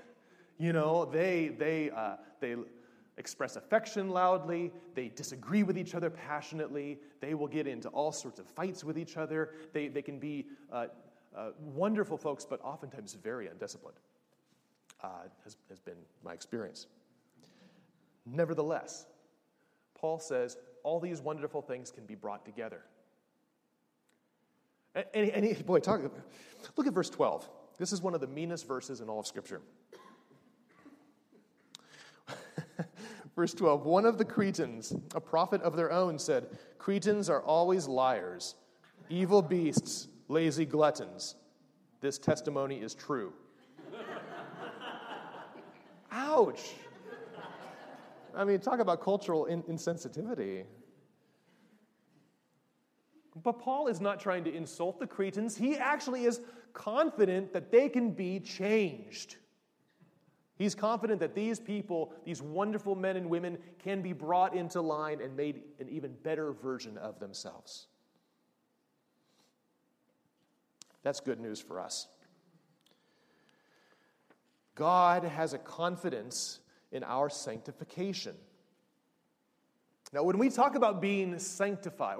You 0.58 0.74
know, 0.74 1.06
they, 1.06 1.48
they, 1.48 1.88
uh, 1.88 2.16
they, 2.40 2.54
express 3.20 3.54
affection 3.54 4.08
loudly, 4.08 4.72
they 4.94 5.08
disagree 5.08 5.62
with 5.62 5.78
each 5.78 5.94
other 5.94 6.10
passionately, 6.10 6.98
they 7.20 7.34
will 7.34 7.46
get 7.46 7.68
into 7.68 7.88
all 7.90 8.10
sorts 8.10 8.40
of 8.40 8.46
fights 8.46 8.82
with 8.82 8.98
each 8.98 9.16
other, 9.16 9.50
they, 9.72 9.86
they 9.86 10.02
can 10.02 10.18
be 10.18 10.46
uh, 10.72 10.86
uh, 11.36 11.50
wonderful 11.60 12.16
folks, 12.16 12.44
but 12.44 12.60
oftentimes 12.64 13.14
very 13.22 13.46
undisciplined, 13.46 13.98
uh, 15.04 15.08
has, 15.44 15.56
has 15.68 15.78
been 15.78 15.98
my 16.24 16.32
experience. 16.32 16.88
Nevertheless, 18.26 19.06
Paul 19.94 20.18
says 20.18 20.56
all 20.82 20.98
these 20.98 21.20
wonderful 21.20 21.62
things 21.62 21.90
can 21.90 22.06
be 22.06 22.14
brought 22.14 22.44
together. 22.44 22.82
And, 24.94 25.30
and, 25.30 25.66
boy, 25.66 25.78
talk, 25.78 26.00
look 26.76 26.86
at 26.86 26.92
verse 26.92 27.10
12. 27.10 27.48
This 27.78 27.92
is 27.92 28.02
one 28.02 28.14
of 28.14 28.20
the 28.20 28.26
meanest 28.26 28.66
verses 28.66 29.00
in 29.00 29.08
all 29.08 29.20
of 29.20 29.26
Scripture. 29.26 29.60
Verse 33.40 33.54
12 33.54 33.86
One 33.86 34.04
of 34.04 34.18
the 34.18 34.24
Cretans, 34.26 34.92
a 35.14 35.20
prophet 35.20 35.62
of 35.62 35.74
their 35.74 35.90
own, 35.90 36.18
said, 36.18 36.58
Cretans 36.76 37.30
are 37.30 37.40
always 37.40 37.88
liars, 37.88 38.54
evil 39.08 39.40
beasts, 39.40 40.08
lazy 40.28 40.66
gluttons. 40.66 41.36
This 42.02 42.18
testimony 42.18 42.82
is 42.82 42.94
true. 42.94 43.32
Ouch! 46.12 46.72
I 48.36 48.44
mean, 48.44 48.60
talk 48.60 48.78
about 48.78 49.00
cultural 49.00 49.46
in- 49.46 49.62
insensitivity. 49.62 50.64
But 53.42 53.58
Paul 53.58 53.86
is 53.86 54.02
not 54.02 54.20
trying 54.20 54.44
to 54.44 54.54
insult 54.54 55.00
the 55.00 55.06
Cretans. 55.06 55.56
He 55.56 55.78
actually 55.78 56.26
is 56.26 56.42
confident 56.74 57.54
that 57.54 57.72
they 57.72 57.88
can 57.88 58.10
be 58.10 58.38
changed. 58.38 59.36
He's 60.60 60.74
confident 60.74 61.20
that 61.20 61.34
these 61.34 61.58
people, 61.58 62.12
these 62.22 62.42
wonderful 62.42 62.94
men 62.94 63.16
and 63.16 63.30
women, 63.30 63.56
can 63.82 64.02
be 64.02 64.12
brought 64.12 64.54
into 64.54 64.82
line 64.82 65.22
and 65.22 65.34
made 65.34 65.62
an 65.78 65.88
even 65.88 66.12
better 66.22 66.52
version 66.52 66.98
of 66.98 67.18
themselves. 67.18 67.86
That's 71.02 71.18
good 71.18 71.40
news 71.40 71.62
for 71.62 71.80
us. 71.80 72.08
God 74.74 75.24
has 75.24 75.54
a 75.54 75.58
confidence 75.58 76.60
in 76.92 77.04
our 77.04 77.30
sanctification. 77.30 78.34
Now, 80.12 80.24
when 80.24 80.38
we 80.38 80.50
talk 80.50 80.74
about 80.74 81.00
being 81.00 81.38
sanctified, 81.38 82.16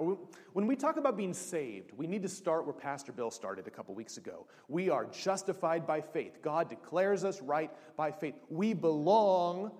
when 0.53 0.65
we 0.65 0.77
talk 0.77 0.95
about 0.95 1.17
being 1.17 1.33
saved, 1.33 1.91
we 1.97 2.07
need 2.07 2.21
to 2.21 2.29
start 2.29 2.65
where 2.65 2.73
Pastor 2.73 3.11
Bill 3.11 3.29
started 3.29 3.67
a 3.67 3.69
couple 3.69 3.93
weeks 3.93 4.15
ago. 4.15 4.47
We 4.69 4.89
are 4.89 5.05
justified 5.05 5.85
by 5.85 5.99
faith. 5.99 6.41
God 6.41 6.69
declares 6.69 7.25
us 7.25 7.41
right 7.41 7.69
by 7.97 8.11
faith. 8.11 8.35
We 8.49 8.73
belong 8.73 9.71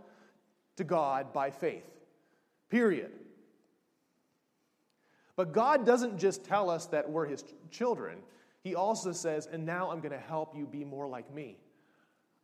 to 0.75 0.83
God 0.83 1.31
by 1.31 1.51
faith, 1.51 1.85
period. 2.69 3.11
But 5.37 5.53
God 5.53 5.85
doesn't 5.85 6.17
just 6.17 6.43
tell 6.43 6.69
us 6.69 6.87
that 6.87 7.09
we're 7.09 7.27
His 7.27 7.45
children, 7.69 8.17
He 8.61 8.75
also 8.75 9.13
says, 9.13 9.47
and 9.49 9.65
now 9.65 9.89
I'm 9.89 10.01
going 10.01 10.11
to 10.11 10.19
help 10.19 10.53
you 10.53 10.65
be 10.65 10.83
more 10.83 11.07
like 11.07 11.33
me. 11.33 11.57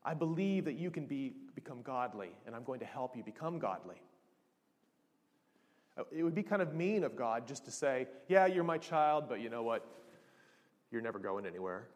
I 0.05 0.13
believe 0.13 0.63
that 0.63 0.75
you 0.79 0.91
can 0.91 1.05
be, 1.05 1.33
become 1.55 1.81
godly, 1.81 2.29
and 2.45 2.55
I'm 2.55 2.63
going 2.63 2.79
to 2.79 2.85
help 2.85 3.17
you 3.17 3.23
become 3.23 3.59
godly. 3.59 4.01
It 6.11 6.23
would 6.23 6.35
be 6.35 6.43
kind 6.43 6.61
of 6.61 6.73
mean 6.73 7.03
of 7.03 7.15
God 7.15 7.47
just 7.47 7.65
to 7.65 7.71
say, 7.71 8.07
Yeah, 8.27 8.45
you're 8.45 8.63
my 8.63 8.77
child, 8.77 9.25
but 9.27 9.39
you 9.39 9.49
know 9.49 9.63
what? 9.63 9.85
You're 10.91 11.01
never 11.01 11.19
going 11.19 11.45
anywhere. 11.45 11.87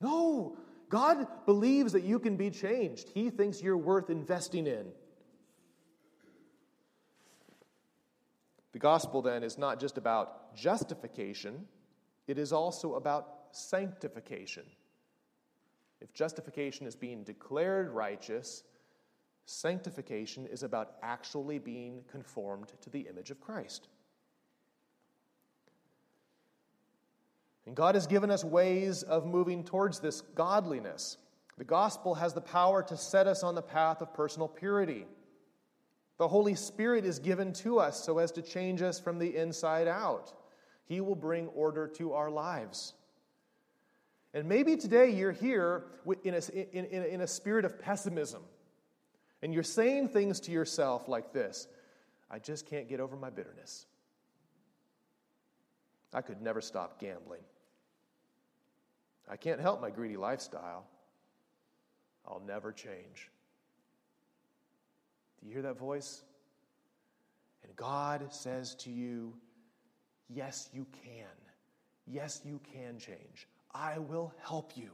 No, 0.00 0.56
God 0.88 1.26
believes 1.44 1.92
that 1.92 2.02
you 2.02 2.18
can 2.18 2.36
be 2.36 2.50
changed. 2.50 3.08
He 3.12 3.30
thinks 3.30 3.62
you're 3.62 3.76
worth 3.76 4.10
investing 4.10 4.66
in. 4.66 4.86
The 8.72 8.78
gospel, 8.78 9.22
then, 9.22 9.42
is 9.42 9.58
not 9.58 9.80
just 9.80 9.98
about 9.98 10.54
justification, 10.54 11.66
it 12.26 12.38
is 12.38 12.52
also 12.52 12.94
about 12.94 13.34
sanctification. 13.52 14.64
If 16.00 16.12
justification 16.12 16.86
is 16.86 16.94
being 16.94 17.24
declared 17.24 17.90
righteous, 17.90 18.62
Sanctification 19.50 20.46
is 20.46 20.62
about 20.62 20.96
actually 21.02 21.58
being 21.58 22.02
conformed 22.12 22.70
to 22.82 22.90
the 22.90 23.06
image 23.08 23.30
of 23.30 23.40
Christ. 23.40 23.88
And 27.64 27.74
God 27.74 27.94
has 27.94 28.06
given 28.06 28.30
us 28.30 28.44
ways 28.44 29.02
of 29.02 29.24
moving 29.24 29.64
towards 29.64 30.00
this 30.00 30.20
godliness. 30.20 31.16
The 31.56 31.64
gospel 31.64 32.14
has 32.16 32.34
the 32.34 32.42
power 32.42 32.82
to 32.82 32.96
set 32.98 33.26
us 33.26 33.42
on 33.42 33.54
the 33.54 33.62
path 33.62 34.02
of 34.02 34.12
personal 34.12 34.48
purity. 34.48 35.06
The 36.18 36.28
Holy 36.28 36.54
Spirit 36.54 37.06
is 37.06 37.18
given 37.18 37.54
to 37.54 37.78
us 37.78 38.04
so 38.04 38.18
as 38.18 38.30
to 38.32 38.42
change 38.42 38.82
us 38.82 39.00
from 39.00 39.18
the 39.18 39.34
inside 39.34 39.88
out. 39.88 40.30
He 40.84 41.00
will 41.00 41.16
bring 41.16 41.46
order 41.48 41.88
to 41.96 42.12
our 42.12 42.30
lives. 42.30 42.92
And 44.34 44.46
maybe 44.46 44.76
today 44.76 45.08
you're 45.08 45.32
here 45.32 45.86
in 46.22 46.34
a, 46.34 46.40
in, 46.52 46.84
in, 46.84 47.02
in 47.04 47.20
a 47.22 47.26
spirit 47.26 47.64
of 47.64 47.78
pessimism 47.80 48.42
and 49.42 49.54
you're 49.54 49.62
saying 49.62 50.08
things 50.08 50.40
to 50.40 50.50
yourself 50.50 51.08
like 51.08 51.32
this 51.32 51.68
I 52.30 52.38
just 52.38 52.66
can't 52.66 52.88
get 52.88 53.00
over 53.00 53.16
my 53.16 53.30
bitterness. 53.30 53.86
I 56.12 56.22
could 56.22 56.40
never 56.40 56.60
stop 56.60 56.98
gambling. 57.00 57.42
I 59.28 59.36
can't 59.36 59.60
help 59.60 59.80
my 59.80 59.90
greedy 59.90 60.16
lifestyle. 60.16 60.86
I'll 62.26 62.42
never 62.46 62.72
change. 62.72 63.30
Do 65.40 65.46
you 65.46 65.52
hear 65.52 65.62
that 65.62 65.78
voice? 65.78 66.22
And 67.62 67.74
God 67.76 68.32
says 68.32 68.74
to 68.76 68.90
you, 68.90 69.34
Yes, 70.30 70.68
you 70.72 70.86
can. 71.04 71.26
Yes, 72.06 72.42
you 72.44 72.60
can 72.72 72.98
change. 72.98 73.48
I 73.74 73.98
will 73.98 74.32
help 74.42 74.76
you. 74.76 74.90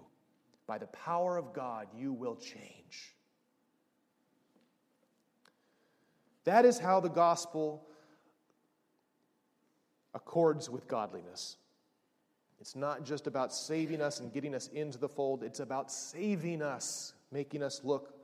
By 0.66 0.78
the 0.78 0.86
power 0.86 1.36
of 1.36 1.52
God, 1.52 1.88
you 1.96 2.12
will 2.12 2.36
change. 2.36 3.14
That 6.44 6.64
is 6.64 6.78
how 6.78 7.00
the 7.00 7.08
gospel 7.08 7.86
accords 10.14 10.70
with 10.70 10.86
godliness. 10.86 11.56
It's 12.60 12.76
not 12.76 13.04
just 13.04 13.26
about 13.26 13.52
saving 13.52 14.00
us 14.00 14.20
and 14.20 14.32
getting 14.32 14.54
us 14.54 14.68
into 14.68 14.98
the 14.98 15.08
fold, 15.08 15.42
it's 15.42 15.60
about 15.60 15.90
saving 15.90 16.62
us, 16.62 17.14
making 17.32 17.62
us 17.62 17.80
look 17.84 18.14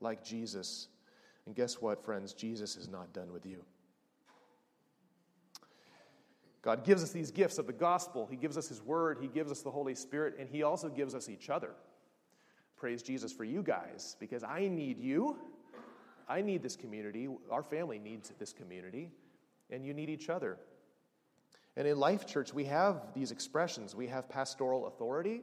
like 0.00 0.22
Jesus. 0.22 0.88
And 1.46 1.54
guess 1.54 1.80
what, 1.80 2.04
friends? 2.04 2.34
Jesus 2.34 2.76
is 2.76 2.88
not 2.88 3.12
done 3.12 3.32
with 3.32 3.46
you. 3.46 3.64
God 6.60 6.84
gives 6.84 7.02
us 7.02 7.10
these 7.10 7.30
gifts 7.30 7.58
of 7.58 7.66
the 7.66 7.72
gospel. 7.72 8.26
He 8.30 8.36
gives 8.36 8.58
us 8.58 8.68
His 8.68 8.82
word. 8.82 9.18
He 9.20 9.28
gives 9.28 9.50
us 9.50 9.62
the 9.62 9.70
Holy 9.70 9.94
Spirit. 9.94 10.34
And 10.38 10.48
He 10.48 10.62
also 10.62 10.88
gives 10.88 11.14
us 11.14 11.28
each 11.28 11.48
other. 11.48 11.70
Praise 12.76 13.02
Jesus 13.02 13.32
for 13.32 13.44
you 13.44 13.62
guys, 13.62 14.16
because 14.20 14.44
I 14.44 14.68
need 14.68 14.98
you. 14.98 15.38
I 16.28 16.42
need 16.42 16.62
this 16.62 16.76
community. 16.76 17.28
Our 17.50 17.62
family 17.62 17.98
needs 17.98 18.32
this 18.38 18.52
community. 18.52 19.10
And 19.70 19.84
you 19.84 19.94
need 19.94 20.08
each 20.08 20.28
other. 20.28 20.58
And 21.78 21.86
in 21.86 21.96
Life 21.98 22.26
Church, 22.26 22.52
we 22.52 22.64
have 22.64 23.14
these 23.14 23.30
expressions. 23.30 23.94
We 23.94 24.08
have 24.08 24.28
pastoral 24.28 24.88
authority, 24.88 25.42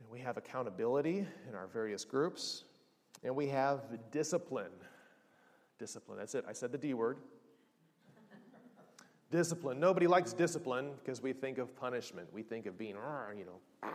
and 0.00 0.10
we 0.10 0.20
have 0.20 0.38
accountability 0.38 1.26
in 1.46 1.54
our 1.54 1.66
various 1.66 2.04
groups, 2.06 2.64
and 3.22 3.36
we 3.36 3.48
have 3.48 3.80
discipline. 4.10 4.72
Discipline, 5.78 6.16
that's 6.16 6.34
it. 6.34 6.46
I 6.48 6.54
said 6.54 6.72
the 6.72 6.78
D 6.78 6.94
word. 6.94 7.18
discipline. 9.30 9.78
Nobody 9.78 10.06
likes 10.06 10.32
discipline 10.32 10.92
because 11.04 11.20
we 11.20 11.34
think 11.34 11.58
of 11.58 11.76
punishment. 11.76 12.28
We 12.32 12.42
think 12.42 12.64
of 12.64 12.78
being, 12.78 12.96
you 13.36 13.44
know. 13.44 13.90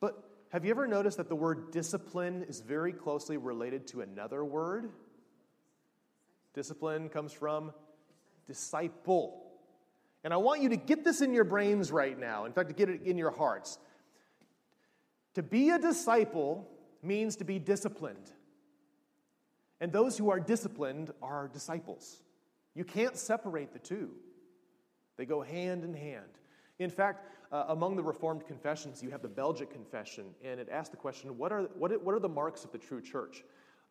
But 0.00 0.31
have 0.52 0.66
you 0.66 0.70
ever 0.70 0.86
noticed 0.86 1.16
that 1.16 1.30
the 1.30 1.34
word 1.34 1.70
discipline 1.70 2.44
is 2.46 2.60
very 2.60 2.92
closely 2.92 3.38
related 3.38 3.86
to 3.86 4.02
another 4.02 4.44
word? 4.44 4.90
Discipline 6.52 7.08
comes 7.08 7.32
from 7.32 7.72
disciple. 8.46 9.50
And 10.24 10.34
I 10.34 10.36
want 10.36 10.60
you 10.60 10.68
to 10.68 10.76
get 10.76 11.04
this 11.04 11.22
in 11.22 11.32
your 11.32 11.44
brains 11.44 11.90
right 11.90 12.18
now. 12.18 12.44
In 12.44 12.52
fact, 12.52 12.68
to 12.68 12.74
get 12.74 12.90
it 12.90 13.00
in 13.02 13.16
your 13.16 13.30
hearts. 13.30 13.78
To 15.36 15.42
be 15.42 15.70
a 15.70 15.78
disciple 15.78 16.68
means 17.02 17.36
to 17.36 17.44
be 17.44 17.58
disciplined. 17.58 18.30
And 19.80 19.90
those 19.90 20.18
who 20.18 20.30
are 20.30 20.38
disciplined 20.38 21.12
are 21.22 21.48
disciples. 21.48 22.22
You 22.74 22.84
can't 22.84 23.16
separate 23.16 23.72
the 23.72 23.78
two, 23.78 24.10
they 25.16 25.24
go 25.24 25.40
hand 25.40 25.82
in 25.82 25.94
hand. 25.94 26.26
In 26.78 26.90
fact, 26.90 27.26
uh, 27.52 27.66
among 27.68 27.96
the 27.96 28.02
Reformed 28.02 28.46
confessions, 28.46 29.02
you 29.02 29.10
have 29.10 29.20
the 29.20 29.28
Belgic 29.28 29.70
Confession, 29.70 30.24
and 30.42 30.58
it 30.58 30.68
asks 30.70 30.88
the 30.88 30.96
question 30.96 31.36
what 31.36 31.52
are, 31.52 31.62
what, 31.74 32.02
what 32.02 32.14
are 32.14 32.18
the 32.18 32.28
marks 32.28 32.64
of 32.64 32.72
the 32.72 32.78
true 32.78 33.00
church? 33.00 33.44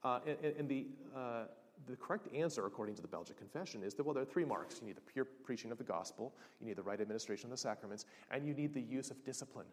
Uh, 0.03 0.20
and, 0.26 0.55
and, 0.57 0.68
the, 0.68 0.88
uh, 1.16 1.43
the 1.88 1.95
correct 1.95 2.28
answer, 2.34 2.66
according 2.66 2.95
to 2.95 3.03
the 3.03 3.07
Belgic 3.07 3.38
Confession, 3.38 3.84
is 3.84 3.93
that, 3.93 4.03
well, 4.03 4.16
there 4.16 4.24
are 4.24 4.26
three 4.26 4.45
marks. 4.45 4.80
You 4.82 4.88
need 4.88 4.97
the 4.97 5.01
pure 5.01 5.26
preaching 5.26 5.72
of 5.72 5.78
the 5.78 5.84
gospel, 5.84 6.34
you 6.59 6.66
need 6.66 6.76
the 6.76 6.82
right 6.82 6.99
administration 6.99 7.45
of 7.45 7.51
the 7.51 7.57
sacraments, 7.57 8.05
and 8.32 8.47
you 8.47 8.55
need 8.55 8.74
the 8.74 8.82
use 8.82 9.12
of 9.12 9.24
discipline. 9.24 9.68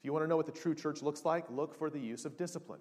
If 0.00 0.04
you 0.04 0.12
want 0.12 0.24
to 0.24 0.28
know 0.28 0.36
what 0.36 0.46
the 0.46 0.52
true 0.52 0.74
church 0.74 1.02
looks 1.02 1.24
like, 1.24 1.44
look 1.48 1.76
for 1.78 1.90
the 1.90 2.00
use 2.00 2.24
of 2.24 2.36
discipline. 2.36 2.80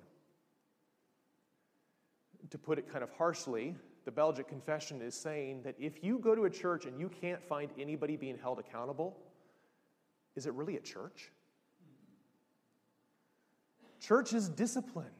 To 2.49 2.57
put 2.57 2.79
it 2.79 2.91
kind 2.91 3.03
of 3.03 3.11
harshly, 3.11 3.75
the 4.05 4.11
Belgic 4.11 4.47
Confession 4.47 5.01
is 5.01 5.13
saying 5.13 5.61
that 5.63 5.75
if 5.79 6.03
you 6.03 6.17
go 6.17 6.33
to 6.33 6.45
a 6.45 6.49
church 6.49 6.85
and 6.85 6.99
you 6.99 7.09
can't 7.09 7.43
find 7.43 7.69
anybody 7.79 8.15
being 8.15 8.37
held 8.37 8.59
accountable, 8.59 9.17
is 10.35 10.45
it 10.45 10.53
really 10.53 10.77
a 10.77 10.81
church? 10.81 11.31
Church 13.99 14.33
is 14.33 14.49
discipline 14.49 15.11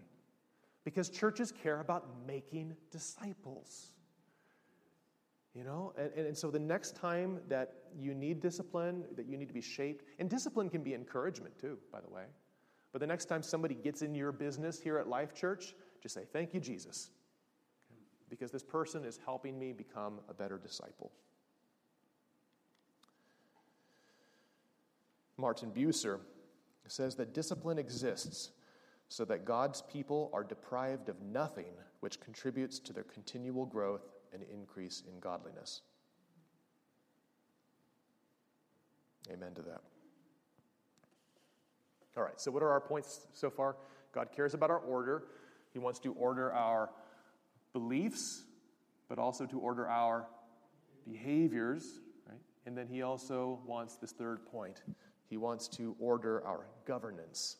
because 0.83 1.09
churches 1.09 1.51
care 1.51 1.79
about 1.79 2.05
making 2.27 2.75
disciples. 2.91 3.91
You 5.55 5.63
know, 5.63 5.93
and, 5.97 6.27
and 6.27 6.37
so 6.37 6.51
the 6.51 6.59
next 6.59 6.95
time 6.95 7.39
that 7.47 7.73
you 7.97 8.13
need 8.13 8.41
discipline, 8.41 9.05
that 9.15 9.25
you 9.25 9.37
need 9.37 9.47
to 9.47 9.53
be 9.53 9.61
shaped, 9.61 10.05
and 10.19 10.29
discipline 10.29 10.69
can 10.69 10.83
be 10.83 10.93
encouragement 10.93 11.57
too, 11.57 11.77
by 11.91 12.01
the 12.01 12.09
way. 12.09 12.25
But 12.91 12.99
the 12.99 13.07
next 13.07 13.25
time 13.25 13.41
somebody 13.41 13.73
gets 13.73 14.01
in 14.01 14.13
your 14.13 14.31
business 14.31 14.79
here 14.79 14.97
at 14.97 15.07
Life 15.07 15.33
Church, 15.33 15.73
just 16.01 16.13
say, 16.13 16.23
Thank 16.31 16.53
you, 16.53 16.59
Jesus, 16.59 17.09
because 18.29 18.51
this 18.51 18.63
person 18.63 19.05
is 19.05 19.19
helping 19.25 19.57
me 19.57 19.71
become 19.71 20.19
a 20.29 20.33
better 20.33 20.57
disciple. 20.57 21.11
Martin 25.37 25.71
Bucer 25.71 26.19
says 26.87 27.15
that 27.15 27.33
discipline 27.33 27.77
exists 27.77 28.51
so 29.07 29.25
that 29.25 29.45
God's 29.45 29.81
people 29.81 30.29
are 30.33 30.43
deprived 30.43 31.09
of 31.09 31.21
nothing 31.21 31.73
which 31.99 32.19
contributes 32.19 32.79
to 32.79 32.93
their 32.93 33.03
continual 33.03 33.65
growth 33.65 34.07
and 34.33 34.43
increase 34.43 35.03
in 35.07 35.19
godliness. 35.19 35.81
Amen 39.31 39.53
to 39.55 39.61
that. 39.63 39.81
All 42.17 42.23
right, 42.23 42.39
so 42.39 42.51
what 42.51 42.63
are 42.63 42.69
our 42.69 42.79
points 42.79 43.27
so 43.33 43.49
far? 43.49 43.75
God 44.13 44.29
cares 44.33 44.53
about 44.53 44.69
our 44.69 44.79
order. 44.79 45.25
He 45.73 45.79
wants 45.79 45.99
to 45.99 46.13
order 46.13 46.53
our 46.53 46.89
beliefs, 47.73 48.43
but 49.09 49.19
also 49.19 49.45
to 49.45 49.59
order 49.59 49.89
our 49.89 50.27
behaviors, 51.05 51.99
right? 52.27 52.39
And 52.65 52.77
then 52.77 52.87
he 52.87 53.01
also 53.01 53.59
wants 53.65 53.95
this 53.97 54.11
third 54.11 54.45
point. 54.45 54.81
He 55.29 55.37
wants 55.37 55.67
to 55.69 55.95
order 55.99 56.45
our 56.45 56.65
governance. 56.85 57.57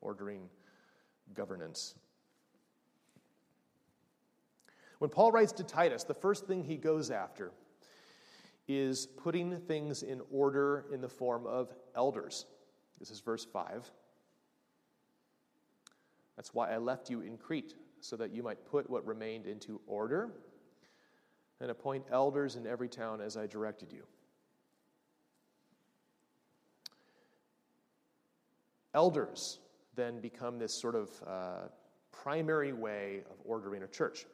Ordering 0.00 0.48
governance. 1.34 1.94
When 4.98 5.10
Paul 5.10 5.32
writes 5.32 5.52
to 5.52 5.64
Titus, 5.64 6.04
the 6.04 6.14
first 6.14 6.46
thing 6.46 6.62
he 6.62 6.76
goes 6.76 7.10
after 7.10 7.52
is 8.68 9.06
putting 9.06 9.58
things 9.58 10.02
in 10.02 10.20
order 10.30 10.86
in 10.92 11.00
the 11.00 11.08
form 11.08 11.46
of 11.46 11.74
elders. 11.96 12.46
This 12.98 13.10
is 13.10 13.20
verse 13.20 13.44
5. 13.44 13.90
That's 16.36 16.54
why 16.54 16.72
I 16.72 16.78
left 16.78 17.10
you 17.10 17.20
in 17.20 17.36
Crete, 17.36 17.74
so 18.00 18.16
that 18.16 18.32
you 18.32 18.42
might 18.42 18.64
put 18.64 18.88
what 18.88 19.06
remained 19.06 19.46
into 19.46 19.80
order 19.86 20.30
and 21.60 21.70
appoint 21.70 22.04
elders 22.10 22.56
in 22.56 22.66
every 22.66 22.88
town 22.88 23.20
as 23.20 23.36
I 23.36 23.46
directed 23.46 23.92
you. 23.92 24.04
Elders 28.94 29.58
then 29.94 30.20
become 30.20 30.58
this 30.58 30.72
sort 30.72 30.94
of 30.94 31.10
uh, 31.26 31.68
primary 32.10 32.72
way 32.72 33.22
of 33.30 33.36
ordering 33.44 33.82
a 33.82 33.88
church. 33.88 34.26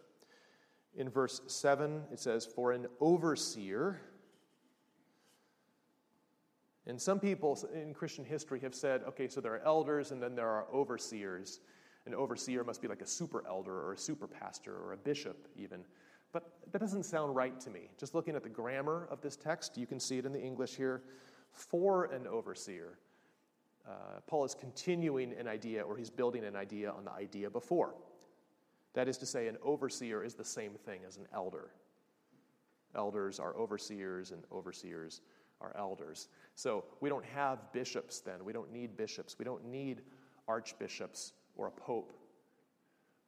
In 0.97 1.09
verse 1.09 1.41
7, 1.47 2.03
it 2.13 2.19
says, 2.19 2.47
For 2.47 2.73
an 2.73 2.87
overseer, 3.01 4.01
and 6.89 7.01
some 7.01 7.21
people 7.21 7.59
in 7.75 7.93
Christian 7.93 8.25
history 8.25 8.59
have 8.61 8.75
said, 8.75 9.03
okay, 9.07 9.29
so 9.29 9.43
there 9.43 9.53
are 9.53 9.63
elders 9.65 10.11
and 10.11 10.23
then 10.23 10.35
there 10.35 10.49
are 10.49 10.67
overseers. 10.73 11.61
An 12.07 12.15
overseer 12.15 12.65
must 12.65 12.81
be 12.81 12.89
like 12.89 13.03
a 13.03 13.07
super 13.07 13.47
elder 13.47 13.83
or 13.87 13.93
a 13.93 13.99
super 13.99 14.27
pastor 14.27 14.75
or 14.75 14.95
a 14.95 14.97
bishop, 14.97 15.49
even. 15.55 15.85
But 16.33 16.51
that 16.73 16.79
doesn't 16.79 17.03
sound 17.05 17.37
right 17.37 17.61
to 17.61 17.71
me. 17.71 17.91
Just 18.01 18.15
looking 18.15 18.35
at 18.35 18.43
the 18.43 18.49
grammar 18.49 19.07
of 19.11 19.21
this 19.21 19.37
text, 19.37 19.77
you 19.77 19.87
can 19.87 20.01
see 20.01 20.17
it 20.17 20.25
in 20.25 20.33
the 20.33 20.41
English 20.41 20.77
here. 20.77 21.03
For 21.51 22.07
an 22.07 22.27
overseer. 22.27 22.99
Uh, 23.89 24.21
Paul 24.27 24.45
is 24.45 24.55
continuing 24.55 25.33
an 25.39 25.49
idea, 25.49 25.83
or 25.83 25.97
he's 25.97 26.11
building 26.11 26.45
an 26.45 26.55
idea 26.55 26.91
on 26.91 27.05
the 27.05 27.13
idea 27.13 27.49
before. 27.49 27.95
That 28.93 29.09
is 29.09 29.17
to 29.19 29.27
say, 29.27 29.49
an 29.49 29.57
overseer 29.63 30.23
is 30.23 30.35
the 30.35 30.45
same 30.45 30.73
thing 30.73 31.01
as 31.07 31.17
an 31.17 31.27
elder. 31.33 31.71
Elders 32.95 33.41
are 33.41 33.57
overseers, 33.57 34.33
and 34.33 34.43
overseers 34.53 35.23
are 35.61 35.75
elders. 35.77 36.29
So 36.55 36.85
we 37.01 37.09
don't 37.09 37.25
have 37.25 37.73
bishops 37.73 38.21
then. 38.21 38.45
We 38.45 38.53
don't 38.53 38.73
need 38.73 38.97
bishops. 38.97 39.39
We 39.39 39.45
don't 39.45 39.65
need 39.65 40.03
archbishops 40.47 41.33
or 41.57 41.69
a 41.69 41.71
pope. 41.71 42.13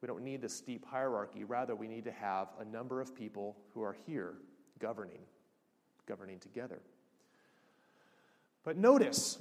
We 0.01 0.07
don't 0.07 0.23
need 0.23 0.41
the 0.41 0.49
steep 0.49 0.85
hierarchy. 0.85 1.43
Rather, 1.43 1.75
we 1.75 1.87
need 1.87 2.05
to 2.05 2.11
have 2.11 2.49
a 2.59 2.65
number 2.65 3.01
of 3.01 3.15
people 3.15 3.57
who 3.73 3.83
are 3.83 3.95
here 4.05 4.35
governing, 4.79 5.21
governing 6.07 6.39
together. 6.39 6.81
But 8.63 8.77
notice, 8.77 9.39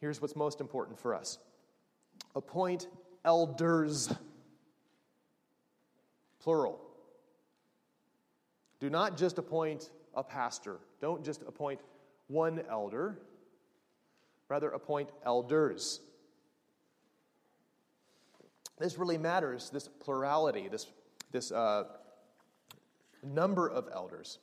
here's 0.00 0.20
what's 0.20 0.36
most 0.36 0.60
important 0.60 0.98
for 0.98 1.14
us 1.14 1.38
appoint 2.34 2.88
elders, 3.24 4.12
plural. 6.40 6.80
Do 8.78 8.90
not 8.90 9.16
just 9.16 9.38
appoint 9.38 9.90
a 10.14 10.22
pastor. 10.22 10.78
Don't 11.00 11.24
just 11.24 11.42
appoint 11.42 11.80
one 12.28 12.62
elder, 12.70 13.18
rather, 14.48 14.70
appoint 14.70 15.10
elders. 15.24 16.00
This 18.78 18.98
really 18.98 19.18
matters, 19.18 19.70
this 19.70 19.88
plurality, 19.88 20.68
this, 20.68 20.86
this 21.32 21.50
uh, 21.50 21.84
number 23.22 23.68
of 23.68 23.88
elders, 23.92 24.38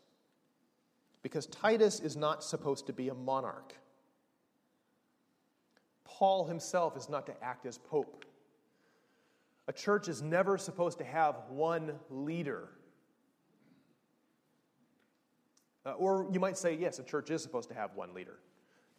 because 1.22 1.46
Titus 1.46 2.00
is 2.00 2.18
not 2.18 2.44
supposed 2.44 2.88
to 2.88 2.94
be 2.94 3.10
a 3.10 3.14
monarch. 3.14 3.76
Paul 6.24 6.46
himself 6.46 6.96
is 6.96 7.10
not 7.10 7.26
to 7.26 7.34
act 7.44 7.66
as 7.66 7.78
pope. 7.78 8.24
A 9.68 9.74
church 9.74 10.08
is 10.08 10.22
never 10.22 10.58
supposed 10.58 10.98
to 11.00 11.04
have 11.04 11.36
one 11.50 12.00
leader. 12.10 12.70
Uh, 15.86 15.92
or 15.96 16.26
you 16.32 16.40
might 16.40 16.58
say, 16.58 16.76
yes, 16.76 16.98
a 17.00 17.04
church 17.04 17.30
is 17.30 17.44
supposed 17.44 17.68
to 17.68 17.76
have 17.76 17.94
one 17.96 18.14
leader 18.14 18.40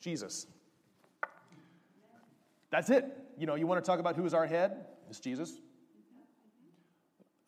Jesus. 0.02 0.46
That's 2.70 2.90
it. 2.90 3.06
You 3.38 3.46
know, 3.46 3.54
you 3.54 3.66
want 3.66 3.82
to 3.82 3.90
talk 3.90 4.00
about 4.00 4.16
who 4.16 4.26
is 4.26 4.34
our 4.34 4.46
head? 4.46 4.84
It's 5.08 5.18
Jesus. 5.18 5.54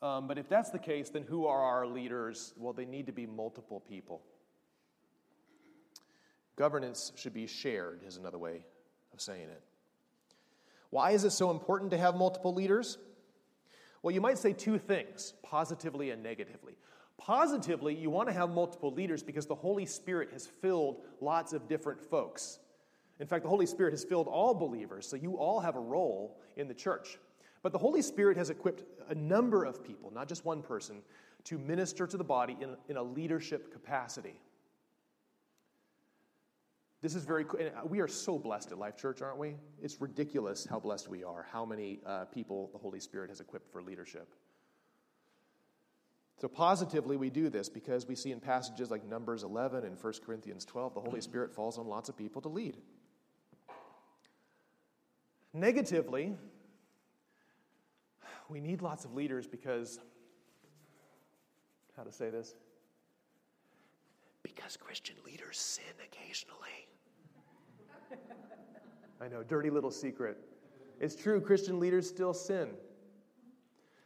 Um, 0.00 0.26
but 0.26 0.38
if 0.38 0.48
that's 0.48 0.70
the 0.70 0.78
case, 0.78 1.10
then 1.10 1.22
who 1.22 1.46
are 1.46 1.60
our 1.60 1.86
leaders? 1.86 2.54
Well, 2.56 2.72
they 2.72 2.86
need 2.86 3.04
to 3.08 3.12
be 3.12 3.26
multiple 3.26 3.80
people. 3.80 4.22
Governance 6.56 7.12
should 7.14 7.34
be 7.34 7.46
shared, 7.46 8.00
is 8.06 8.16
another 8.16 8.38
way 8.38 8.62
of 9.16 9.22
saying 9.22 9.48
it. 9.48 9.62
Why 10.90 11.12
is 11.12 11.24
it 11.24 11.30
so 11.30 11.50
important 11.50 11.90
to 11.92 11.98
have 11.98 12.14
multiple 12.16 12.52
leaders? 12.52 12.98
Well, 14.02 14.14
you 14.14 14.20
might 14.20 14.36
say 14.36 14.52
two 14.52 14.78
things, 14.78 15.32
positively 15.42 16.10
and 16.10 16.22
negatively. 16.22 16.76
Positively, 17.16 17.94
you 17.94 18.10
want 18.10 18.28
to 18.28 18.34
have 18.34 18.50
multiple 18.50 18.92
leaders 18.92 19.22
because 19.22 19.46
the 19.46 19.54
Holy 19.54 19.86
Spirit 19.86 20.28
has 20.32 20.46
filled 20.46 21.00
lots 21.22 21.54
of 21.54 21.66
different 21.66 22.04
folks. 22.04 22.58
In 23.18 23.26
fact, 23.26 23.42
the 23.42 23.48
Holy 23.48 23.64
Spirit 23.64 23.94
has 23.94 24.04
filled 24.04 24.28
all 24.28 24.54
believers, 24.54 25.08
so 25.08 25.16
you 25.16 25.38
all 25.38 25.60
have 25.60 25.76
a 25.76 25.80
role 25.80 26.38
in 26.56 26.68
the 26.68 26.74
church. 26.74 27.18
But 27.62 27.72
the 27.72 27.78
Holy 27.78 28.02
Spirit 28.02 28.36
has 28.36 28.50
equipped 28.50 28.84
a 29.08 29.14
number 29.14 29.64
of 29.64 29.82
people, 29.82 30.12
not 30.12 30.28
just 30.28 30.44
one 30.44 30.60
person, 30.60 30.98
to 31.44 31.56
minister 31.58 32.06
to 32.06 32.18
the 32.18 32.24
body 32.24 32.58
in, 32.60 32.76
in 32.90 32.98
a 32.98 33.02
leadership 33.02 33.72
capacity. 33.72 34.38
This 37.03 37.14
is 37.14 37.24
very 37.24 37.44
cool. 37.44 37.61
We 37.84 38.01
are 38.01 38.09
so 38.09 38.38
blessed 38.38 38.72
at 38.72 38.78
Life 38.78 38.97
Church, 38.97 39.20
aren't 39.20 39.38
we? 39.38 39.57
It's 39.82 40.01
ridiculous 40.01 40.66
how 40.68 40.80
blessed 40.80 41.09
we 41.09 41.22
are, 41.24 41.47
how 41.53 41.64
many 41.64 42.01
uh, 42.07 42.24
people 42.24 42.70
the 42.72 42.78
Holy 42.78 43.01
Spirit 43.01 43.28
has 43.30 43.40
equipped 43.40 43.70
for 43.70 43.82
leadership. 43.82 44.34
So, 46.38 46.49
positively, 46.49 47.16
we 47.16 47.30
do 47.30 47.49
this 47.49 47.68
because 47.68 48.07
we 48.07 48.14
see 48.14 48.30
in 48.30 48.40
passages 48.40 48.90
like 48.90 49.07
Numbers 49.07 49.42
11 49.42 49.84
and 49.84 49.97
1 49.99 50.12
Corinthians 50.24 50.64
12, 50.64 50.94
the 50.94 51.01
Holy 51.01 51.20
Spirit 51.20 51.55
falls 51.55 51.78
on 51.78 51.86
lots 51.86 52.09
of 52.09 52.16
people 52.16 52.42
to 52.42 52.49
lead. 52.49 52.76
Negatively, 55.55 56.34
we 58.51 58.61
need 58.61 58.82
lots 58.82 59.07
of 59.07 59.14
leaders 59.14 59.47
because, 59.47 59.99
how 61.97 62.03
to 62.03 62.12
say 62.12 62.28
this? 62.28 62.55
Because 64.47 64.76
Christian 64.76 65.16
leaders 65.26 65.59
sin 65.59 65.84
occasionally. 66.05 66.86
I 69.20 69.26
know, 69.26 69.42
dirty 69.42 69.70
little 69.70 69.90
secret. 69.90 70.38
It's 71.01 71.16
true, 71.16 71.40
Christian 71.40 71.80
leaders 71.80 72.09
still 72.09 72.32
sin. 72.32 72.68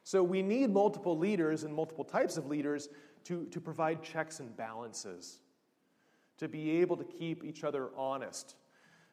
So 0.02 0.22
we 0.22 0.40
need 0.40 0.70
multiple 0.70 1.18
leaders 1.18 1.64
and 1.64 1.74
multiple 1.74 2.04
types 2.04 2.38
of 2.38 2.46
leaders 2.46 2.88
to, 3.24 3.44
to 3.50 3.60
provide 3.60 4.02
checks 4.02 4.40
and 4.40 4.56
balances, 4.56 5.40
to 6.38 6.48
be 6.48 6.80
able 6.80 6.96
to 6.96 7.04
keep 7.04 7.44
each 7.44 7.62
other 7.62 7.90
honest. 7.94 8.54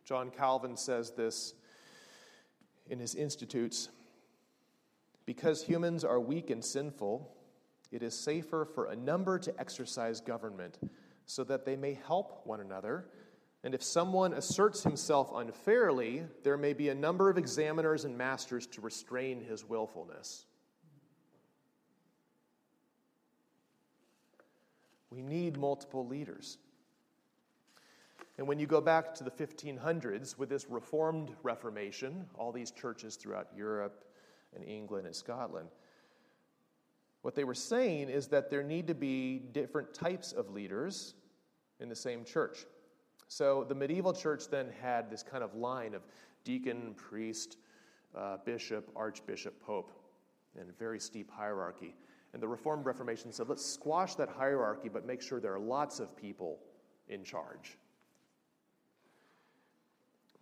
John 0.05 0.29
Calvin 0.29 0.77
says 0.77 1.11
this 1.11 1.55
in 2.89 2.99
his 2.99 3.15
Institutes 3.15 3.89
Because 5.25 5.61
humans 5.61 6.05
are 6.05 6.21
weak 6.21 6.51
and 6.51 6.63
sinful, 6.63 7.29
it 7.91 8.01
is 8.01 8.17
safer 8.17 8.63
for 8.63 8.85
a 8.85 8.95
number 8.95 9.37
to 9.39 9.59
exercise 9.59 10.21
government 10.21 10.79
so 11.27 11.43
that 11.43 11.65
they 11.65 11.75
may 11.75 11.99
help 12.07 12.41
one 12.45 12.59
another. 12.59 13.05
And 13.63 13.75
if 13.75 13.83
someone 13.83 14.33
asserts 14.33 14.83
himself 14.83 15.29
unfairly, 15.35 16.23
there 16.43 16.57
may 16.57 16.73
be 16.73 16.89
a 16.89 16.95
number 16.95 17.29
of 17.29 17.37
examiners 17.37 18.05
and 18.05 18.17
masters 18.17 18.65
to 18.67 18.81
restrain 18.81 19.41
his 19.41 19.63
willfulness. 19.65 20.45
We 25.09 25.21
need 25.21 25.57
multiple 25.57 26.07
leaders. 26.07 26.57
And 28.37 28.47
when 28.47 28.59
you 28.59 28.67
go 28.67 28.81
back 28.81 29.15
to 29.15 29.23
the 29.23 29.31
1500s 29.31 30.37
with 30.37 30.47
this 30.47 30.69
Reformed 30.69 31.31
Reformation, 31.43 32.25
all 32.35 32.51
these 32.51 32.71
churches 32.71 33.15
throughout 33.15 33.47
Europe 33.55 34.05
and 34.55 34.63
England 34.63 35.07
and 35.07 35.15
Scotland, 35.15 35.69
what 37.27 37.35
they 37.35 37.43
were 37.43 37.53
saying 37.53 38.07
is 38.07 38.27
that 38.27 38.49
there 38.49 38.63
need 38.63 38.87
to 38.87 38.93
be 38.93 39.39
different 39.51 39.93
types 39.93 40.31
of 40.31 40.49
leaders 40.51 41.13
in 41.81 41.89
the 41.89 41.95
same 41.95 42.23
church. 42.23 42.59
So 43.27 43.65
the 43.67 43.75
medieval 43.75 44.13
church 44.13 44.47
then 44.49 44.69
had 44.81 45.11
this 45.11 45.23
kind 45.23 45.43
of 45.43 45.53
line 45.53 45.93
of 45.93 46.03
deacon, 46.45 46.93
priest, 46.95 47.57
uh, 48.15 48.37
bishop, 48.45 48.89
archbishop, 48.95 49.61
pope, 49.61 49.91
and 50.57 50.69
a 50.69 50.71
very 50.79 51.01
steep 51.01 51.29
hierarchy. 51.29 51.95
And 52.31 52.41
the 52.41 52.47
Reformed 52.47 52.85
Reformation 52.85 53.33
said, 53.33 53.49
let's 53.49 53.65
squash 53.65 54.15
that 54.15 54.29
hierarchy, 54.29 54.87
but 54.87 55.05
make 55.05 55.21
sure 55.21 55.41
there 55.41 55.53
are 55.53 55.59
lots 55.59 55.99
of 55.99 56.15
people 56.15 56.59
in 57.09 57.25
charge. 57.25 57.77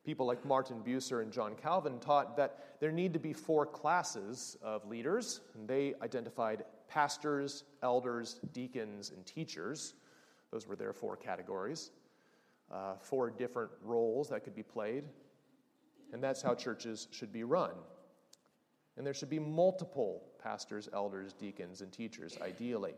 People 0.03 0.27
like 0.27 0.45
Martin 0.45 0.83
Bucer 0.85 1.23
and 1.23 1.31
John 1.31 1.55
Calvin 1.55 1.97
taught 1.99 2.37
that 2.37 2.77
there 2.79 2.91
need 2.91 3.11
to 3.13 3.19
be 3.19 3.33
four 3.33 3.65
classes 3.65 4.55
of 4.61 4.87
leaders, 4.87 5.41
and 5.55 5.67
they 5.67 5.95
identified 6.03 6.63
pastors, 6.87 7.63
elders, 7.81 8.39
deacons, 8.53 9.11
and 9.15 9.25
teachers. 9.25 9.93
Those 10.51 10.67
were 10.67 10.75
their 10.75 10.93
four 10.93 11.17
categories, 11.17 11.91
uh, 12.71 12.95
four 12.99 13.29
different 13.29 13.71
roles 13.83 14.29
that 14.29 14.43
could 14.43 14.55
be 14.55 14.63
played. 14.63 15.03
And 16.13 16.23
that's 16.23 16.41
how 16.41 16.55
churches 16.55 17.07
should 17.11 17.33
be 17.33 17.43
run. 17.43 17.71
And 18.97 19.05
there 19.05 19.13
should 19.13 19.29
be 19.29 19.39
multiple 19.39 20.23
pastors, 20.41 20.87
elders, 20.93 21.33
deacons, 21.33 21.81
and 21.81 21.91
teachers, 21.91 22.37
ideally. 22.41 22.93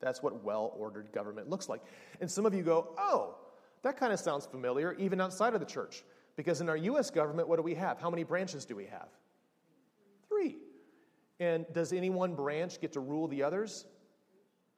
That's 0.00 0.22
what 0.22 0.44
well 0.44 0.72
ordered 0.76 1.10
government 1.12 1.48
looks 1.48 1.68
like. 1.68 1.80
And 2.20 2.30
some 2.30 2.46
of 2.46 2.54
you 2.54 2.62
go, 2.62 2.94
oh, 2.98 3.36
that 3.82 3.96
kind 3.96 4.12
of 4.12 4.20
sounds 4.20 4.46
familiar, 4.46 4.92
even 4.94 5.20
outside 5.20 5.54
of 5.54 5.60
the 5.60 5.66
church. 5.66 6.04
Because 6.36 6.60
in 6.60 6.68
our 6.68 6.76
U.S. 6.76 7.10
government, 7.10 7.48
what 7.48 7.56
do 7.56 7.62
we 7.62 7.74
have? 7.74 8.00
How 8.00 8.10
many 8.10 8.24
branches 8.24 8.64
do 8.64 8.76
we 8.76 8.86
have? 8.86 9.08
And 11.40 11.66
does 11.72 11.92
any 11.92 12.10
one 12.10 12.34
branch 12.34 12.80
get 12.80 12.92
to 12.92 13.00
rule 13.00 13.26
the 13.28 13.42
others? 13.42 13.86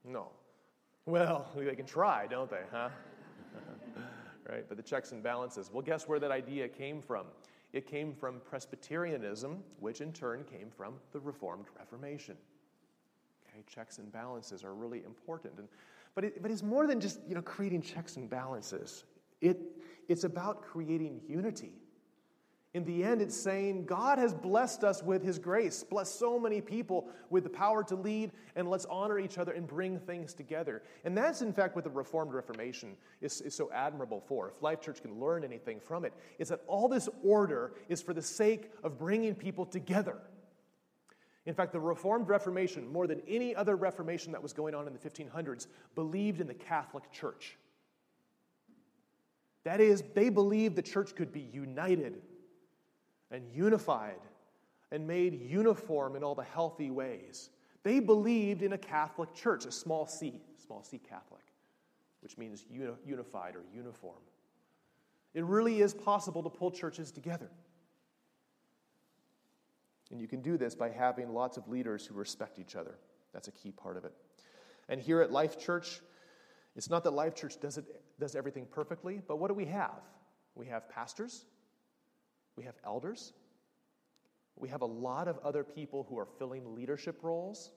No. 0.05 0.31
Well, 1.05 1.51
they 1.55 1.75
can 1.75 1.87
try, 1.87 2.27
don't 2.27 2.51
they, 2.51 2.63
huh? 2.73 2.89
right? 4.49 4.65
But 4.69 4.77
the 4.77 4.83
checks 4.83 5.13
and 5.13 5.23
balances. 5.23 5.71
Well, 5.73 5.83
guess 5.83 6.09
where 6.09 6.19
that 6.19 6.31
idea 6.31 6.69
came 6.69 7.01
from? 7.01 7.27
It 7.73 7.87
came 7.87 8.15
from 8.15 8.41
Presbyterianism, 8.41 9.63
which 9.81 10.01
in 10.01 10.13
turn 10.13 10.45
came 10.45 10.71
from 10.71 10.95
the 11.13 11.21
Reformed 11.21 11.67
Reformation. 11.79 12.37
Okay, 13.49 13.63
checks 13.67 13.99
and 13.99 14.11
balances 14.11 14.65
are 14.65 14.75
really 14.75 15.03
important. 15.05 15.59
And 15.59 15.69
but, 16.15 16.25
it, 16.25 16.43
but 16.43 16.51
it's 16.51 16.63
more 16.63 16.87
than 16.87 17.01
just 17.01 17.21
you 17.29 17.35
know, 17.35 17.43
creating 17.43 17.83
checks 17.83 18.17
and 18.17 18.29
balances. 18.29 19.05
It, 19.41 19.61
it's 20.09 20.25
about 20.25 20.63
creating 20.63 21.21
unity. 21.29 21.73
In 22.77 22.85
the 22.85 23.05
end, 23.05 23.23
it's 23.23 23.35
saying 23.35 23.87
God 23.87 24.19
has 24.19 24.35
blessed 24.35 24.85
us 24.85 25.03
with 25.03 25.23
His 25.23 25.39
grace, 25.39 25.83
blessed 25.83 26.19
so 26.19 26.39
many 26.39 26.61
people 26.61 27.09
with 27.31 27.45
the 27.45 27.49
power 27.49 27.83
to 27.85 27.97
lead, 27.97 28.33
and 28.55 28.69
let's 28.69 28.85
honor 28.85 29.19
each 29.19 29.39
other 29.39 29.53
and 29.53 29.67
bring 29.67 29.99
things 29.99 30.35
together. 30.35 30.83
And 31.03 31.17
that's, 31.17 31.41
in 31.41 31.55
fact, 31.55 31.75
what 31.75 31.85
the 31.85 31.91
Reformed 31.91 32.35
Reformation 32.35 32.95
is, 33.23 33.41
is 33.41 33.55
so 33.55 33.71
admirable 33.73 34.21
for. 34.21 34.51
If 34.51 34.61
Life 34.61 34.83
Church 34.83 35.01
can 35.01 35.19
learn 35.19 35.43
anything 35.43 35.81
from 35.81 36.05
it, 36.05 36.13
is 36.39 36.51
that 36.51 36.65
all 36.67 36.87
this 36.87 37.09
order 37.25 37.73
is 37.89 38.03
for 38.03 38.13
the 38.13 38.21
sake 38.21 38.71
of 38.85 38.99
bringing 38.99 39.35
people 39.35 39.65
together. 39.65 40.19
In 41.47 41.55
fact, 41.55 41.73
the 41.73 41.81
Reformed 41.81 42.29
Reformation, 42.29 42.93
more 42.93 43.07
than 43.07 43.23
any 43.27 43.57
other 43.57 43.75
Reformation 43.75 44.33
that 44.33 44.43
was 44.43 44.53
going 44.53 44.75
on 44.75 44.87
in 44.87 44.93
the 44.93 44.99
1500s, 44.99 45.67
believed 45.95 46.43
in 46.43 46.47
the 46.47 46.53
Catholic 46.53 47.11
Church. 47.11 47.57
That 49.65 49.81
is, 49.81 50.05
they 50.15 50.29
believed 50.29 50.77
the 50.77 50.83
church 50.83 51.15
could 51.15 51.33
be 51.33 51.49
united 51.55 52.21
and 53.31 53.45
unified 53.53 54.21
and 54.93 55.07
made 55.07 55.41
uniform 55.41 56.17
in 56.17 56.23
all 56.23 56.35
the 56.35 56.45
healthy 56.45 56.91
ways. 56.91 57.51
They 57.83 58.01
believed 58.01 58.63
in 58.63 58.73
a 58.73 58.79
Catholic 58.79 59.35
church, 59.35 59.65
a 59.65 59.73
small 59.73 60.07
c, 60.07 60.41
small 60.65 60.83
c 60.83 60.99
Catholic, 60.99 61.43
which 62.21 62.39
means 62.39 62.65
unified 63.05 63.55
or 63.57 63.63
uniform. 63.75 64.19
It 65.35 65.45
really 65.45 65.83
is 65.83 65.93
possible 65.93 66.43
to 66.43 66.49
pull 66.49 66.71
churches 66.71 67.13
together. 67.13 67.51
And 70.11 70.21
you 70.21 70.29
can 70.29 70.41
do 70.41 70.57
this 70.57 70.75
by 70.75 70.91
having 70.91 71.33
lots 71.33 71.57
of 71.57 71.69
leaders 71.69 72.07
who 72.07 72.15
respect 72.15 72.59
each 72.59 72.77
other. 72.77 72.97
That's 73.33 73.49
a 73.49 73.53
key 73.53 73.73
part 73.73 73.97
of 73.97 74.05
it. 74.05 74.15
And 74.89 75.01
here 75.01 75.21
at 75.21 75.33
Life 75.33 75.59
Church, 75.59 76.01
it's 76.77 76.89
not 76.89 77.05
that 77.05 77.11
Life 77.11 77.35
Church 77.35 77.59
does, 77.61 77.77
it, 77.77 77.85
does 78.19 78.37
everything 78.37 78.67
perfectly, 78.71 79.21
but 79.27 79.39
what 79.39 79.49
do 79.49 79.55
we 79.55 79.65
have? 79.67 80.01
We 80.55 80.67
have 80.67 80.89
pastors, 80.89 81.45
we 82.57 82.65
have 82.65 82.75
elders, 82.85 83.33
we 84.57 84.69
have 84.69 84.83
a 84.83 84.87
lot 84.87 85.29
of 85.29 85.39
other 85.39 85.63
people 85.63 86.07
who 86.09 86.19
are 86.19 86.27
filling 86.39 86.75
leadership 86.75 87.19
roles, 87.23 87.71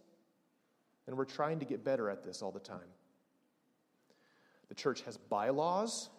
and 1.07 1.17
we're 1.17 1.25
trying 1.25 1.59
to 1.59 1.65
get 1.65 1.83
better 1.83 2.09
at 2.09 2.23
this 2.23 2.41
all 2.41 2.51
the 2.51 2.59
time. 2.59 2.79
The 4.69 4.75
church 4.75 5.01
has 5.01 5.17
bylaws, 5.17 6.09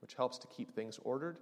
which 0.00 0.14
helps 0.14 0.38
to 0.38 0.46
keep 0.48 0.74
things 0.74 0.98
ordered. 1.02 1.38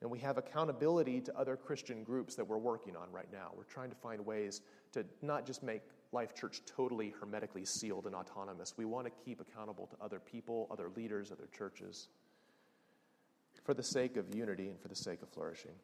And 0.00 0.10
we 0.10 0.20
have 0.20 0.38
accountability 0.38 1.20
to 1.22 1.36
other 1.36 1.56
Christian 1.56 2.04
groups 2.04 2.36
that 2.36 2.46
we're 2.46 2.56
working 2.56 2.96
on 2.96 3.10
right 3.10 3.26
now. 3.32 3.50
We're 3.56 3.64
trying 3.64 3.90
to 3.90 3.96
find 3.96 4.24
ways 4.24 4.60
to 4.92 5.04
not 5.22 5.44
just 5.44 5.62
make 5.64 5.82
Life 6.12 6.34
Church 6.34 6.62
totally 6.64 7.12
hermetically 7.20 7.64
sealed 7.64 8.06
and 8.06 8.14
autonomous. 8.14 8.74
We 8.76 8.84
want 8.84 9.06
to 9.06 9.12
keep 9.24 9.40
accountable 9.40 9.88
to 9.88 9.96
other 10.00 10.20
people, 10.20 10.68
other 10.70 10.88
leaders, 10.96 11.32
other 11.32 11.48
churches, 11.56 12.08
for 13.68 13.74
the 13.74 13.82
sake 13.82 14.16
of 14.16 14.34
unity 14.34 14.68
and 14.68 14.80
for 14.80 14.88
the 14.88 14.94
sake 14.94 15.20
of 15.20 15.28
flourishing. 15.28 15.74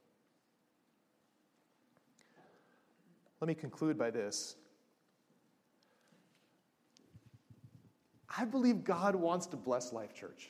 Let 3.43 3.49
me 3.49 3.55
conclude 3.55 3.99
by 3.99 4.11
this. 4.11 4.57
I 8.39 8.47
believe 8.47 8.85
God 8.85 9.15
wants 9.15 9.49
to 9.49 9.59
bless 9.59 9.93
Life 9.93 10.15
Church. 10.15 10.49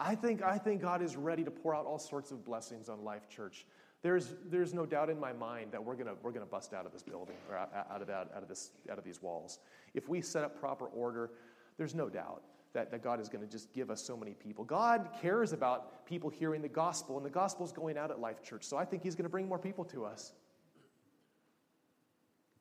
I 0.00 0.14
think, 0.14 0.42
I 0.42 0.56
think 0.56 0.80
God 0.80 1.02
is 1.02 1.14
ready 1.14 1.44
to 1.44 1.50
pour 1.50 1.74
out 1.74 1.84
all 1.84 1.98
sorts 1.98 2.30
of 2.30 2.42
blessings 2.42 2.88
on 2.88 3.04
Life 3.04 3.28
Church. 3.28 3.66
There's, 4.00 4.34
there's 4.46 4.72
no 4.72 4.86
doubt 4.86 5.10
in 5.10 5.20
my 5.20 5.34
mind 5.34 5.72
that 5.72 5.84
we're 5.84 5.94
going 5.94 6.08
we're 6.22 6.32
gonna 6.32 6.46
bust 6.46 6.72
out 6.72 6.86
of 6.86 6.92
this 6.92 7.02
building 7.02 7.36
or 7.50 7.58
out, 7.58 7.70
out, 7.90 8.00
of 8.00 8.06
that, 8.06 8.30
out, 8.34 8.42
of 8.42 8.48
this, 8.48 8.70
out 8.90 8.96
of 8.96 9.04
these 9.04 9.20
walls. 9.20 9.58
If 9.92 10.08
we 10.08 10.22
set 10.22 10.42
up 10.42 10.58
proper 10.58 10.86
order, 10.86 11.32
there's 11.76 11.94
no 11.94 12.08
doubt 12.08 12.44
that, 12.72 12.90
that 12.90 13.02
God 13.02 13.20
is 13.20 13.28
going 13.28 13.44
to 13.44 13.50
just 13.50 13.72
give 13.72 13.90
us 13.90 14.02
so 14.04 14.16
many 14.16 14.34
people. 14.34 14.64
God 14.64 15.08
cares 15.20 15.52
about 15.52 16.06
people 16.06 16.30
hearing 16.30 16.62
the 16.62 16.68
gospel, 16.68 17.16
and 17.16 17.24
the 17.24 17.30
gospel 17.30 17.64
is 17.64 17.72
going 17.72 17.96
out 17.96 18.10
at 18.10 18.20
Life 18.20 18.42
Church. 18.42 18.64
So 18.64 18.76
I 18.76 18.84
think 18.84 19.02
He's 19.02 19.14
going 19.14 19.24
to 19.24 19.30
bring 19.30 19.48
more 19.48 19.58
people 19.58 19.84
to 19.86 20.04
us. 20.04 20.32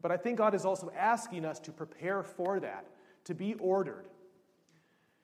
But 0.02 0.12
I 0.12 0.18
think 0.18 0.38
God 0.38 0.54
is 0.54 0.66
also 0.66 0.92
asking 0.96 1.46
us 1.46 1.60
to 1.62 1.72
prepare 1.72 2.24
for 2.24 2.60
that, 2.60 2.86
to 3.26 3.34
be 3.34 3.56
ordered, 3.56 4.06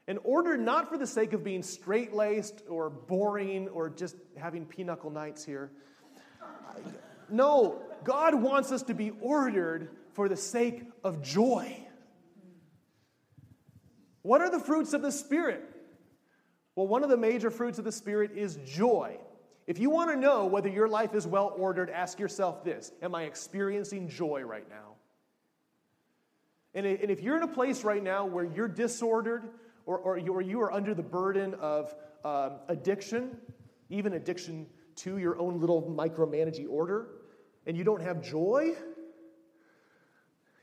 and 0.07 0.19
ordered 0.23 0.59
not 0.59 0.89
for 0.89 0.97
the 0.97 1.07
sake 1.07 1.33
of 1.33 1.43
being 1.43 1.63
straight 1.63 2.13
laced 2.13 2.63
or 2.67 2.89
boring 2.89 3.69
or 3.69 3.89
just 3.89 4.15
having 4.35 4.65
pinochle 4.65 5.11
nights 5.11 5.45
here. 5.45 5.71
No, 7.29 7.81
God 8.03 8.35
wants 8.35 8.71
us 8.71 8.83
to 8.83 8.93
be 8.93 9.11
ordered 9.21 9.89
for 10.11 10.27
the 10.27 10.35
sake 10.35 10.83
of 11.03 11.21
joy. 11.21 11.77
What 14.23 14.41
are 14.41 14.49
the 14.49 14.59
fruits 14.59 14.93
of 14.93 15.01
the 15.01 15.11
Spirit? 15.11 15.63
Well, 16.75 16.87
one 16.87 17.03
of 17.03 17.09
the 17.09 17.17
major 17.17 17.51
fruits 17.51 17.77
of 17.77 17.85
the 17.85 17.91
Spirit 17.91 18.31
is 18.35 18.57
joy. 18.65 19.19
If 19.67 19.79
you 19.79 19.89
want 19.89 20.09
to 20.09 20.17
know 20.17 20.45
whether 20.45 20.67
your 20.67 20.87
life 20.87 21.13
is 21.13 21.27
well 21.27 21.53
ordered, 21.55 21.89
ask 21.89 22.19
yourself 22.19 22.63
this 22.63 22.91
Am 23.01 23.13
I 23.13 23.23
experiencing 23.23 24.09
joy 24.09 24.41
right 24.41 24.67
now? 24.69 24.95
And 26.75 26.87
if 26.87 27.21
you're 27.21 27.37
in 27.37 27.43
a 27.43 27.47
place 27.47 27.83
right 27.83 28.01
now 28.01 28.25
where 28.25 28.45
you're 28.45 28.67
disordered, 28.67 29.47
or, 29.85 29.99
or, 29.99 30.17
you, 30.17 30.61
are 30.61 30.73
under 30.73 30.95
the 30.95 31.03
burden 31.03 31.53
of 31.55 31.93
um, 32.25 32.53
addiction, 32.67 33.37
even 33.89 34.13
addiction 34.13 34.65
to 34.95 35.19
your 35.19 35.37
own 35.37 35.59
little 35.59 35.83
micromanaging 35.83 36.67
order, 36.69 37.09
and 37.67 37.77
you 37.77 37.83
don't 37.83 38.01
have 38.01 38.23
joy, 38.23 38.71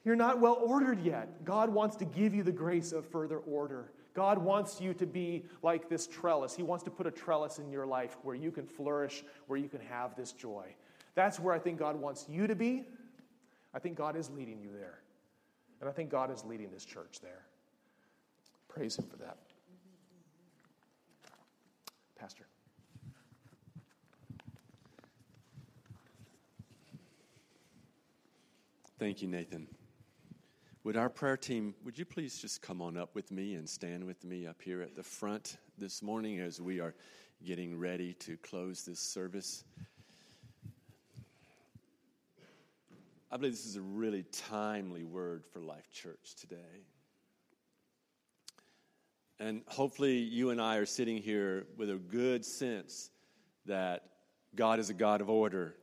you're 0.05 0.17
not 0.17 0.41
well 0.41 0.59
ordered 0.65 1.01
yet. 1.01 1.45
God 1.45 1.71
wants 1.71 1.97
to 1.97 2.05
give 2.05 2.35
you 2.35 2.43
the 2.43 2.53
grace 2.53 2.93
of 2.93 3.07
further 3.07 3.39
order. 3.39 3.93
God 4.15 4.39
wants 4.39 4.81
you 4.81 4.95
to 4.95 5.07
be 5.07 5.45
like 5.63 5.89
this 5.89 6.07
trellis. 6.07 6.55
He 6.55 6.63
wants 6.63 6.85
to 6.85 6.91
put 6.91 7.07
a 7.07 7.11
trellis 7.11 7.59
in 7.59 7.71
your 7.71 7.87
life 7.87 8.17
where 8.23 8.35
you 8.35 8.51
can 8.51 8.67
flourish, 8.67 9.25
where 9.47 9.59
you 9.59 9.69
can 9.69 9.81
have 9.81 10.17
this 10.17 10.33
joy. 10.33 10.75
That's 11.15 11.39
where 11.39 11.55
I 11.55 11.59
think 11.59 11.79
God 11.79 11.97
wants 11.97 12.27
you 12.29 12.47
to 12.47 12.55
be. 12.55 12.85
I 13.75 13.79
think 13.79 13.97
God 13.97 14.17
is 14.17 14.31
leading 14.31 14.61
you 14.61 14.71
there. 14.73 15.01
And 15.81 15.89
I 15.89 15.93
think 15.93 16.11
God 16.11 16.31
is 16.31 16.45
leading 16.45 16.71
this 16.71 16.85
church 16.85 17.21
there. 17.21 17.47
Praise 18.69 18.99
Him 18.99 19.07
for 19.07 19.17
that. 19.19 19.39
Pastor. 22.19 22.47
Thank 28.99 29.23
you, 29.23 29.29
Nathan. 29.29 29.67
Would 30.83 30.97
our 30.97 31.11
prayer 31.11 31.37
team, 31.37 31.75
would 31.85 31.99
you 31.99 32.07
please 32.07 32.39
just 32.39 32.63
come 32.63 32.81
on 32.81 32.97
up 32.97 33.15
with 33.15 33.31
me 33.31 33.55
and 33.55 33.69
stand 33.69 34.03
with 34.03 34.25
me 34.25 34.47
up 34.47 34.63
here 34.63 34.81
at 34.81 34.97
the 34.97 35.03
front 35.03 35.59
this 35.77 36.03
morning 36.03 36.41
as 36.41 36.59
we 36.59 36.81
are 36.81 36.95
getting 37.45 37.79
ready 37.79 38.15
to 38.15 38.39
close 38.39 38.83
this 38.83 38.99
service? 38.99 39.63
I 43.31 43.37
believe 43.37 43.53
this 43.53 43.67
is 43.67 43.77
a 43.77 43.83
really 43.83 44.25
timely 44.33 45.05
word 45.05 45.45
for 45.53 45.61
Life 45.61 45.91
Church 45.93 46.35
today. 46.41 46.87
And 49.39 49.61
hopefully, 49.69 50.17
you 50.17 50.49
and 50.49 50.63
I 50.63 50.77
are 50.77 50.87
sitting 50.87 51.19
here 51.19 51.67
with 51.77 51.91
a 51.91 51.97
good 51.97 52.43
sense 52.43 53.11
that 53.67 54.05
God 54.55 54.79
is 54.79 54.89
a 54.89 54.95
God 54.95 55.21
of 55.21 55.29
order. 55.29 55.77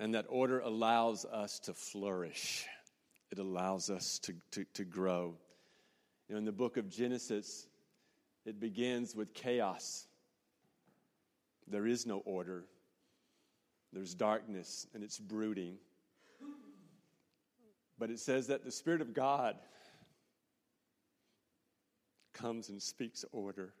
And 0.00 0.14
that 0.14 0.26
order 0.28 0.58
allows 0.58 1.24
us 1.24 1.60
to 1.60 1.74
flourish, 1.74 2.66
it 3.32 3.38
allows 3.38 3.88
us 3.88 4.18
to, 4.18 4.34
to, 4.50 4.64
to 4.74 4.84
grow. 4.84 5.34
You 6.28 6.34
know, 6.34 6.38
in 6.38 6.44
the 6.44 6.52
book 6.52 6.76
of 6.76 6.90
Genesis, 6.90 7.66
it 8.44 8.60
begins 8.60 9.16
with 9.16 9.32
chaos. 9.32 10.06
There 11.66 11.86
is 11.86 12.06
no 12.06 12.18
order, 12.26 12.66
there's 13.92 14.14
darkness, 14.14 14.86
and 14.94 15.02
it's 15.02 15.18
brooding. 15.18 15.76
But 17.98 18.10
it 18.10 18.18
says 18.18 18.48
that 18.48 18.64
the 18.64 18.70
Spirit 18.70 19.00
of 19.00 19.14
God 19.14 19.56
comes 22.34 22.68
and 22.68 22.82
speaks 22.82 23.24
order, 23.32 23.72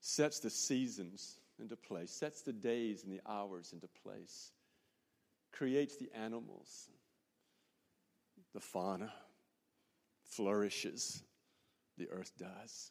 sets 0.00 0.40
the 0.40 0.50
seasons 0.50 1.38
into 1.58 1.76
place, 1.76 2.10
sets 2.10 2.42
the 2.42 2.52
days 2.52 3.04
and 3.04 3.12
the 3.12 3.20
hours 3.26 3.72
into 3.72 3.88
place, 4.02 4.52
creates 5.52 5.96
the 5.96 6.10
animals, 6.14 6.88
the 8.58 8.64
fauna, 8.64 9.12
flourishes, 10.24 11.22
the 11.96 12.10
earth 12.10 12.32
does. 12.36 12.90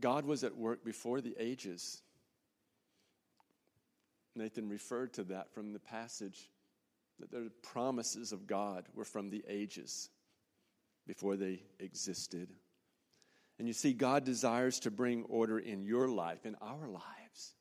God 0.00 0.24
was 0.24 0.42
at 0.42 0.56
work 0.56 0.82
before 0.82 1.20
the 1.20 1.36
ages. 1.38 2.00
Nathan 4.34 4.70
referred 4.70 5.12
to 5.12 5.24
that 5.24 5.52
from 5.52 5.74
the 5.74 5.78
passage 5.78 6.48
that 7.18 7.30
the 7.30 7.50
promises 7.62 8.32
of 8.32 8.46
God 8.46 8.86
were 8.94 9.04
from 9.04 9.28
the 9.28 9.44
ages 9.46 10.08
before 11.06 11.36
they 11.36 11.60
existed. 11.78 12.48
And 13.58 13.68
you 13.68 13.74
see, 13.74 13.92
God 13.92 14.24
desires 14.24 14.80
to 14.80 14.90
bring 14.90 15.24
order 15.24 15.58
in 15.58 15.84
your 15.84 16.08
life, 16.08 16.46
in 16.46 16.56
our 16.62 16.88
lives, 16.88 17.54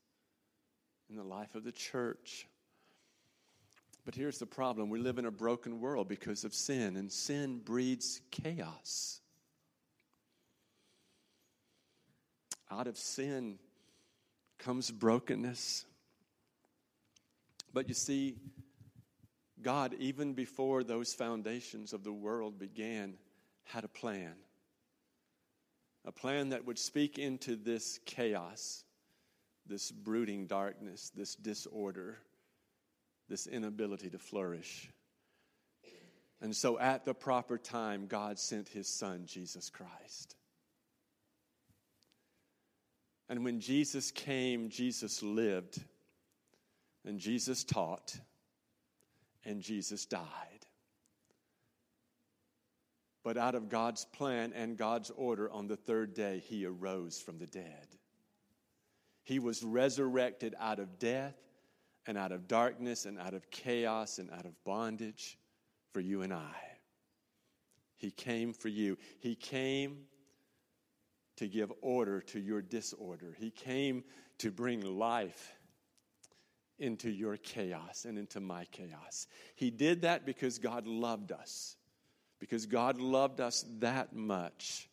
in 1.09 1.17
the 1.17 1.23
life 1.25 1.55
of 1.55 1.65
the 1.65 1.73
church. 1.73 2.47
But 4.05 4.15
here's 4.15 4.37
the 4.37 4.45
problem 4.45 4.89
we 4.89 4.99
live 4.99 5.17
in 5.17 5.25
a 5.25 5.31
broken 5.31 5.79
world 5.79 6.07
because 6.07 6.43
of 6.43 6.53
sin, 6.53 6.97
and 6.97 7.11
sin 7.11 7.59
breeds 7.59 8.21
chaos. 8.31 9.21
Out 12.69 12.87
of 12.87 12.97
sin 12.97 13.59
comes 14.57 14.91
brokenness. 14.91 15.85
But 17.73 17.87
you 17.87 17.93
see, 17.93 18.35
God, 19.61 19.95
even 19.99 20.33
before 20.33 20.83
those 20.83 21.13
foundations 21.13 21.93
of 21.93 22.03
the 22.03 22.11
world 22.11 22.59
began, 22.59 23.13
had 23.63 23.83
a 23.83 23.87
plan. 23.89 24.33
A 26.05 26.11
plan 26.11 26.49
that 26.49 26.65
would 26.65 26.77
speak 26.77 27.17
into 27.17 27.55
this 27.55 27.99
chaos, 28.05 28.83
this 29.65 29.89
brooding 29.91 30.47
darkness, 30.47 31.11
this 31.15 31.35
disorder, 31.35 32.17
this 33.29 33.47
inability 33.47 34.09
to 34.09 34.19
flourish. 34.19 34.89
And 36.41 36.55
so, 36.55 36.77
at 36.77 37.05
the 37.05 37.13
proper 37.13 37.57
time, 37.57 38.07
God 38.07 38.37
sent 38.37 38.67
his 38.67 38.87
son, 38.87 39.23
Jesus 39.25 39.69
Christ. 39.69 40.35
And 43.29 43.45
when 43.45 43.61
Jesus 43.61 44.11
came, 44.11 44.69
Jesus 44.69 45.23
lived, 45.23 45.81
and 47.05 47.19
Jesus 47.19 47.63
taught, 47.63 48.17
and 49.45 49.61
Jesus 49.61 50.05
died. 50.05 50.19
But 53.23 53.37
out 53.37 53.55
of 53.55 53.69
God's 53.69 54.03
plan 54.03 54.51
and 54.53 54.77
God's 54.77 55.09
order, 55.11 55.49
on 55.49 55.67
the 55.67 55.77
third 55.77 56.13
day, 56.13 56.43
he 56.45 56.65
arose 56.65 57.21
from 57.21 57.39
the 57.39 57.47
dead. 57.47 57.87
He 59.23 59.39
was 59.39 59.63
resurrected 59.63 60.55
out 60.59 60.79
of 60.79 60.99
death 60.99 61.35
and 62.05 62.17
out 62.17 62.31
of 62.31 62.47
darkness 62.47 63.05
and 63.05 63.19
out 63.19 63.33
of 63.33 63.49
chaos 63.49 64.19
and 64.19 64.29
out 64.31 64.45
of 64.45 64.63
bondage 64.63 65.37
for 65.93 65.99
you 65.99 66.21
and 66.21 66.33
I. 66.33 66.55
He 67.95 68.11
came 68.11 68.53
for 68.53 68.67
you. 68.67 68.97
He 69.19 69.35
came 69.35 70.05
to 71.37 71.47
give 71.47 71.71
order 71.81 72.21
to 72.21 72.39
your 72.39 72.61
disorder. 72.61 73.35
He 73.37 73.49
came 73.49 74.03
to 74.39 74.51
bring 74.51 74.81
life 74.81 75.53
into 76.79 77.09
your 77.09 77.37
chaos 77.37 78.05
and 78.05 78.17
into 78.17 78.39
my 78.39 78.65
chaos. 78.65 79.27
He 79.55 79.69
did 79.69 80.01
that 80.01 80.25
because 80.25 80.59
God 80.59 80.85
loved 80.85 81.31
us, 81.31 81.77
because 82.39 82.65
God 82.65 82.99
loved 82.99 83.39
us 83.39 83.63
that 83.79 84.13
much. 84.13 84.89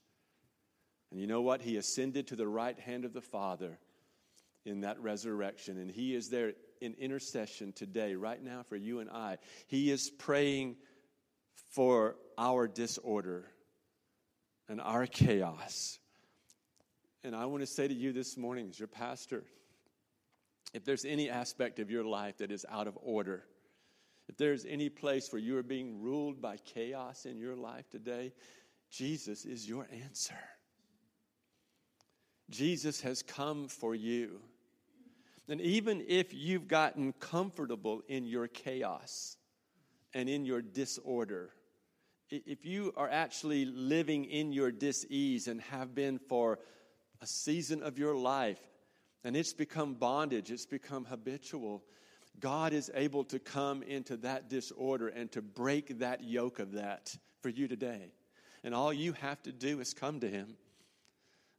And 1.11 1.20
you 1.20 1.26
know 1.26 1.40
what? 1.40 1.62
He 1.62 1.76
ascended 1.76 2.28
to 2.28 2.36
the 2.36 2.46
right 2.46 2.78
hand 2.78 3.04
of 3.04 3.12
the 3.12 3.20
Father 3.20 3.78
in 4.64 4.82
that 4.82 5.00
resurrection, 5.00 5.78
and 5.78 5.90
He 5.90 6.14
is 6.14 6.28
there 6.28 6.52
in 6.81 6.95
intercession 6.95 7.72
today, 7.72 8.14
right 8.14 8.43
now, 8.43 8.62
for 8.68 8.76
you 8.76 9.01
and 9.01 9.11
I. 9.11 9.39
He 9.66 9.91
is 9.91 10.11
praying 10.11 10.76
for 11.72 12.16
our 12.39 12.66
disorder 12.66 13.47
and 14.68 14.81
our 14.81 15.07
chaos. 15.07 15.99
And 17.22 17.37
I 17.37 17.47
want 17.47 17.62
to 17.62 17.66
say 17.66 17.87
to 17.87 17.95
you 17.95 18.12
this 18.12 18.37
morning, 18.37 18.68
as 18.70 18.78
your 18.78 18.89
pastor, 18.89 19.45
if 20.72 20.85
there's 20.85 21.05
any 21.05 21.28
aspect 21.28 21.78
of 21.78 21.91
your 21.91 22.05
life 22.05 22.39
that 22.39 22.51
is 22.51 22.64
out 22.70 22.87
of 22.87 22.97
order, 23.03 23.45
if 24.28 24.37
there's 24.37 24.64
any 24.64 24.89
place 24.89 25.33
where 25.33 25.43
you 25.43 25.57
are 25.59 25.62
being 25.62 26.01
ruled 26.01 26.41
by 26.41 26.57
chaos 26.59 27.26
in 27.26 27.39
your 27.39 27.57
life 27.57 27.91
today, 27.91 28.33
Jesus 28.91 29.45
is 29.45 29.68
your 29.68 29.87
answer. 30.05 30.39
Jesus 32.49 33.01
has 33.03 33.22
come 33.22 33.68
for 33.68 33.95
you. 33.95 34.41
And 35.51 35.61
even 35.61 36.05
if 36.07 36.32
you've 36.32 36.68
gotten 36.68 37.12
comfortable 37.12 38.03
in 38.07 38.24
your 38.24 38.46
chaos 38.46 39.36
and 40.14 40.28
in 40.28 40.44
your 40.44 40.62
disorder, 40.62 41.51
if 42.30 42.64
you 42.64 42.92
are 42.96 43.09
actually 43.09 43.64
living 43.64 44.26
in 44.26 44.53
your 44.53 44.70
dis-ease 44.70 45.48
and 45.48 45.61
have 45.62 45.92
been 45.92 46.20
for 46.28 46.61
a 47.20 47.26
season 47.26 47.82
of 47.82 47.98
your 47.98 48.14
life 48.14 48.61
and 49.24 49.36
it's 49.36 49.53
become 49.53 49.94
bondage, 49.94 50.53
it's 50.53 50.66
become 50.66 51.05
habitual, 51.05 51.82
God 52.38 52.72
is 52.72 52.88
able 52.94 53.24
to 53.24 53.40
come 53.40 53.82
into 53.82 54.16
that 54.18 54.48
disorder 54.48 55.09
and 55.09 55.32
to 55.32 55.42
break 55.42 55.98
that 55.98 56.22
yoke 56.22 56.61
of 56.61 56.72
that 56.72 57.16
for 57.42 57.48
you 57.48 57.66
today. 57.66 58.12
And 58.62 58.72
all 58.72 58.92
you 58.92 59.14
have 59.14 59.42
to 59.42 59.53
do 59.53 59.80
is 59.80 59.94
come 59.94 60.20
to 60.20 60.28
Him. 60.28 60.57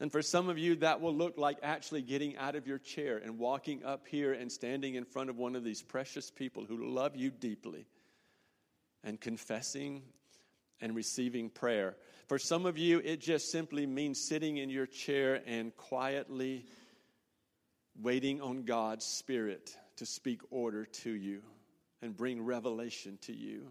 And 0.01 0.11
for 0.11 0.23
some 0.23 0.49
of 0.49 0.57
you, 0.57 0.77
that 0.77 0.99
will 0.99 1.13
look 1.13 1.37
like 1.37 1.59
actually 1.61 2.01
getting 2.01 2.35
out 2.35 2.55
of 2.55 2.65
your 2.65 2.79
chair 2.79 3.21
and 3.23 3.37
walking 3.37 3.85
up 3.85 4.07
here 4.07 4.33
and 4.33 4.51
standing 4.51 4.95
in 4.95 5.05
front 5.05 5.29
of 5.29 5.37
one 5.37 5.55
of 5.55 5.63
these 5.63 5.83
precious 5.83 6.31
people 6.31 6.65
who 6.65 6.91
love 6.91 7.15
you 7.15 7.29
deeply 7.29 7.85
and 9.03 9.21
confessing 9.21 10.01
and 10.81 10.95
receiving 10.95 11.51
prayer. 11.51 11.95
For 12.27 12.39
some 12.39 12.65
of 12.65 12.79
you, 12.79 12.99
it 13.05 13.21
just 13.21 13.51
simply 13.51 13.85
means 13.85 14.19
sitting 14.19 14.57
in 14.57 14.71
your 14.71 14.87
chair 14.87 15.43
and 15.45 15.77
quietly 15.77 16.65
waiting 18.01 18.41
on 18.41 18.63
God's 18.63 19.05
Spirit 19.05 19.77
to 19.97 20.07
speak 20.07 20.41
order 20.49 20.85
to 21.03 21.11
you 21.11 21.43
and 22.01 22.17
bring 22.17 22.43
revelation 22.43 23.19
to 23.21 23.33
you. 23.33 23.67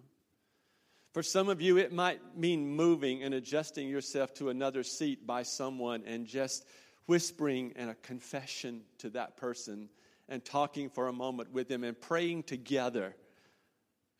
For 1.12 1.22
some 1.22 1.48
of 1.48 1.60
you, 1.60 1.76
it 1.76 1.92
might 1.92 2.20
mean 2.36 2.68
moving 2.68 3.22
and 3.22 3.34
adjusting 3.34 3.88
yourself 3.88 4.32
to 4.34 4.48
another 4.48 4.84
seat 4.84 5.26
by 5.26 5.42
someone 5.42 6.04
and 6.06 6.26
just 6.26 6.64
whispering 7.06 7.72
and 7.74 7.90
a 7.90 7.94
confession 7.94 8.82
to 8.98 9.10
that 9.10 9.36
person 9.36 9.88
and 10.28 10.44
talking 10.44 10.88
for 10.88 11.08
a 11.08 11.12
moment 11.12 11.52
with 11.52 11.66
them 11.68 11.82
and 11.82 12.00
praying 12.00 12.44
together 12.44 13.16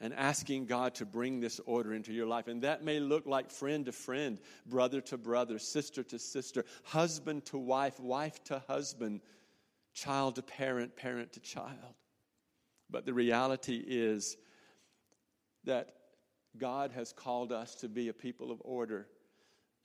and 0.00 0.12
asking 0.14 0.66
God 0.66 0.96
to 0.96 1.06
bring 1.06 1.38
this 1.38 1.60
order 1.66 1.94
into 1.94 2.12
your 2.12 2.26
life. 2.26 2.48
And 2.48 2.62
that 2.62 2.82
may 2.82 2.98
look 2.98 3.26
like 3.26 3.52
friend 3.52 3.86
to 3.86 3.92
friend, 3.92 4.40
brother 4.66 5.00
to 5.02 5.18
brother, 5.18 5.60
sister 5.60 6.02
to 6.02 6.18
sister, 6.18 6.64
husband 6.82 7.44
to 7.46 7.58
wife, 7.58 8.00
wife 8.00 8.42
to 8.44 8.62
husband, 8.66 9.20
child 9.94 10.36
to 10.36 10.42
parent, 10.42 10.96
parent 10.96 11.34
to 11.34 11.40
child. 11.40 11.94
But 12.88 13.06
the 13.06 13.14
reality 13.14 13.80
is 13.86 14.36
that 15.64 15.92
God 16.58 16.92
has 16.92 17.12
called 17.12 17.52
us 17.52 17.74
to 17.76 17.88
be 17.88 18.08
a 18.08 18.12
people 18.12 18.50
of 18.50 18.60
order. 18.64 19.06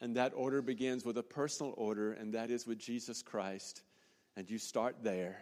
And 0.01 0.18
that 0.18 0.34
order 0.36 0.61
begins 0.61 1.05
with 1.05 1.18
a 1.18 1.24
personal 1.24 1.74
order, 1.78 2.11
and 2.11 2.34
that 2.34 2.51
is 2.51 2.68
with 2.68 2.80
Jesus 2.80 3.22
Christ. 3.22 3.82
And 4.36 4.49
you 4.49 4.57
start 4.57 4.97
there. 5.03 5.38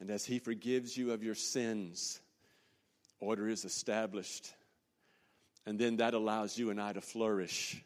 And 0.00 0.10
as 0.10 0.24
He 0.24 0.38
forgives 0.38 0.96
you 0.96 1.12
of 1.12 1.22
your 1.22 1.34
sins, 1.34 2.20
order 3.20 3.48
is 3.48 3.64
established. 3.64 4.52
And 5.66 5.78
then 5.78 5.98
that 5.98 6.14
allows 6.14 6.58
you 6.58 6.70
and 6.70 6.80
I 6.80 6.92
to 6.92 7.00
flourish. 7.00 7.82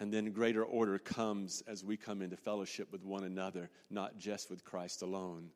And 0.00 0.10
then 0.10 0.32
greater 0.32 0.64
order 0.64 0.98
comes 0.98 1.62
as 1.68 1.84
we 1.84 1.98
come 1.98 2.22
into 2.22 2.36
fellowship 2.36 2.90
with 2.90 3.04
one 3.04 3.22
another, 3.22 3.68
not 3.90 4.16
just 4.16 4.48
with 4.48 4.64
Christ 4.64 5.02
alone. 5.02 5.50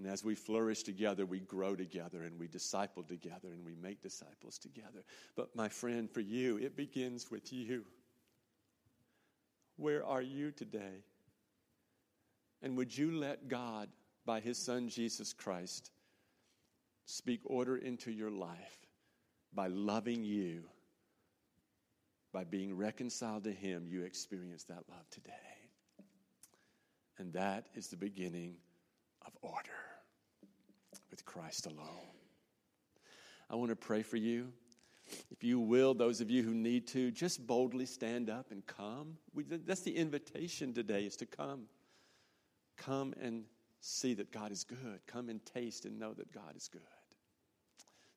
And 0.00 0.08
as 0.08 0.24
we 0.24 0.34
flourish 0.34 0.82
together, 0.82 1.26
we 1.26 1.40
grow 1.40 1.76
together 1.76 2.22
and 2.22 2.40
we 2.40 2.48
disciple 2.48 3.02
together 3.02 3.48
and 3.52 3.62
we 3.66 3.74
make 3.74 4.00
disciples 4.00 4.56
together. 4.56 5.04
But 5.36 5.54
my 5.54 5.68
friend, 5.68 6.10
for 6.10 6.20
you, 6.20 6.56
it 6.56 6.74
begins 6.74 7.30
with 7.30 7.52
you. 7.52 7.84
Where 9.76 10.02
are 10.02 10.22
you 10.22 10.52
today? 10.52 11.04
And 12.62 12.78
would 12.78 12.96
you 12.96 13.12
let 13.12 13.48
God, 13.48 13.90
by 14.24 14.40
His 14.40 14.56
Son 14.56 14.88
Jesus 14.88 15.34
Christ, 15.34 15.90
speak 17.04 17.40
order 17.44 17.76
into 17.76 18.10
your 18.10 18.30
life 18.30 18.86
by 19.52 19.66
loving 19.66 20.24
you? 20.24 20.62
By 22.32 22.44
being 22.44 22.74
reconciled 22.74 23.44
to 23.44 23.52
Him, 23.52 23.86
you 23.86 24.04
experience 24.04 24.64
that 24.64 24.84
love 24.88 25.10
today. 25.10 25.34
And 27.18 27.34
that 27.34 27.66
is 27.74 27.88
the 27.88 27.98
beginning 27.98 28.56
of 29.26 29.36
order 29.42 29.89
with 31.10 31.24
Christ 31.24 31.66
alone. 31.66 31.88
I 33.48 33.56
want 33.56 33.70
to 33.70 33.76
pray 33.76 34.02
for 34.02 34.16
you. 34.16 34.52
If 35.30 35.42
you 35.42 35.58
will, 35.58 35.92
those 35.92 36.20
of 36.20 36.30
you 36.30 36.42
who 36.42 36.54
need 36.54 36.86
to, 36.88 37.10
just 37.10 37.44
boldly 37.46 37.86
stand 37.86 38.30
up 38.30 38.52
and 38.52 38.64
come. 38.66 39.16
We, 39.34 39.42
that's 39.42 39.80
the 39.80 39.96
invitation 39.96 40.72
today 40.72 41.04
is 41.04 41.16
to 41.16 41.26
come. 41.26 41.62
Come 42.76 43.14
and 43.20 43.44
see 43.80 44.14
that 44.14 44.30
God 44.30 44.52
is 44.52 44.62
good. 44.62 45.00
Come 45.06 45.28
and 45.28 45.44
taste 45.44 45.84
and 45.84 45.98
know 45.98 46.12
that 46.14 46.32
God 46.32 46.56
is 46.56 46.68
good. 46.68 46.80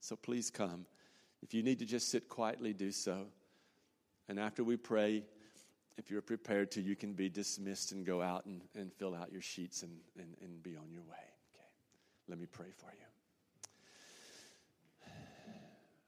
So 0.01 0.15
please 0.15 0.51
come. 0.51 0.85
If 1.41 1.53
you 1.53 1.63
need 1.63 1.79
to 1.79 1.85
just 1.85 2.09
sit 2.09 2.29
quietly, 2.29 2.73
do 2.73 2.91
so. 2.91 3.25
And 4.29 4.39
after 4.39 4.63
we 4.63 4.77
pray, 4.77 5.23
if 5.97 6.11
you're 6.11 6.21
prepared 6.21 6.71
to, 6.71 6.81
you 6.81 6.95
can 6.95 7.13
be 7.13 7.29
dismissed 7.29 7.91
and 7.91 8.05
go 8.05 8.21
out 8.21 8.45
and, 8.45 8.61
and 8.75 8.93
fill 8.93 9.15
out 9.15 9.31
your 9.31 9.41
sheets 9.41 9.83
and, 9.83 9.97
and, 10.17 10.35
and 10.41 10.61
be 10.61 10.75
on 10.75 10.91
your 10.91 11.03
way. 11.03 11.32
Let 12.27 12.39
me 12.39 12.45
pray 12.45 12.69
for 12.77 12.91
you. 12.91 13.05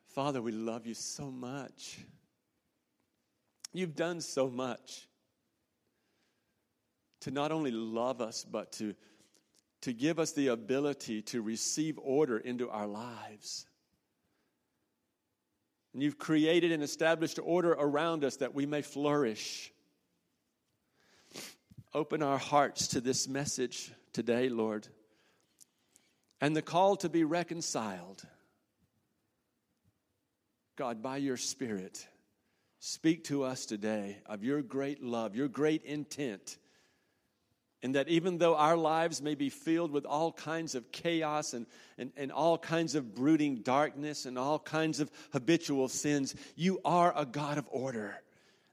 Father, 0.07 0.41
we 0.41 0.53
love 0.53 0.87
you 0.87 0.93
so 0.93 1.29
much. 1.29 1.99
You've 3.73 3.95
done 3.95 4.21
so 4.21 4.49
much 4.49 5.09
to 7.21 7.31
not 7.31 7.51
only 7.51 7.71
love 7.71 8.21
us, 8.21 8.45
but 8.49 8.71
to, 8.73 8.95
to 9.81 9.91
give 9.91 10.17
us 10.17 10.31
the 10.31 10.47
ability 10.47 11.21
to 11.23 11.41
receive 11.41 11.99
order 12.01 12.37
into 12.37 12.69
our 12.69 12.87
lives. 12.87 13.65
And 15.93 16.01
you've 16.01 16.17
created 16.17 16.71
and 16.71 16.81
established 16.81 17.39
order 17.43 17.73
around 17.73 18.23
us 18.23 18.37
that 18.37 18.53
we 18.53 18.65
may 18.65 18.81
flourish. 18.81 19.71
Open 21.93 22.23
our 22.23 22.37
hearts 22.37 22.87
to 22.89 23.01
this 23.01 23.27
message 23.27 23.91
today, 24.13 24.47
Lord, 24.47 24.87
and 26.41 26.55
the 26.55 26.61
call 26.61 26.95
to 26.97 27.09
be 27.09 27.23
reconciled 27.23 28.25
God, 30.75 31.01
by 31.01 31.17
your 31.17 31.37
Spirit, 31.37 32.05
speak 32.79 33.25
to 33.25 33.43
us 33.43 33.65
today 33.65 34.17
of 34.25 34.43
your 34.43 34.61
great 34.61 35.01
love, 35.01 35.35
your 35.35 35.47
great 35.47 35.83
intent. 35.83 36.57
And 37.81 37.95
that 37.95 38.09
even 38.09 38.39
though 38.39 38.55
our 38.55 38.75
lives 38.75 39.21
may 39.21 39.35
be 39.35 39.49
filled 39.49 39.91
with 39.91 40.05
all 40.05 40.31
kinds 40.31 40.75
of 40.75 40.91
chaos 40.91 41.53
and, 41.53 41.65
and, 41.97 42.11
and 42.17 42.31
all 42.31 42.57
kinds 42.57 42.95
of 42.95 43.13
brooding 43.13 43.57
darkness 43.57 44.25
and 44.25 44.37
all 44.37 44.59
kinds 44.59 44.99
of 44.99 45.11
habitual 45.31 45.87
sins, 45.87 46.35
you 46.55 46.81
are 46.83 47.13
a 47.15 47.25
God 47.25 47.57
of 47.57 47.67
order. 47.69 48.15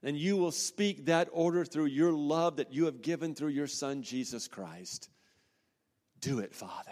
And 0.01 0.17
you 0.17 0.35
will 0.35 0.51
speak 0.51 1.05
that 1.05 1.29
order 1.31 1.63
through 1.63 1.85
your 1.85 2.11
love 2.11 2.57
that 2.57 2.73
you 2.73 2.85
have 2.85 3.01
given 3.01 3.35
through 3.35 3.49
your 3.49 3.67
Son, 3.67 4.01
Jesus 4.01 4.47
Christ. 4.47 5.09
Do 6.19 6.39
it, 6.39 6.53
Father. 6.53 6.91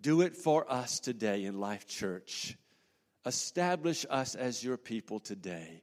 Do 0.00 0.22
it 0.22 0.34
for 0.36 0.70
us 0.70 0.98
today 0.98 1.44
in 1.44 1.60
Life 1.60 1.86
Church. 1.86 2.56
Establish 3.26 4.06
us 4.08 4.34
as 4.34 4.64
your 4.64 4.78
people 4.78 5.20
today 5.20 5.82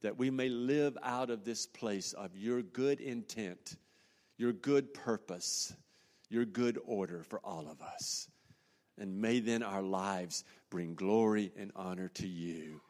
that 0.00 0.18
we 0.18 0.30
may 0.30 0.48
live 0.48 0.98
out 1.02 1.30
of 1.30 1.44
this 1.44 1.66
place 1.66 2.12
of 2.12 2.36
your 2.36 2.60
good 2.60 3.00
intent, 3.00 3.76
your 4.36 4.52
good 4.52 4.92
purpose, 4.92 5.72
your 6.28 6.44
good 6.44 6.76
order 6.84 7.22
for 7.22 7.38
all 7.44 7.68
of 7.70 7.80
us. 7.80 8.28
And 8.98 9.20
may 9.20 9.38
then 9.38 9.62
our 9.62 9.82
lives 9.82 10.44
bring 10.68 10.94
glory 10.94 11.52
and 11.56 11.70
honor 11.76 12.08
to 12.14 12.26
you. 12.26 12.80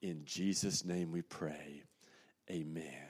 In 0.00 0.24
Jesus' 0.24 0.84
name 0.84 1.10
we 1.10 1.22
pray. 1.22 1.82
Amen. 2.48 3.09